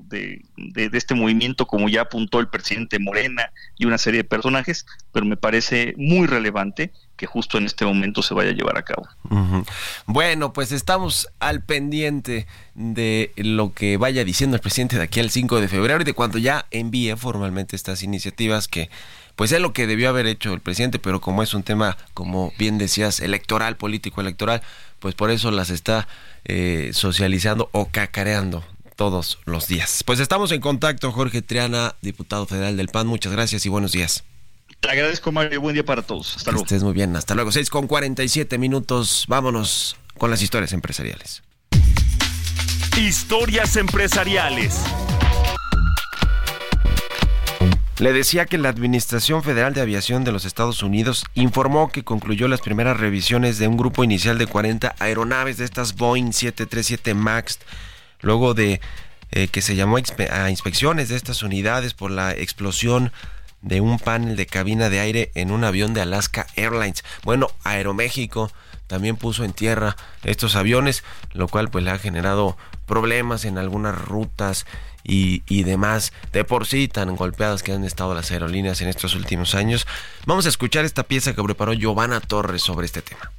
este 0.75 1.15
movimiento 1.15 1.67
como 1.67 1.89
ya 1.89 2.01
apuntó 2.01 2.39
el 2.39 2.49
presidente 2.49 2.99
Morena 2.99 3.51
y 3.77 3.85
una 3.85 3.97
serie 3.97 4.19
de 4.19 4.23
personajes, 4.23 4.85
pero 5.11 5.25
me 5.25 5.37
parece 5.37 5.93
muy 5.97 6.27
relevante 6.27 6.91
que 7.15 7.27
justo 7.27 7.57
en 7.57 7.65
este 7.65 7.85
momento 7.85 8.23
se 8.23 8.33
vaya 8.33 8.49
a 8.49 8.53
llevar 8.53 8.77
a 8.77 8.83
cabo. 8.83 9.07
Bueno, 10.07 10.53
pues 10.53 10.71
estamos 10.71 11.29
al 11.39 11.63
pendiente 11.63 12.47
de 12.73 13.31
lo 13.37 13.73
que 13.73 13.97
vaya 13.97 14.23
diciendo 14.23 14.55
el 14.55 14.61
presidente 14.61 14.97
de 14.97 15.03
aquí 15.03 15.19
al 15.19 15.29
5 15.29 15.61
de 15.61 15.67
febrero 15.67 16.01
y 16.01 16.05
de 16.05 16.13
cuando 16.13 16.39
ya 16.39 16.65
envíe 16.71 17.15
formalmente 17.15 17.75
estas 17.75 18.01
iniciativas 18.03 18.67
que 18.67 18.89
pues 19.41 19.53
es 19.53 19.59
lo 19.59 19.73
que 19.73 19.87
debió 19.87 20.07
haber 20.07 20.27
hecho 20.27 20.53
el 20.53 20.59
presidente, 20.59 20.99
pero 20.99 21.19
como 21.19 21.41
es 21.41 21.55
un 21.55 21.63
tema, 21.63 21.97
como 22.13 22.53
bien 22.59 22.77
decías, 22.77 23.19
electoral, 23.19 23.75
político 23.75 24.21
electoral, 24.21 24.61
pues 24.99 25.15
por 25.15 25.31
eso 25.31 25.49
las 25.49 25.71
está 25.71 26.07
eh, 26.45 26.91
socializando 26.93 27.67
o 27.71 27.87
cacareando 27.87 28.63
todos 28.95 29.39
los 29.45 29.67
días. 29.67 30.03
Pues 30.05 30.19
estamos 30.19 30.51
en 30.51 30.61
contacto, 30.61 31.11
Jorge 31.11 31.41
Triana, 31.41 31.95
diputado 32.03 32.45
federal 32.45 32.77
del 32.77 32.89
PAN. 32.89 33.07
Muchas 33.07 33.31
gracias 33.31 33.65
y 33.65 33.69
buenos 33.69 33.93
días. 33.93 34.23
Te 34.79 34.91
agradezco, 34.91 35.31
Mario. 35.31 35.59
Buen 35.59 35.73
día 35.73 35.85
para 35.85 36.03
todos. 36.03 36.37
Hasta 36.37 36.51
luego. 36.51 36.63
Estés 36.63 36.83
muy 36.83 36.93
bien. 36.93 37.15
Hasta 37.15 37.33
luego. 37.33 37.51
6 37.51 37.67
con 37.71 37.87
47 37.87 38.59
minutos. 38.59 39.25
Vámonos 39.27 39.97
con 40.19 40.29
las 40.29 40.43
historias 40.43 40.71
empresariales. 40.71 41.41
Historias 42.95 43.75
empresariales. 43.75 44.83
Le 48.01 48.13
decía 48.13 48.47
que 48.47 48.57
la 48.57 48.69
Administración 48.69 49.43
Federal 49.43 49.75
de 49.75 49.81
Aviación 49.81 50.23
de 50.23 50.31
los 50.31 50.45
Estados 50.45 50.81
Unidos 50.81 51.23
informó 51.35 51.91
que 51.91 52.03
concluyó 52.03 52.47
las 52.47 52.59
primeras 52.59 52.99
revisiones 52.99 53.59
de 53.59 53.67
un 53.67 53.77
grupo 53.77 54.03
inicial 54.03 54.39
de 54.39 54.47
40 54.47 54.95
aeronaves 54.97 55.57
de 55.57 55.65
estas 55.65 55.93
Boeing 55.93 56.33
737 56.33 57.13
MAX, 57.13 57.59
luego 58.21 58.55
de 58.55 58.81
eh, 59.29 59.49
que 59.49 59.61
se 59.61 59.75
llamó 59.75 59.97
a 60.31 60.49
inspecciones 60.49 61.09
de 61.09 61.15
estas 61.15 61.43
unidades 61.43 61.93
por 61.93 62.09
la 62.09 62.31
explosión 62.31 63.11
de 63.61 63.81
un 63.81 63.99
panel 63.99 64.35
de 64.35 64.47
cabina 64.47 64.89
de 64.89 64.99
aire 64.99 65.31
en 65.35 65.51
un 65.51 65.63
avión 65.63 65.93
de 65.93 66.01
Alaska 66.01 66.47
Airlines. 66.55 67.03
Bueno, 67.21 67.51
Aeroméxico 67.63 68.51
también 68.87 69.15
puso 69.15 69.43
en 69.43 69.53
tierra 69.53 69.95
estos 70.23 70.55
aviones, 70.55 71.03
lo 71.33 71.47
cual 71.47 71.69
pues 71.69 71.83
le 71.85 71.91
ha 71.91 71.99
generado 71.99 72.57
problemas 72.87 73.45
en 73.45 73.59
algunas 73.59 73.95
rutas 73.95 74.65
y, 75.03 75.63
demás, 75.63 76.13
de 76.31 76.43
por 76.43 76.65
sí 76.67 76.87
tan 76.87 77.15
golpeadas 77.15 77.63
que 77.63 77.73
han 77.73 77.83
estado 77.83 78.13
las 78.13 78.31
aerolíneas 78.31 78.81
en 78.81 78.87
estos 78.87 79.15
últimos 79.15 79.55
años. 79.55 79.87
Vamos 80.25 80.45
a 80.45 80.49
escuchar 80.49 80.85
esta 80.85 81.03
pieza 81.03 81.33
que 81.33 81.43
preparó 81.43 81.73
Giovanna 81.73 82.19
Torres 82.19 82.61
sobre 82.61 82.85
este 82.85 83.01
tema. 83.01 83.31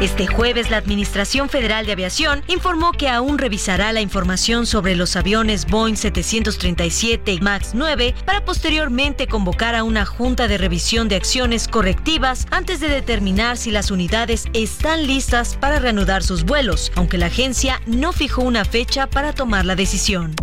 Este 0.00 0.26
jueves, 0.26 0.70
la 0.70 0.78
Administración 0.78 1.50
Federal 1.50 1.84
de 1.84 1.92
Aviación 1.92 2.42
informó 2.48 2.92
que 2.92 3.10
aún 3.10 3.36
revisará 3.36 3.92
la 3.92 4.00
información 4.00 4.64
sobre 4.64 4.96
los 4.96 5.14
aviones 5.14 5.66
Boeing 5.66 5.94
737 5.94 7.34
y 7.34 7.40
MAX 7.40 7.74
9 7.74 8.14
para 8.24 8.42
posteriormente 8.42 9.26
convocar 9.26 9.74
a 9.74 9.84
una 9.84 10.06
junta 10.06 10.48
de 10.48 10.56
revisión 10.56 11.10
de 11.10 11.16
acciones 11.16 11.68
correctivas 11.68 12.46
antes 12.50 12.80
de 12.80 12.88
determinar 12.88 13.58
si 13.58 13.70
las 13.70 13.90
unidades 13.90 14.46
están 14.54 15.06
listas 15.06 15.58
para 15.60 15.78
reanudar 15.78 16.22
sus 16.22 16.44
vuelos, 16.44 16.92
aunque 16.94 17.18
la 17.18 17.26
agencia 17.26 17.82
no 17.84 18.12
fijó 18.12 18.40
una 18.40 18.64
fecha 18.64 19.06
para 19.06 19.34
tomar 19.34 19.66
la 19.66 19.76
decisión. 19.76 20.34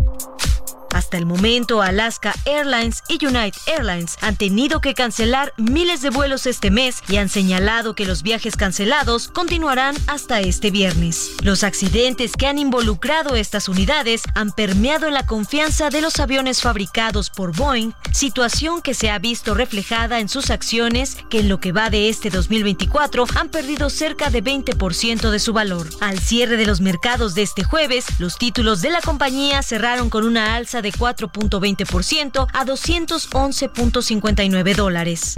Hasta 0.98 1.16
el 1.16 1.26
momento, 1.26 1.80
Alaska 1.80 2.34
Airlines 2.44 3.04
y 3.06 3.24
United 3.24 3.60
Airlines 3.66 4.16
han 4.20 4.34
tenido 4.34 4.80
que 4.80 4.94
cancelar 4.94 5.54
miles 5.56 6.02
de 6.02 6.10
vuelos 6.10 6.44
este 6.44 6.72
mes 6.72 7.04
y 7.08 7.18
han 7.18 7.28
señalado 7.28 7.94
que 7.94 8.04
los 8.04 8.24
viajes 8.24 8.56
cancelados 8.56 9.28
continuarán 9.28 9.94
hasta 10.08 10.40
este 10.40 10.72
viernes. 10.72 11.30
Los 11.44 11.62
accidentes 11.62 12.32
que 12.32 12.48
han 12.48 12.58
involucrado 12.58 13.36
estas 13.36 13.68
unidades 13.68 14.22
han 14.34 14.50
permeado 14.50 15.06
en 15.06 15.14
la 15.14 15.24
confianza 15.24 15.88
de 15.88 16.00
los 16.00 16.18
aviones 16.18 16.62
fabricados 16.62 17.30
por 17.30 17.54
Boeing, 17.54 17.92
situación 18.10 18.82
que 18.82 18.92
se 18.92 19.08
ha 19.08 19.20
visto 19.20 19.54
reflejada 19.54 20.18
en 20.18 20.28
sus 20.28 20.50
acciones 20.50 21.16
que 21.30 21.38
en 21.38 21.48
lo 21.48 21.60
que 21.60 21.70
va 21.70 21.90
de 21.90 22.08
este 22.08 22.28
2024 22.28 23.24
han 23.36 23.50
perdido 23.50 23.88
cerca 23.88 24.30
de 24.30 24.42
20% 24.42 25.30
de 25.30 25.38
su 25.38 25.52
valor. 25.52 25.88
Al 26.00 26.18
cierre 26.18 26.56
de 26.56 26.66
los 26.66 26.80
mercados 26.80 27.36
de 27.36 27.42
este 27.42 27.62
jueves, 27.62 28.04
los 28.18 28.36
títulos 28.36 28.82
de 28.82 28.90
la 28.90 29.00
compañía 29.00 29.62
cerraron 29.62 30.10
con 30.10 30.24
una 30.24 30.56
alza 30.56 30.82
de 30.82 30.87
4.20% 30.92 32.48
a 32.52 32.64
211.59 32.64 34.74
dólares. 34.74 35.36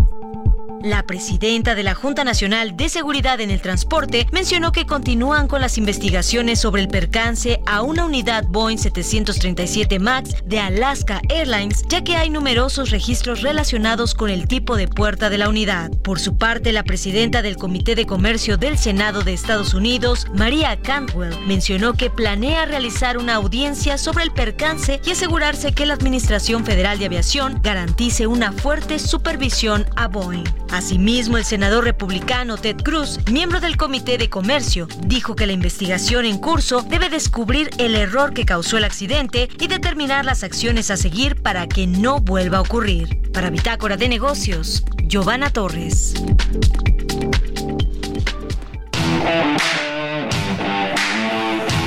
La 0.83 1.03
presidenta 1.03 1.75
de 1.75 1.83
la 1.83 1.95
Junta 1.95 2.25
Nacional 2.25 2.75
de 2.75 2.89
Seguridad 2.89 3.41
en 3.41 3.51
el 3.51 3.61
Transporte 3.61 4.27
mencionó 4.33 4.73
que 4.73 4.87
continúan 4.87 5.47
con 5.47 5.61
las 5.61 5.77
investigaciones 5.77 6.59
sobre 6.59 6.81
el 6.81 6.89
percance 6.89 7.61
a 7.67 7.83
una 7.83 8.07
unidad 8.07 8.47
Boeing 8.49 8.79
737 8.79 9.99
MAX 9.99 10.37
de 10.47 10.59
Alaska 10.59 11.21
Airlines, 11.29 11.85
ya 11.87 12.03
que 12.03 12.17
hay 12.17 12.31
numerosos 12.31 12.91
registros 12.91 13.43
relacionados 13.43 14.15
con 14.15 14.31
el 14.31 14.49
tipo 14.49 14.75
de 14.77 14.89
puerta 14.89 15.29
de 15.29 15.37
la 15.37 15.51
unidad. 15.51 15.91
Por 16.03 16.19
su 16.19 16.39
parte, 16.39 16.73
la 16.73 16.83
presidenta 16.83 17.43
del 17.43 17.57
Comité 17.57 17.95
de 17.95 18.07
Comercio 18.07 18.57
del 18.57 18.79
Senado 18.79 19.23
de 19.23 19.35
Estados 19.35 19.75
Unidos, 19.75 20.29
María 20.35 20.81
Cantwell, 20.81 21.39
mencionó 21.47 21.93
que 21.93 22.09
planea 22.09 22.65
realizar 22.65 23.19
una 23.19 23.35
audiencia 23.35 23.99
sobre 23.99 24.25
el 24.25 24.33
percance 24.33 25.03
y 25.05 25.11
asegurarse 25.11 25.73
que 25.73 25.85
la 25.85 25.93
Administración 25.93 26.65
Federal 26.65 26.99
de 26.99 27.05
Aviación 27.05 27.61
garantice 27.63 28.27
una 28.27 28.53
fuerte 28.53 28.99
supervisión 28.99 29.85
a 29.97 30.09
Boeing. 30.09 30.45
Asimismo, 30.73 31.37
el 31.37 31.45
senador 31.45 31.85
republicano 31.85 32.57
Ted 32.57 32.77
Cruz, 32.83 33.19
miembro 33.31 33.61
del 33.61 33.77
Comité 33.77 34.19
de 34.19 34.31
Comercio, 34.31 34.87
dijo 35.05 35.35
que 35.35 35.47
la 35.47 35.53
investigación 35.53 36.25
en 36.25 36.39
curso 36.39 36.83
debe 36.83 37.09
descubrir 37.09 37.71
el 37.79 37.97
error 37.97 38.33
que 38.33 38.45
causó 38.45 38.77
el 38.79 38.85
accidente 38.85 39.49
y 39.59 39.67
determinar 39.67 40.25
las 40.25 40.45
acciones 40.45 40.91
a 40.91 40.97
seguir 40.97 41.43
para 41.43 41.67
que 41.67 41.87
no 41.87 42.21
vuelva 42.21 42.59
a 42.59 42.61
ocurrir. 42.61 43.21
Para 43.33 43.51
Bitácora 43.51 43.97
de 43.97 44.09
Negocios, 44.09 44.85
Giovanna 45.03 45.51
Torres. 45.51 46.15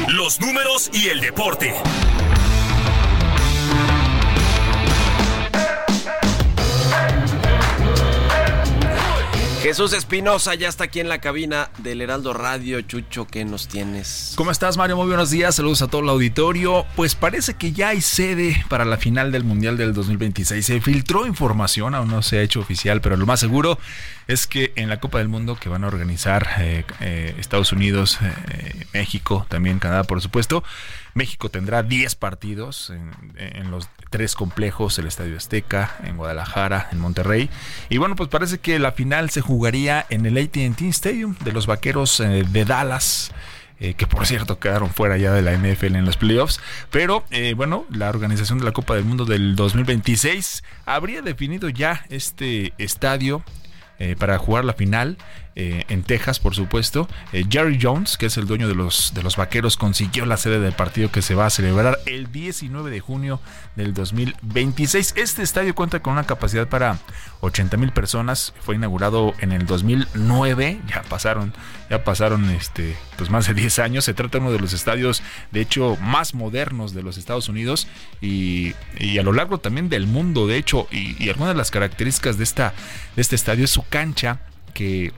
Los 0.10 0.42
números 0.42 0.90
y 0.94 1.08
el 1.08 1.22
deporte. 1.22 1.74
Jesús 9.64 9.94
Espinosa 9.94 10.56
ya 10.56 10.68
está 10.68 10.84
aquí 10.84 11.00
en 11.00 11.08
la 11.08 11.22
cabina 11.22 11.70
del 11.78 12.02
Heraldo 12.02 12.34
Radio. 12.34 12.82
Chucho, 12.82 13.26
¿qué 13.26 13.46
nos 13.46 13.70
tienes? 13.70 14.34
¿Cómo 14.36 14.52
estás, 14.52 14.76
Mario? 14.76 14.98
Muy 14.98 15.08
buenos 15.08 15.30
días. 15.30 15.56
Saludos 15.56 15.82
a 15.82 15.88
todo 15.88 16.02
el 16.02 16.10
auditorio. 16.10 16.86
Pues 16.98 17.16
parece 17.16 17.54
que 17.54 17.72
ya 17.72 17.88
hay 17.88 18.02
sede 18.02 18.62
para 18.68 18.84
la 18.84 18.98
final 18.98 19.32
del 19.32 19.46
Mundial 19.46 19.78
del 19.78 19.94
2026. 19.94 20.66
Se 20.66 20.82
filtró 20.82 21.26
información, 21.26 21.96
aún 21.96 22.10
no 22.10 22.22
se 22.24 22.40
ha 22.40 22.42
hecho 22.42 22.60
oficial, 22.60 23.00
pero 23.00 23.16
lo 23.16 23.26
más 23.26 23.40
seguro 23.40 23.80
es 24.28 24.48
que 24.48 24.74
en 24.76 24.90
la 24.90 25.00
Copa 25.00 25.20
del 25.20 25.30
Mundo 25.30 25.56
que 25.56 25.70
van 25.70 25.86
a 25.86 25.88
organizar 25.88 26.46
eh, 26.60 26.84
eh, 27.00 27.34
Estados 27.40 27.72
Unidos, 27.72 28.20
eh, 28.22 28.86
México, 28.94 29.46
también 29.48 29.80
Canadá, 29.80 30.04
por 30.04 30.20
supuesto, 30.20 30.62
México 31.14 31.50
tendrá 31.50 31.84
10 31.84 32.16
partidos 32.16 32.90
en, 32.90 33.12
en, 33.38 33.72
los 33.72 33.88
tres 34.10 34.36
complejos, 34.36 34.98
el 34.98 35.08
Estadio 35.08 35.38
Azteca, 35.38 35.96
en 36.04 36.18
Guadalajara, 36.18 36.88
en 36.92 37.00
Monterrey. 37.00 37.50
Y 37.90 37.98
bueno, 37.98 38.16
pues 38.16 38.30
parece 38.30 38.60
que 38.60 38.80
la 38.80 38.92
final 38.92 39.30
se 39.30 39.42
jugaría 39.42 40.06
en 40.10 40.26
el 40.26 40.38
ATT 40.38 40.82
Stadium 40.82 41.36
de 41.44 41.52
los 41.52 41.68
Vaqueros 41.68 42.20
eh, 42.20 42.44
de 42.48 42.66
Dallas. 42.66 43.32
Eh, 43.80 43.96
que 43.96 44.08
por 44.08 44.26
cierto 44.26 44.60
quedaron 44.60 44.92
fuera 44.92 45.18
ya 45.18 45.34
de 45.34 45.42
la 45.42 45.52
NFL 45.58 45.96
en 45.96 46.06
los 46.06 46.16
playoffs. 46.16 46.62
Pero 46.90 47.26
eh, 47.32 47.54
bueno, 47.54 47.86
la 47.90 48.08
organización 48.08 48.60
de 48.60 48.66
la 48.66 48.72
Copa 48.72 48.96
del 48.96 49.04
Mundo 49.04 49.26
del 49.26 49.56
2026 49.56 50.64
habría 50.86 51.22
definido 51.22 51.68
ya 51.70 52.06
este 52.10 52.74
estadio 52.78 53.44
para 54.20 54.38
jugar 54.38 54.66
la 54.66 54.74
final 54.74 55.18
eh, 55.56 55.86
en 55.90 56.02
Texas, 56.02 56.40
por 56.40 56.56
supuesto. 56.56 57.08
Eh, 57.32 57.46
Jerry 57.48 57.78
Jones, 57.80 58.18
que 58.18 58.26
es 58.26 58.38
el 58.38 58.48
dueño 58.48 58.68
de 58.68 58.74
los, 58.74 59.14
de 59.14 59.22
los 59.22 59.38
vaqueros, 59.38 59.78
consiguió 59.78 60.26
la 60.26 60.38
sede 60.38 60.60
del 60.60 60.74
partido 60.74 61.12
que 61.12 61.22
se 61.22 61.36
va 61.36 61.46
a 61.46 61.52
celebrar 61.52 62.00
el 62.08 62.32
19 62.32 62.90
de 62.90 63.00
junio 63.00 63.40
del 63.76 63.94
2026. 63.94 65.14
Este 65.16 65.44
estadio 65.44 65.76
cuenta 65.76 66.02
con 66.02 66.14
una 66.14 66.26
capacidad 66.26 66.68
para 66.68 66.98
80 67.42 67.78
mil 67.78 67.92
personas. 67.92 68.54
Fue 68.62 68.76
inaugurado 68.76 69.36
en 69.40 69.52
el 69.52 69.68
2009. 69.68 70.82
Ya 70.88 71.04
pasaron, 71.04 71.54
ya 71.88 72.04
pasaron 72.04 72.50
este, 72.50 72.98
pues 73.18 73.30
más 73.30 73.46
de 73.46 73.54
10 73.54 73.78
años. 73.78 74.06
Se 74.06 74.16
trata 74.16 74.40
de 74.40 74.46
uno 74.46 74.52
de 74.52 74.60
los 74.60 74.74
estadios, 74.74 75.22
de 75.52 75.62
hecho, 75.62 75.98
más 76.02 76.34
modernos 76.34 76.96
de 76.96 77.04
los 77.04 77.18
Estados 77.18 77.48
Unidos 77.48 77.88
y, 78.22 78.74
y 78.98 79.20
a 79.20 79.24
lo 79.24 79.34
largo 79.34 79.60
también 79.60 79.88
del 79.88 80.08
mundo. 80.08 80.48
De 80.48 80.58
hecho, 80.58 80.88
y, 80.92 81.24
y 81.24 81.30
algunas 81.30 81.54
de 81.54 81.58
las 81.60 81.70
características 81.70 82.40
de, 82.40 82.44
esta, 82.44 82.74
de 83.16 83.22
este 83.22 83.36
estadio 83.36 83.66
es 83.66 83.72
su 83.72 83.84
cancha 83.88 84.40
que 84.74 85.14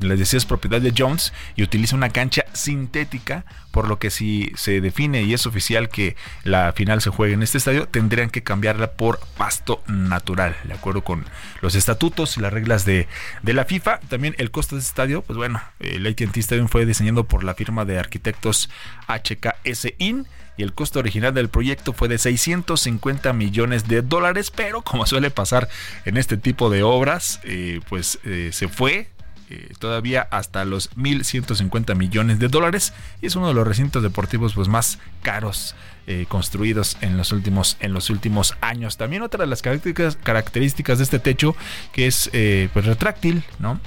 les 0.00 0.18
decía 0.18 0.38
es 0.38 0.46
propiedad 0.46 0.80
de 0.80 0.92
Jones 0.96 1.32
y 1.56 1.62
utiliza 1.62 1.96
una 1.96 2.10
cancha 2.10 2.44
sintética, 2.52 3.44
por 3.70 3.88
lo 3.88 3.98
que 3.98 4.10
si 4.10 4.52
se 4.56 4.80
define 4.80 5.22
y 5.22 5.34
es 5.34 5.46
oficial 5.46 5.88
que 5.88 6.16
la 6.44 6.72
final 6.72 7.00
se 7.00 7.10
juegue 7.10 7.34
en 7.34 7.42
este 7.42 7.58
estadio, 7.58 7.86
tendrían 7.86 8.30
que 8.30 8.42
cambiarla 8.42 8.92
por 8.92 9.20
pasto 9.36 9.82
natural, 9.86 10.56
de 10.64 10.74
acuerdo 10.74 11.02
con 11.02 11.24
los 11.60 11.74
estatutos 11.74 12.36
y 12.36 12.40
las 12.40 12.52
reglas 12.52 12.84
de, 12.84 13.06
de 13.42 13.54
la 13.54 13.64
FIFA. 13.64 14.00
También 14.08 14.34
el 14.38 14.50
costo 14.50 14.74
de 14.74 14.80
este 14.80 14.90
estadio, 14.90 15.22
pues 15.22 15.36
bueno, 15.36 15.62
el 15.78 16.06
AT&T 16.06 16.40
Stadium 16.40 16.68
fue 16.68 16.86
diseñado 16.86 17.24
por 17.24 17.44
la 17.44 17.54
firma 17.54 17.84
de 17.84 17.98
arquitectos 17.98 18.70
HKS 19.06 19.94
IN 19.98 20.26
y 20.56 20.62
el 20.62 20.74
costo 20.74 20.98
original 20.98 21.32
del 21.32 21.48
proyecto 21.48 21.92
fue 21.92 22.08
de 22.08 22.18
650 22.18 23.32
millones 23.32 23.88
de 23.88 24.02
dólares, 24.02 24.50
pero 24.50 24.82
como 24.82 25.06
suele 25.06 25.30
pasar 25.30 25.68
en 26.04 26.16
este 26.16 26.36
tipo 26.36 26.68
de 26.70 26.82
obras, 26.82 27.40
eh, 27.44 27.80
pues 27.88 28.18
eh, 28.24 28.50
se 28.52 28.68
fue 28.68 29.08
eh, 29.50 29.72
todavía 29.80 30.28
hasta 30.30 30.64
los 30.64 30.94
1.150 30.96 31.96
millones 31.96 32.38
de 32.38 32.46
dólares 32.46 32.92
y 33.20 33.26
es 33.26 33.34
uno 33.34 33.48
de 33.48 33.54
los 33.54 33.66
recintos 33.66 34.00
deportivos 34.00 34.54
pues, 34.54 34.68
más 34.68 35.00
caros 35.22 35.74
eh, 36.06 36.26
construidos 36.28 36.96
en 37.00 37.16
los 37.16 37.32
últimos 37.32 37.76
en 37.80 37.92
los 37.92 38.10
últimos 38.10 38.54
años. 38.60 38.96
También 38.96 39.22
otra 39.22 39.42
de 39.42 39.48
las 39.48 39.60
características, 39.60 40.16
características 40.22 40.98
de 40.98 41.04
este 41.04 41.18
techo 41.18 41.56
que 41.92 42.06
es 42.06 42.30
eh, 42.32 42.68
pues 42.72 42.84
retráctil, 42.84 43.42
¿no? 43.58 43.80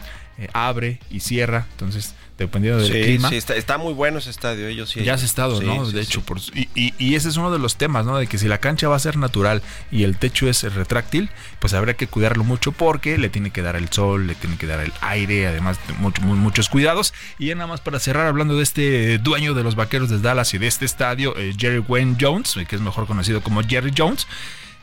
abre 0.52 1.00
y 1.12 1.20
cierra, 1.20 1.68
entonces 1.72 2.16
dependiendo 2.38 2.82
del 2.82 2.92
sí, 2.92 3.02
clima. 3.02 3.30
Sí, 3.30 3.36
está, 3.36 3.56
está, 3.56 3.78
muy 3.78 3.94
bueno 3.94 4.18
ese 4.18 4.30
estadio. 4.30 4.68
Ellos 4.68 4.90
sí, 4.90 5.04
ya 5.04 5.14
has 5.14 5.24
estado, 5.24 5.60
sí, 5.60 5.66
¿no? 5.66 5.86
Sí, 5.86 5.94
de 5.94 6.02
hecho, 6.02 6.22
por, 6.22 6.40
y, 6.54 6.70
y, 6.76 6.94
y, 6.98 7.16
ese 7.16 7.30
es 7.30 7.38
uno 7.38 7.52
de 7.52 7.60
los 7.60 7.76
temas, 7.76 8.06
¿no? 8.06 8.18
De 8.18 8.28
que 8.28 8.38
si 8.38 8.48
la 8.48 8.58
cancha 8.58 8.88
va 8.88 8.96
a 8.96 9.00
ser 9.00 9.18
natural 9.18 9.62
y 9.92 10.04
el 10.04 10.18
techo 10.18 10.48
es 10.48 10.64
retráctil, 10.74 11.30
pues 11.60 11.74
habrá 11.74 11.94
que 11.94 12.08
cuidarlo 12.08 12.44
mucho 12.44 12.72
porque 12.72 13.18
le 13.18 13.30
tiene 13.30 13.52
que 13.52 13.62
dar 13.62 13.76
el 13.76 13.90
sol, 13.90 14.28
le 14.28 14.36
tiene 14.36 14.58
que 14.58 14.66
dar 14.66 14.80
el 14.80 14.94
aire, 15.02 15.48
además 15.48 15.80
de 15.88 15.94
mucho, 15.94 16.22
muchos 16.22 16.70
cuidados. 16.70 17.14
Y 17.38 17.48
ya 17.48 17.56
nada 17.56 17.68
más 17.68 17.82
para 17.82 18.00
cerrar, 18.00 18.28
hablando 18.28 18.58
de 18.58 18.64
este 18.64 19.18
dueño 19.20 19.54
de 19.54 19.64
los 19.64 19.76
vaqueros 19.76 20.10
de 20.10 20.20
Dallas 20.20 20.54
y 20.54 20.58
de 20.58 20.68
este 20.68 20.86
estadio, 20.86 21.38
eh, 21.38 21.54
Jerry 21.58 21.80
Wayne 21.80 22.18
Jones, 22.20 22.56
que 22.68 22.76
es 22.76 22.82
mejor 22.82 23.06
conocido 23.08 23.42
como 23.42 23.62
Jerry 23.64 23.94
Jones 23.96 24.28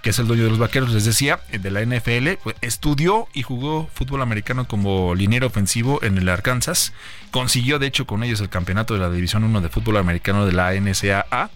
que 0.03 0.11
es 0.11 0.19
el 0.19 0.27
dueño 0.27 0.45
de 0.45 0.51
los 0.51 0.59
vaqueros, 0.59 0.93
les 0.93 1.05
decía, 1.05 1.41
de 1.51 1.71
la 1.71 1.85
NFL, 1.85 2.39
pues, 2.43 2.57
estudió 2.61 3.29
y 3.33 3.43
jugó 3.43 3.89
fútbol 3.93 4.23
americano 4.23 4.67
como 4.67 5.15
liniero 5.15 5.47
ofensivo 5.47 6.03
en 6.03 6.19
el 6.19 6.29
Arkansas. 6.29 6.93
Consiguió, 7.31 7.79
de 7.79 7.87
hecho, 7.87 8.07
con 8.07 8.23
ellos 8.23 8.41
el 8.41 8.49
campeonato 8.49 8.95
de 8.95 9.01
la 9.01 9.11
División 9.11 9.45
1 9.45 9.61
de 9.61 9.69
fútbol 9.69 9.99
americano 9.99 10.47
de 10.47 10.53
la 10.53 10.73
NCAA 10.73 11.51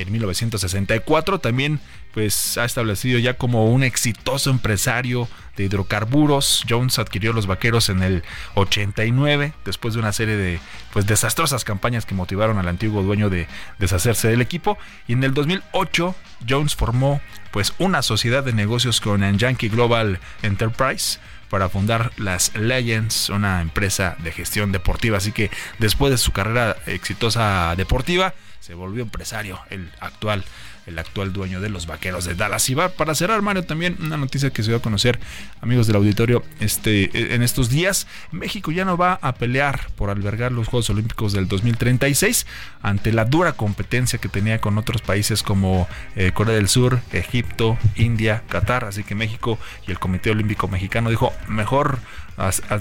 en 0.00 0.12
1964. 0.12 1.38
También 1.38 1.80
pues 2.12 2.58
ha 2.58 2.64
establecido 2.64 3.18
ya 3.18 3.34
como 3.34 3.66
un 3.66 3.84
exitoso 3.84 4.50
empresario 4.50 5.28
de 5.56 5.64
hidrocarburos. 5.64 6.64
Jones 6.68 6.98
adquirió 6.98 7.32
los 7.32 7.46
vaqueros 7.46 7.88
en 7.88 8.02
el 8.02 8.24
89 8.54 9.52
después 9.64 9.94
de 9.94 10.00
una 10.00 10.12
serie 10.12 10.36
de 10.36 10.60
pues 10.92 11.06
desastrosas 11.06 11.64
campañas 11.64 12.06
que 12.06 12.14
motivaron 12.14 12.58
al 12.58 12.68
antiguo 12.68 13.02
dueño 13.02 13.30
de 13.30 13.46
deshacerse 13.78 14.28
del 14.28 14.40
equipo 14.40 14.78
y 15.06 15.12
en 15.12 15.24
el 15.24 15.34
2008 15.34 16.14
Jones 16.48 16.74
formó 16.74 17.20
pues 17.50 17.74
una 17.78 18.02
sociedad 18.02 18.44
de 18.44 18.52
negocios 18.52 19.00
con 19.00 19.38
Yankee 19.38 19.68
Global 19.68 20.18
Enterprise 20.42 21.18
para 21.50 21.68
fundar 21.68 22.12
las 22.16 22.54
Legends, 22.54 23.28
una 23.28 23.60
empresa 23.60 24.16
de 24.22 24.30
gestión 24.30 24.72
deportiva. 24.72 25.18
Así 25.18 25.32
que 25.32 25.50
después 25.78 26.12
de 26.12 26.18
su 26.18 26.32
carrera 26.32 26.76
exitosa 26.86 27.74
deportiva, 27.76 28.34
se 28.60 28.74
volvió 28.74 29.02
empresario, 29.02 29.58
el 29.70 29.90
actual 30.00 30.44
el 30.86 30.98
actual 30.98 31.32
dueño 31.32 31.60
de 31.60 31.70
los 31.70 31.86
vaqueros 31.86 32.24
de 32.24 32.34
Dallas. 32.34 32.68
Y 32.68 32.74
va 32.74 32.90
para 32.90 33.14
cerrar, 33.14 33.42
Mario, 33.42 33.64
también 33.64 33.96
una 34.00 34.16
noticia 34.16 34.50
que 34.50 34.62
se 34.62 34.70
dio 34.70 34.78
a 34.78 34.82
conocer, 34.82 35.18
amigos 35.60 35.86
del 35.86 35.96
auditorio, 35.96 36.42
este, 36.58 37.34
en 37.34 37.42
estos 37.42 37.70
días. 37.70 38.06
México 38.30 38.70
ya 38.70 38.84
no 38.84 38.96
va 38.96 39.18
a 39.22 39.34
pelear 39.34 39.88
por 39.96 40.10
albergar 40.10 40.52
los 40.52 40.68
Juegos 40.68 40.90
Olímpicos 40.90 41.32
del 41.32 41.48
2036 41.48 42.46
ante 42.82 43.12
la 43.12 43.24
dura 43.24 43.52
competencia 43.52 44.18
que 44.18 44.28
tenía 44.28 44.60
con 44.60 44.78
otros 44.78 45.02
países 45.02 45.42
como 45.42 45.88
eh, 46.16 46.32
Corea 46.32 46.54
del 46.54 46.68
Sur, 46.68 47.00
Egipto, 47.12 47.78
India, 47.96 48.42
Qatar. 48.48 48.84
Así 48.84 49.04
que 49.04 49.14
México 49.14 49.58
y 49.86 49.90
el 49.90 49.98
Comité 49.98 50.30
Olímpico 50.30 50.68
Mexicano 50.68 51.10
dijo, 51.10 51.32
mejor 51.48 51.98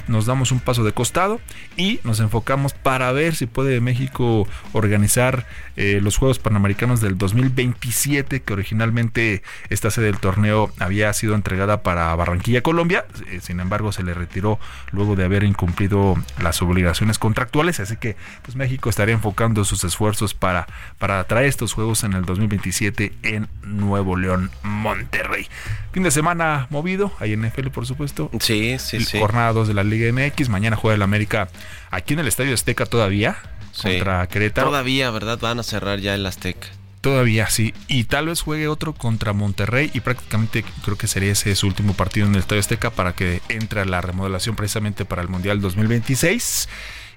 nos 0.07 0.25
damos 0.25 0.51
un 0.51 0.59
paso 0.59 0.83
de 0.83 0.93
costado 0.93 1.39
y 1.75 1.99
nos 2.03 2.19
enfocamos 2.19 2.73
para 2.73 3.11
ver 3.11 3.35
si 3.35 3.45
puede 3.45 3.81
México 3.81 4.47
organizar 4.73 5.45
eh, 5.75 5.99
los 6.01 6.17
Juegos 6.17 6.39
Panamericanos 6.39 7.01
del 7.01 7.17
2027, 7.17 8.41
que 8.41 8.53
originalmente 8.53 9.43
esta 9.69 9.91
sede 9.91 10.05
del 10.05 10.19
torneo 10.19 10.71
había 10.79 11.11
sido 11.13 11.35
entregada 11.35 11.83
para 11.83 12.15
Barranquilla, 12.15 12.61
Colombia. 12.61 13.05
Eh, 13.27 13.39
sin 13.41 13.59
embargo, 13.59 13.91
se 13.91 14.03
le 14.03 14.13
retiró 14.13 14.59
luego 14.91 15.15
de 15.15 15.25
haber 15.25 15.43
incumplido 15.43 16.15
las 16.41 16.61
obligaciones 16.61 17.19
contractuales. 17.19 17.79
Así 17.79 17.97
que 17.97 18.15
pues 18.43 18.55
México 18.55 18.89
estaría 18.89 19.13
enfocando 19.13 19.63
sus 19.65 19.83
esfuerzos 19.83 20.33
para, 20.33 20.67
para 20.97 21.23
traer 21.25 21.47
estos 21.47 21.73
Juegos 21.73 22.03
en 22.03 22.13
el 22.13 22.25
2027 22.25 23.13
en 23.23 23.47
Nuevo 23.63 24.15
León, 24.15 24.51
Monterrey. 24.63 25.47
Fin 25.91 26.03
de 26.03 26.11
semana 26.11 26.67
movido, 26.69 27.11
hay 27.19 27.35
NFL 27.35 27.69
por 27.69 27.85
supuesto. 27.85 28.29
Sí, 28.39 28.77
sí, 28.79 28.99
sí. 29.01 29.19
Jornada 29.19 29.48
2 29.53 29.67
de 29.67 29.73
la 29.73 29.83
Liga 29.83 30.11
MX. 30.11 30.49
Mañana 30.49 30.75
juega 30.75 30.95
el 30.95 31.01
América 31.01 31.49
aquí 31.91 32.13
en 32.13 32.19
el 32.19 32.27
Estadio 32.27 32.53
Azteca 32.53 32.85
todavía 32.85 33.37
contra 33.81 34.27
Querétaro. 34.27 34.69
Todavía, 34.69 35.11
¿verdad? 35.11 35.39
Van 35.39 35.59
a 35.59 35.63
cerrar 35.63 35.99
ya 35.99 36.15
el 36.15 36.25
Azteca. 36.25 36.67
Todavía 37.01 37.49
sí. 37.49 37.73
Y 37.87 38.03
tal 38.05 38.27
vez 38.27 38.41
juegue 38.41 38.67
otro 38.67 38.93
contra 38.93 39.31
Monterrey 39.31 39.89
y 39.93 40.01
prácticamente 40.01 40.65
creo 40.83 40.97
que 40.97 41.07
sería 41.07 41.31
ese 41.31 41.55
su 41.55 41.67
último 41.67 41.93
partido 41.93 42.27
en 42.27 42.33
el 42.33 42.39
Estadio 42.39 42.59
Azteca 42.59 42.89
para 42.89 43.13
que 43.13 43.41
entre 43.47 43.81
a 43.81 43.85
la 43.85 44.01
remodelación 44.01 44.55
precisamente 44.55 45.05
para 45.05 45.21
el 45.21 45.29
Mundial 45.29 45.61
2026. 45.61 46.67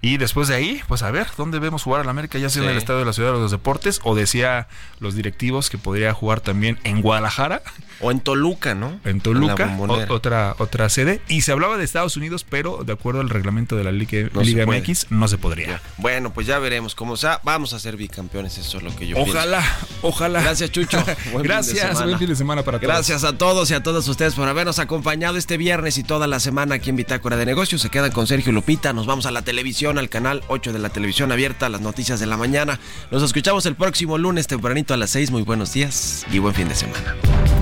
Y 0.01 0.17
después 0.19 0.49
de 0.49 0.57
ahí, 0.57 0.83
pues 0.89 1.03
a 1.03 1.11
ver, 1.11 1.29
¿dónde 1.37 1.59
vemos 1.59 1.83
jugar 1.85 2.01
al 2.01 2.09
América? 2.09 2.39
Ya 2.39 2.49
sea 2.49 2.63
en 2.63 2.69
el 2.69 2.77
Estadio 2.77 3.01
de 3.01 3.07
la 3.07 3.13
Ciudad 3.13 3.33
de 3.33 3.39
los 3.39 3.51
Deportes 3.51 4.01
o 4.03 4.15
decía 4.15 4.69
los 5.01 5.15
directivos 5.15 5.71
que 5.71 5.79
podría 5.79 6.13
jugar 6.13 6.41
también 6.41 6.79
en 6.85 7.03
Guadalajara. 7.03 7.63
O 8.01 8.11
en 8.11 8.21
Toluca, 8.21 8.75
¿no? 8.75 9.01
En 9.05 9.21
Toluca, 9.21 9.77
otra, 10.09 10.55
otra 10.59 10.89
sede. 10.89 11.21
Y 11.29 11.43
se 11.43 11.53
hablaba 11.53 11.77
de 11.77 11.85
Estados 11.85 12.17
Unidos, 12.17 12.45
pero 12.49 12.85
de 12.85 12.93
acuerdo 12.93 13.21
al 13.21 13.31
reglamento 13.31 13.77
de 13.77 13.85
la 13.85 13.93
Liga, 13.93 14.29
Liga 14.43 14.67
MX, 14.67 15.11
no 15.11 15.29
se 15.29 15.39
podría. 15.39 15.81
Bueno, 15.99 16.33
pues 16.33 16.47
ya 16.47 16.59
veremos 16.59 16.95
cómo 16.95 17.17
sea. 17.17 17.41
Vamos 17.45 17.73
a 17.73 17.79
ser 17.79 17.97
bicampeones, 17.97 18.59
eso 18.59 18.79
es 18.79 18.85
lo 18.85 18.95
que 18.95 19.07
yo 19.07 19.17
ojalá, 19.17 19.61
pienso. 19.61 19.79
Ojalá, 20.01 20.01
ojalá. 20.03 20.43
Gracias, 20.43 20.71
Chucho. 20.71 21.05
Gracias, 21.43 22.03
buen 22.03 22.19
fin 22.19 22.29
de 22.29 22.37
semana 22.37 22.63
para 22.63 22.79
todos. 22.79 22.89
Gracias 22.89 23.25
a 23.25 23.37
todos 23.37 23.71
y 23.71 23.75
a 23.75 23.83
todos 23.83 24.07
ustedes 24.09 24.35
por 24.35 24.49
habernos 24.49 24.79
acompañado 24.79 25.37
este 25.37 25.57
viernes 25.57 25.99
y 25.99 26.05
toda 26.05 26.27
la 26.27 26.41
semana 26.41 26.77
aquí 26.77 26.91
en 26.91 26.97
Bitácora 26.97 27.37
de 27.37 27.47
Negocios. 27.47 27.83
Se 27.83 27.91
quedan 27.91 28.11
con 28.11 28.27
Sergio 28.27 28.53
Lupita. 28.53 28.93
Nos 28.93 29.07
vamos 29.07 29.27
a 29.27 29.31
la 29.31 29.43
televisión, 29.43 29.99
al 29.99 30.09
canal 30.09 30.43
8 30.49 30.73
de 30.73 30.79
la 30.79 30.91
televisión 30.91 31.33
abierta, 31.33 31.69
las 31.69 31.81
noticias 31.81 32.21
de 32.21 32.27
la 32.27 32.37
mañana. 32.37 32.79
Nos 33.11 33.23
escuchamos 33.23 33.67
el 33.67 33.77
próximo 33.77 34.19
lunes 34.19 34.47
tempranito 34.47 34.95
a 34.95 34.97
las 34.97 35.11
6. 35.11 35.31
Muy 35.31 35.43
buenos 35.43 35.73
días 35.73 36.27
y 36.31 36.39
buen 36.39 36.55
fin 36.55 36.69
de 36.69 36.75
semana. 36.75 37.62